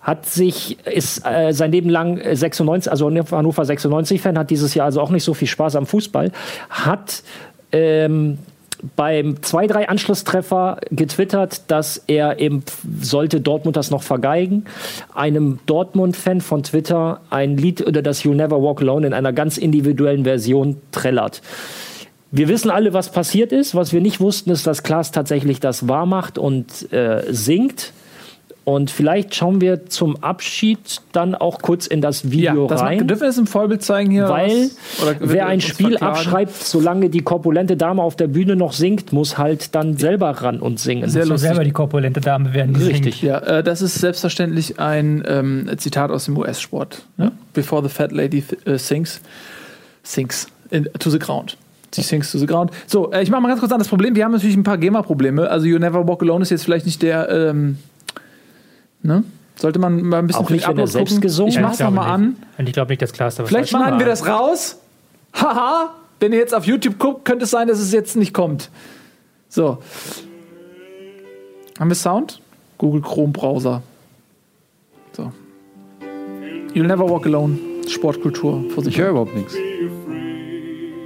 [0.01, 4.85] hat sich, ist äh, sein Leben lang äh, 96, also Hannover 96-Fan, hat dieses Jahr
[4.85, 6.31] also auch nicht so viel Spaß am Fußball,
[6.69, 7.23] hat
[7.71, 8.39] ähm,
[8.95, 12.63] beim zwei, drei Anschlusstreffer getwittert, dass er eben,
[13.01, 14.65] sollte Dortmund das noch vergeigen,
[15.13, 19.57] einem Dortmund-Fan von Twitter ein Lied oder das You Never Walk Alone in einer ganz
[19.57, 21.41] individuellen Version trällert.
[22.31, 23.73] Wir wissen alle, was passiert ist.
[23.73, 27.91] Was wir nicht wussten, ist, dass Klaas tatsächlich das wahr macht und äh, singt.
[28.65, 33.07] Und vielleicht schauen wir zum Abschied dann auch kurz in das ja, Video das rein.
[33.07, 34.29] dürfen wir das im Vollbild zeigen hier?
[34.29, 35.01] Weil was?
[35.01, 36.15] Oder wird wer er ein Spiel verklagen?
[36.15, 40.59] abschreibt, solange die korpulente Dame auf der Bühne noch singt, muss halt dann selber ran
[40.59, 41.09] und singen.
[41.09, 41.49] Sehr lustig.
[41.49, 43.21] selber die korpulente Dame werden, die Richtig.
[43.21, 47.03] Ja, äh, das ist selbstverständlich ein ähm, Zitat aus dem US-Sport.
[47.17, 47.31] Ne?
[47.53, 49.21] Before the fat lady th äh, sings,
[50.03, 51.57] sings in, to the ground.
[51.91, 52.71] Sie sings to the ground.
[52.87, 54.15] So, äh, ich mache mal ganz kurz an das Problem.
[54.15, 55.49] Wir haben natürlich ein paar GEMA-Probleme.
[55.49, 57.79] Also You Never Walk Alone ist jetzt vielleicht nicht der, ähm,
[59.01, 59.23] ne?
[59.55, 61.21] Sollte man mal ein bisschen Auch nicht, wenn er selbst gucken.
[61.21, 62.37] gesungen Ich mach's noch mal an.
[62.57, 64.77] Und ich glaube nicht, dass Klaas da was Vielleicht schneiden wir das raus.
[65.33, 68.69] Haha, wenn ihr jetzt auf YouTube guckt, könnte es sein, dass es jetzt nicht kommt.
[69.49, 69.79] So.
[71.77, 72.41] Haben wir Sound?
[72.77, 73.83] Google Chrome Browser.
[75.11, 75.31] So.
[76.73, 77.57] You'll never walk alone.
[77.87, 78.93] Sportkultur vor sich.
[78.93, 79.55] ich höre überhaupt nichts.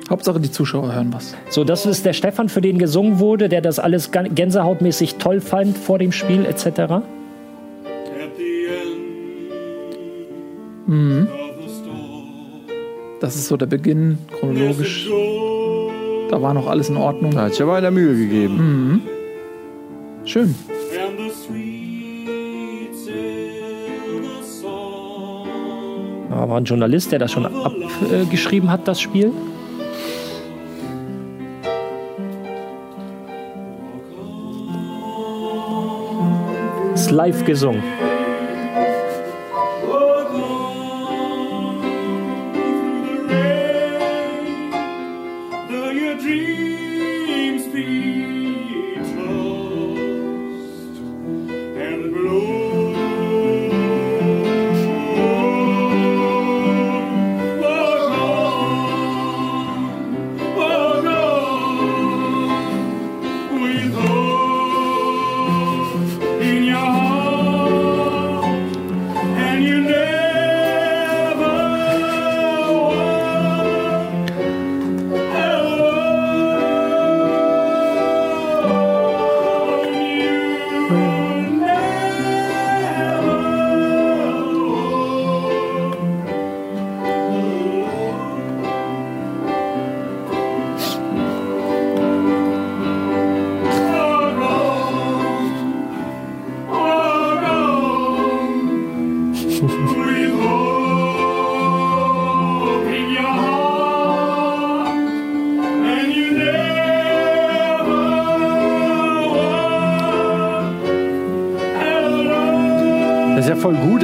[0.09, 1.33] Hauptsache die Zuschauer hören was.
[1.49, 5.77] So, das ist der Stefan, für den gesungen wurde, der das alles gänsehautmäßig toll fand
[5.77, 7.03] vor dem Spiel etc.
[10.93, 11.27] storm,
[13.19, 15.09] Das ist so der Beginn, chronologisch.
[16.29, 17.31] Da war noch alles in Ordnung.
[17.31, 19.03] Da hat sich aber einer Mühe gegeben.
[20.25, 20.55] Schön.
[22.93, 25.47] silver song.
[26.29, 29.31] Da war ein Journalist, der das schon abgeschrieben hat, das Spiel.
[36.95, 37.83] Ist live gesungen.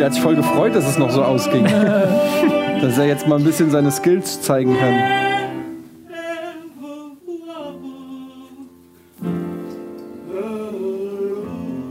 [0.10, 1.64] Hat sich voll gefreut, dass es noch so ausging.
[2.82, 4.96] dass er jetzt mal ein bisschen seine Skills zeigen kann.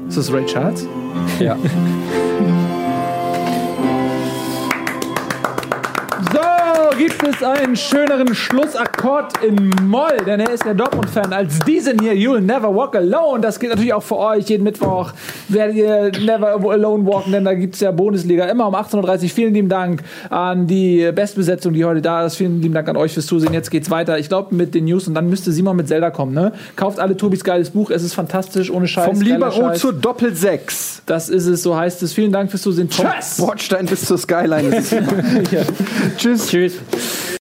[0.08, 0.86] Ist das Ray Charles?
[1.38, 1.56] Ja.
[6.32, 12.00] So, gibt es einen schöneren Schlussakkord in Moll, denn er ist der Dortmund-Fan, als diesen
[12.00, 13.40] hier, You'll Never Walk Alone.
[13.40, 14.48] Das gilt natürlich auch für euch.
[14.48, 15.12] Jeden Mittwoch
[15.48, 19.28] werdet ihr Never Alone walken, denn da gibt es ja Bundesliga immer um 18.30 Uhr.
[19.28, 22.36] Vielen lieben Dank an die Bestbesetzung, die heute da ist.
[22.36, 23.52] Vielen lieben Dank an euch fürs Zusehen.
[23.52, 24.18] Jetzt geht's weiter.
[24.18, 26.34] Ich glaube mit den News und dann müsste Simon mit Zelda kommen.
[26.34, 26.52] Ne?
[26.76, 27.90] Kauft alle Tobis geiles Buch.
[27.90, 29.06] Es ist fantastisch, ohne Scheiß.
[29.06, 29.80] Vom Libero Scheiß.
[29.80, 31.00] zur Doppel-6.
[31.06, 32.12] Das ist es, so heißt es.
[32.12, 32.88] Vielen Dank fürs Zusehen.
[32.88, 33.36] Tschüss!
[33.38, 34.82] Bordstein bis zur Skyline.
[36.16, 36.48] Tschüss.
[36.48, 36.74] Tschüss.